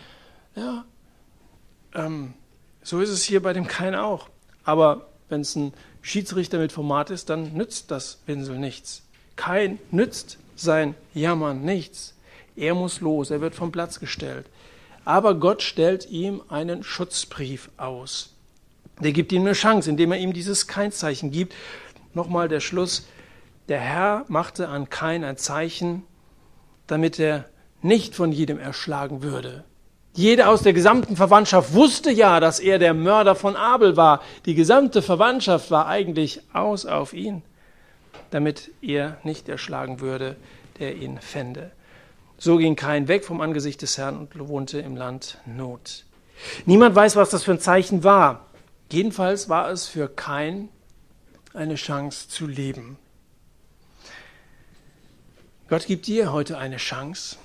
Ja, 0.56 0.84
ähm, 1.94 2.34
so 2.82 3.00
ist 3.00 3.10
es 3.10 3.22
hier 3.22 3.42
bei 3.42 3.52
dem 3.52 3.66
Kein 3.66 3.94
auch. 3.94 4.28
Aber 4.64 5.08
wenn 5.28 5.40
es 5.40 5.56
ein 5.56 5.72
Schiedsrichter 6.02 6.58
mit 6.58 6.72
Format 6.72 7.10
ist, 7.10 7.30
dann 7.30 7.52
nützt 7.52 7.90
das 7.90 8.20
Winsel 8.26 8.58
nichts. 8.58 9.02
Kein 9.34 9.78
nützt 9.90 10.38
sein 10.56 10.94
Jammern 11.14 11.62
nichts. 11.62 12.14
Er 12.54 12.74
muss 12.74 13.00
los, 13.00 13.30
er 13.30 13.40
wird 13.40 13.54
vom 13.54 13.72
Platz 13.72 14.00
gestellt. 14.00 14.46
Aber 15.04 15.34
Gott 15.34 15.62
stellt 15.62 16.10
ihm 16.10 16.42
einen 16.48 16.82
Schutzbrief 16.82 17.70
aus. 17.76 18.35
Der 19.00 19.12
gibt 19.12 19.32
ihm 19.32 19.42
eine 19.42 19.52
Chance, 19.52 19.90
indem 19.90 20.12
er 20.12 20.18
ihm 20.18 20.32
dieses 20.32 20.66
Keinzeichen 20.66 21.30
gibt. 21.30 21.54
Nochmal 22.14 22.48
der 22.48 22.60
Schluss. 22.60 23.06
Der 23.68 23.80
Herr 23.80 24.24
machte 24.28 24.68
an 24.68 24.88
Kain 24.88 25.24
ein 25.24 25.36
Zeichen, 25.36 26.04
damit 26.86 27.18
er 27.18 27.46
nicht 27.82 28.14
von 28.14 28.32
jedem 28.32 28.58
erschlagen 28.58 29.22
würde. 29.22 29.64
Jeder 30.14 30.48
aus 30.48 30.62
der 30.62 30.72
gesamten 30.72 31.14
Verwandtschaft 31.14 31.74
wusste 31.74 32.10
ja, 32.10 32.40
dass 32.40 32.58
er 32.58 32.78
der 32.78 32.94
Mörder 32.94 33.34
von 33.34 33.54
Abel 33.54 33.98
war. 33.98 34.22
Die 34.46 34.54
gesamte 34.54 35.02
Verwandtschaft 35.02 35.70
war 35.70 35.88
eigentlich 35.88 36.40
aus 36.54 36.86
auf 36.86 37.12
ihn, 37.12 37.42
damit 38.30 38.70
er 38.80 39.18
nicht 39.24 39.46
erschlagen 39.48 40.00
würde, 40.00 40.36
der 40.78 40.96
ihn 40.96 41.20
fände. 41.20 41.70
So 42.38 42.56
ging 42.56 42.76
Kain 42.76 43.08
weg 43.08 43.26
vom 43.26 43.42
Angesicht 43.42 43.82
des 43.82 43.98
Herrn 43.98 44.16
und 44.16 44.48
wohnte 44.48 44.78
im 44.78 44.96
Land 44.96 45.38
Not. 45.44 46.04
Niemand 46.64 46.94
weiß, 46.94 47.16
was 47.16 47.30
das 47.30 47.44
für 47.44 47.52
ein 47.52 47.60
Zeichen 47.60 48.02
war. 48.02 48.45
Jedenfalls 48.90 49.48
war 49.48 49.70
es 49.70 49.88
für 49.88 50.08
Kain 50.08 50.68
eine 51.54 51.74
Chance 51.74 52.28
zu 52.28 52.46
leben. 52.46 52.98
Gott 55.68 55.86
gibt 55.86 56.06
dir 56.06 56.32
heute 56.32 56.58
eine 56.58 56.76
Chance, 56.76 57.36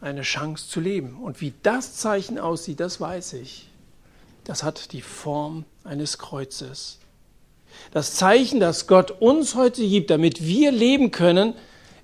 eine 0.00 0.22
Chance 0.22 0.68
zu 0.68 0.80
leben. 0.80 1.20
Und 1.22 1.40
wie 1.40 1.54
das 1.62 1.94
Zeichen 1.94 2.38
aussieht, 2.38 2.80
das 2.80 3.00
weiß 3.00 3.34
ich. 3.34 3.68
Das 4.44 4.64
hat 4.64 4.92
die 4.92 5.02
Form 5.02 5.64
eines 5.84 6.18
Kreuzes. 6.18 6.98
Das 7.92 8.14
Zeichen, 8.14 8.58
das 8.58 8.88
Gott 8.88 9.12
uns 9.12 9.54
heute 9.54 9.86
gibt, 9.86 10.10
damit 10.10 10.42
wir 10.42 10.72
leben 10.72 11.12
können, 11.12 11.54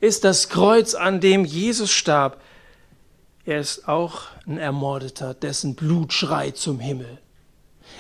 ist 0.01 0.23
das 0.23 0.49
Kreuz, 0.49 0.95
an 0.95 1.21
dem 1.21 1.45
Jesus 1.45 1.91
starb. 1.91 2.41
Er 3.45 3.59
ist 3.59 3.89
auch 3.89 4.23
ein 4.47 4.59
Ermordeter, 4.59 5.35
dessen 5.35 5.75
Blut 5.75 6.13
schreit 6.13 6.57
zum 6.57 6.79
Himmel. 6.79 7.19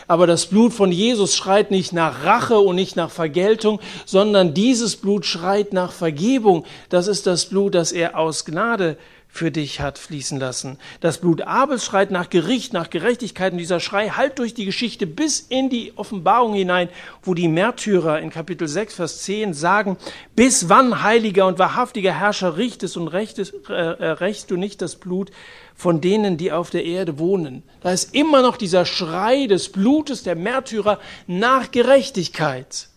Aber 0.09 0.27
das 0.27 0.47
Blut 0.47 0.73
von 0.73 0.91
Jesus 0.91 1.37
schreit 1.37 1.71
nicht 1.71 1.93
nach 1.93 2.25
Rache 2.25 2.59
und 2.59 2.77
nicht 2.77 2.97
nach 2.97 3.11
Vergeltung, 3.11 3.79
sondern 4.07 4.55
dieses 4.55 4.97
Blut 4.97 5.27
schreit 5.27 5.73
nach 5.73 5.93
Vergebung. 5.93 6.65
Das 6.89 7.07
ist 7.07 7.27
das 7.27 7.47
Blut, 7.47 7.75
das 7.75 7.93
er 7.93 8.19
aus 8.19 8.45
Gnade 8.45 8.97
für 9.31 9.51
dich 9.51 9.81
hat 9.81 9.99
fließen 9.99 10.41
lassen. 10.41 10.79
Das 11.01 11.19
Blut 11.19 11.43
Abels 11.43 11.85
schreit 11.85 12.11
nach 12.11 12.31
Gericht, 12.31 12.73
nach 12.73 12.91
Gerechtigkeit 12.91 13.53
und 13.53 13.59
dieser 13.59 13.79
Schrei 13.79 14.09
halt 14.09 14.39
durch 14.39 14.55
die 14.55 14.65
Geschichte 14.65 15.07
bis 15.07 15.41
in 15.41 15.69
die 15.69 15.93
Offenbarung 15.97 16.55
hinein, 16.55 16.89
wo 17.23 17.35
die 17.35 17.47
Märtyrer 17.47 18.21
in 18.21 18.31
Kapitel 18.31 18.67
6, 18.67 18.95
Vers 18.95 19.23
10 19.23 19.53
sagen, 19.53 19.99
bis 20.35 20.69
wann 20.71 21.03
heiliger 21.03 21.47
und 21.47 21.59
wahrhaftiger 21.59 22.19
Herrscher 22.19 22.57
richtest 22.57 22.97
und 22.97 23.09
rechtest, 23.09 23.55
äh, 23.69 23.73
äh, 23.73 24.11
rächst 24.13 24.51
du 24.51 24.57
nicht 24.57 24.81
das 24.81 24.97
Blut 24.97 25.31
von 25.79 26.01
denen, 26.01 26.37
die 26.37 26.51
auf 26.51 26.71
der 26.71 26.85
Erde 26.85 27.21
wohnen. 27.21 27.63
Da 27.83 27.93
ist 27.93 28.13
immer 28.13 28.43
noch 28.43 28.57
dieser 28.57 28.85
Schrei 28.85 29.47
des 29.47 29.71
Blutes 29.71 30.25
der 30.25 30.35
Märtyrer 30.35 30.99
nach 31.29 31.71
Gerechtigkeit. 31.71 32.89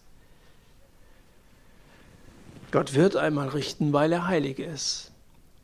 Gott 2.71 2.95
wird 2.95 3.15
einmal 3.15 3.49
richten, 3.49 3.93
weil 3.93 4.11
er 4.11 4.25
heilig 4.25 4.57
ist. 4.57 5.11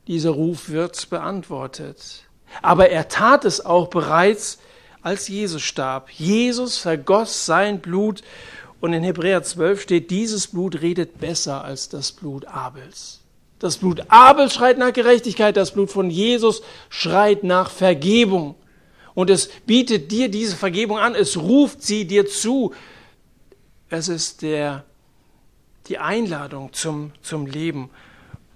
Dieser 0.06 0.30
Ruf 0.30 0.70
wird 0.70 1.10
beantwortet. 1.10 2.26
Aber 2.62 2.92
er 2.92 3.08
tat 3.08 3.46
es 3.46 3.66
auch 3.66 3.88
bereits, 3.88 4.60
als 5.02 5.28
Jesus 5.28 5.64
starb. 5.64 6.12
Jesus 6.12 6.78
vergoss 6.78 7.48
sein 7.48 7.80
Blut 7.80 8.22
und 8.80 8.94
in 8.94 9.02
Hebräer 9.02 9.42
12 9.42 9.82
steht, 9.82 10.12
dieses 10.12 10.46
Blut 10.46 10.82
redet 10.82 11.20
besser 11.20 11.64
als 11.64 11.90
das 11.90 12.12
Blut 12.12 12.46
Abels. 12.46 13.22
Das 13.60 13.78
Blut 13.78 14.04
Abels 14.10 14.54
schreit 14.54 14.78
nach 14.78 14.94
Gerechtigkeit, 14.94 15.58
das 15.58 15.72
Blut 15.72 15.90
von 15.90 16.10
Jesus 16.10 16.62
schreit 16.90 17.44
nach 17.44 17.72
Vergebung. 17.72 18.56
Und 19.16 19.32
es 19.32 19.48
bietet 19.66 20.12
dir 20.12 20.30
diese 20.30 20.56
Vergebung 20.56 21.00
an, 21.00 21.16
es 21.16 21.38
ruft 21.38 21.82
sie 21.82 22.06
dir 22.06 22.28
zu. 22.28 22.74
Es 23.90 24.10
ist 24.10 24.44
der, 24.44 24.84
die 25.88 25.98
Einladung 25.98 26.72
zum, 26.74 27.14
zum 27.22 27.48
Leben 27.48 27.90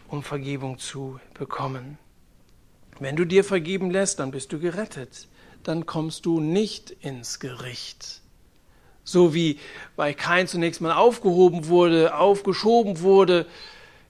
um 0.07 0.21
Vergebung 0.21 0.77
zu 0.77 1.19
bekommen. 1.33 1.97
Wenn 2.99 3.15
du 3.15 3.25
dir 3.25 3.43
vergeben 3.43 3.89
lässt, 3.89 4.19
dann 4.19 4.29
bist 4.29 4.53
du 4.53 4.59
gerettet. 4.59 5.27
Dann 5.63 5.85
kommst 5.85 6.25
du 6.25 6.39
nicht 6.39 6.91
ins 6.91 7.39
Gericht. 7.39 8.21
So 9.03 9.33
wie 9.33 9.57
bei 9.95 10.13
Kain 10.13 10.47
zunächst 10.47 10.81
mal 10.81 10.93
aufgehoben 10.93 11.67
wurde, 11.67 12.15
aufgeschoben 12.15 13.01
wurde, 13.01 13.47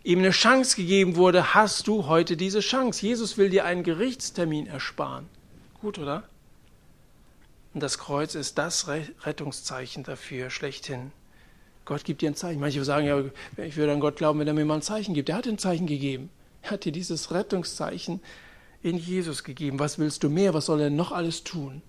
ihm 0.04 0.20
eine 0.20 0.32
Chance 0.32 0.76
gegeben 0.76 1.16
wurde, 1.16 1.54
hast 1.54 1.88
du 1.88 2.08
heute 2.08 2.38
diese 2.38 2.60
Chance. 2.60 3.06
Jesus 3.06 3.38
will 3.38 3.49
dir 3.49 3.66
einen 3.66 3.84
Gerichtstermin 3.84 4.68
ersparen. 4.68 5.28
Gut, 5.82 5.99
oder? 5.99 6.24
Und 7.74 7.82
das 7.82 7.97
Kreuz 7.97 8.36
ist 8.36 8.58
das 8.58 8.88
Rettungszeichen 8.88 10.04
dafür 10.04 10.49
schlechthin. 10.49 11.12
Gott 11.86 12.04
gibt 12.04 12.22
dir 12.22 12.30
ein 12.30 12.36
Zeichen. 12.36 12.60
Manche 12.60 12.84
sagen 12.84 13.08
ja, 13.08 13.24
ich 13.64 13.78
würde 13.78 13.93
an 13.93 13.99
Gott 13.99 14.18
glauben, 14.18 14.39
wenn 14.39 14.47
er 14.47 14.54
mir 14.54 14.66
mal 14.66 14.76
ein 14.76 14.82
Zeichen 14.82 15.14
gibt. 15.14 15.30
Er 15.30 15.38
hat 15.38 15.45
dir 15.45 15.52
ein 15.52 15.58
Zeichen 15.58 15.88
gegeben. 15.88 16.30
Er 16.62 16.72
hat 16.72 16.86
dir 16.86 16.91
dieses 16.91 17.32
Rettungszeichen 17.32 18.22
in 18.84 18.97
Jesus 18.97 19.43
gegeben. 19.43 19.80
Was 19.80 19.97
willst 19.97 20.24
du 20.24 20.30
mehr? 20.30 20.54
Was 20.54 20.68
soll 20.68 20.82
er 20.82 20.89
noch 20.89 21.12
alles 21.12 21.43
tun? 21.43 21.82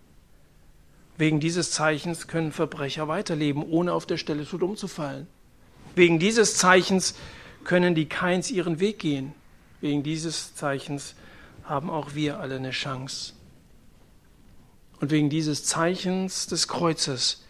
Wegen 1.19 1.41
dieses 1.41 1.73
Zeichens 1.73 2.27
können 2.27 2.53
Verbrecher 2.53 3.07
weiterleben, 3.07 3.63
ohne 3.63 3.93
auf 3.93 4.07
der 4.07 4.17
Stelle 4.17 4.47
tot 4.47 4.63
umzufallen. 4.63 5.27
Wegen 5.95 6.19
dieses 6.19 6.57
Zeichens 6.57 7.15
können 7.65 7.95
die 7.95 8.09
Keins 8.09 8.51
ihren 8.51 8.81
Weg 8.81 8.99
gehen. 8.99 9.35
Wegen 9.81 10.03
dieses 10.03 10.55
Zeichens 10.55 11.15
haben 11.65 11.91
auch 11.91 12.15
wir 12.15 12.41
alle 12.41 12.57
eine 12.57 12.71
Chance. 12.71 13.35
Und 15.01 15.11
wegen 15.11 15.31
dieses 15.31 15.65
Zeichens 15.65 16.47
des 16.47 16.69
Kreuzes 16.69 17.45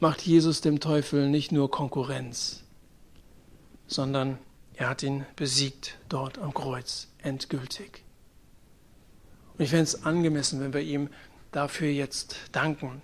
macht 0.00 0.22
Jesus 0.22 0.60
dem 0.60 0.80
Teufel 0.80 1.28
nicht 1.28 1.52
nur 1.52 1.70
Konkurrenz, 1.70 2.64
sondern 3.86 4.38
er 4.74 4.88
hat 4.88 5.02
ihn 5.02 5.24
besiegt 5.36 5.96
dort 6.08 6.38
am 6.38 6.52
Kreuz, 6.52 7.08
endgültig. 7.22 8.02
Und 9.56 9.64
ich 9.64 9.70
fände 9.70 9.84
es 9.84 10.04
angemessen, 10.04 10.60
wenn 10.60 10.72
wir 10.72 10.80
ihm 10.80 11.08
dafür 11.52 11.88
jetzt 11.88 12.36
danken, 12.50 13.00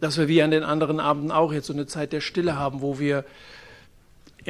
dass 0.00 0.18
wir 0.18 0.26
wie 0.26 0.42
an 0.42 0.50
den 0.50 0.64
anderen 0.64 0.98
Abenden 0.98 1.30
auch 1.30 1.52
jetzt 1.52 1.68
so 1.68 1.72
eine 1.72 1.86
Zeit 1.86 2.12
der 2.12 2.20
Stille 2.20 2.56
haben, 2.56 2.80
wo 2.80 2.98
wir 2.98 3.24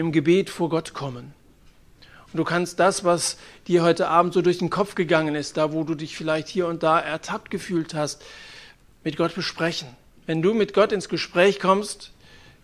im 0.01 0.12
Gebet 0.12 0.48
vor 0.48 0.70
Gott 0.70 0.94
kommen. 0.94 1.34
Und 2.32 2.38
du 2.38 2.44
kannst 2.44 2.80
das, 2.80 3.05
was 3.05 3.36
dir 3.66 3.82
heute 3.82 4.09
Abend 4.09 4.32
so 4.32 4.40
durch 4.40 4.59
den 4.59 4.70
Kopf 4.70 4.94
gegangen 4.94 5.34
ist, 5.34 5.57
da 5.57 5.72
wo 5.72 5.84
du 5.84 5.94
dich 5.94 6.16
vielleicht 6.16 6.48
hier 6.48 6.66
und 6.68 6.82
da 6.82 6.98
ertappt 6.98 7.51
gefühlt 7.51 7.92
hast, 7.92 8.22
mit 9.05 9.16
Gott 9.16 9.34
besprechen. 9.34 9.88
Wenn 10.26 10.40
du 10.40 10.55
mit 10.55 10.72
Gott 10.72 10.92
ins 10.92 11.09
Gespräch 11.09 11.61
kommst, 11.61 12.12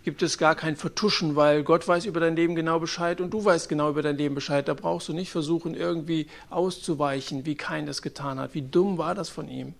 gibt 0.03 0.22
es 0.22 0.39
gar 0.39 0.55
kein 0.55 0.76
Vertuschen, 0.76 1.37
weil 1.37 1.62
Gott 1.62 1.87
weiß 1.87 2.07
über 2.07 2.20
dein 2.20 2.37
Leben 2.37 2.55
genau 2.55 2.78
Bescheid 2.78 3.20
und 3.20 3.30
du 3.30 3.45
weißt 3.45 3.68
genau 3.68 3.91
über 3.91 4.03
dein 4.03 4.16
Leben 4.16 4.34
Bescheid. 4.34 4.66
Da 4.66 4.72
brauchst 4.72 5.09
du 5.09 5.12
nicht 5.12 5.30
versuchen, 5.30 5.74
irgendwie 5.74 6.28
auszuweichen, 6.49 7.45
wie 7.45 7.57
kein 7.57 7.84
das 7.84 8.01
getan 8.01 8.39
hat. 8.39 8.55
Wie 8.55 8.62
dumm 8.62 8.97
war 8.97 9.14
das 9.14 9.28
von 9.28 9.49
ihm? 9.49 9.74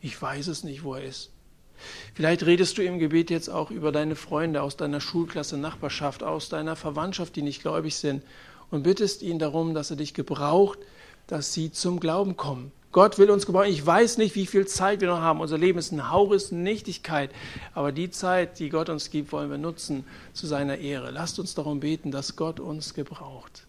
Ich 0.00 0.20
weiß 0.20 0.48
es 0.48 0.64
nicht, 0.64 0.84
wo 0.84 0.96
er 0.96 1.04
ist. 1.04 1.30
Vielleicht 2.14 2.44
redest 2.44 2.78
du 2.78 2.82
im 2.82 2.98
Gebet 2.98 3.30
jetzt 3.30 3.48
auch 3.48 3.70
über 3.70 3.92
deine 3.92 4.16
Freunde 4.16 4.62
aus 4.62 4.76
deiner 4.76 5.00
Schulklasse, 5.00 5.56
Nachbarschaft, 5.56 6.22
aus 6.22 6.48
deiner 6.48 6.76
Verwandtschaft, 6.76 7.36
die 7.36 7.42
nicht 7.42 7.62
gläubig 7.62 7.96
sind 7.96 8.22
und 8.70 8.82
bittest 8.82 9.22
ihn 9.22 9.38
darum, 9.38 9.74
dass 9.74 9.90
er 9.90 9.96
dich 9.96 10.14
gebraucht, 10.14 10.78
dass 11.26 11.52
sie 11.52 11.70
zum 11.70 12.00
Glauben 12.00 12.36
kommen. 12.36 12.72
Gott 12.90 13.18
will 13.18 13.30
uns 13.30 13.44
gebrauchen. 13.44 13.68
Ich 13.68 13.84
weiß 13.84 14.16
nicht, 14.16 14.34
wie 14.34 14.46
viel 14.46 14.66
Zeit 14.66 15.02
wir 15.02 15.08
noch 15.08 15.20
haben. 15.20 15.40
Unser 15.40 15.58
Leben 15.58 15.78
ist 15.78 15.92
ein 15.92 16.10
Hauch, 16.10 16.32
ist 16.32 16.52
Nichtigkeit. 16.52 17.30
Aber 17.74 17.92
die 17.92 18.10
Zeit, 18.10 18.58
die 18.58 18.70
Gott 18.70 18.88
uns 18.88 19.10
gibt, 19.10 19.30
wollen 19.30 19.50
wir 19.50 19.58
nutzen 19.58 20.04
zu 20.32 20.46
seiner 20.46 20.78
Ehre. 20.78 21.10
Lasst 21.10 21.38
uns 21.38 21.54
darum 21.54 21.80
beten, 21.80 22.10
dass 22.10 22.34
Gott 22.34 22.60
uns 22.60 22.94
gebraucht. 22.94 23.67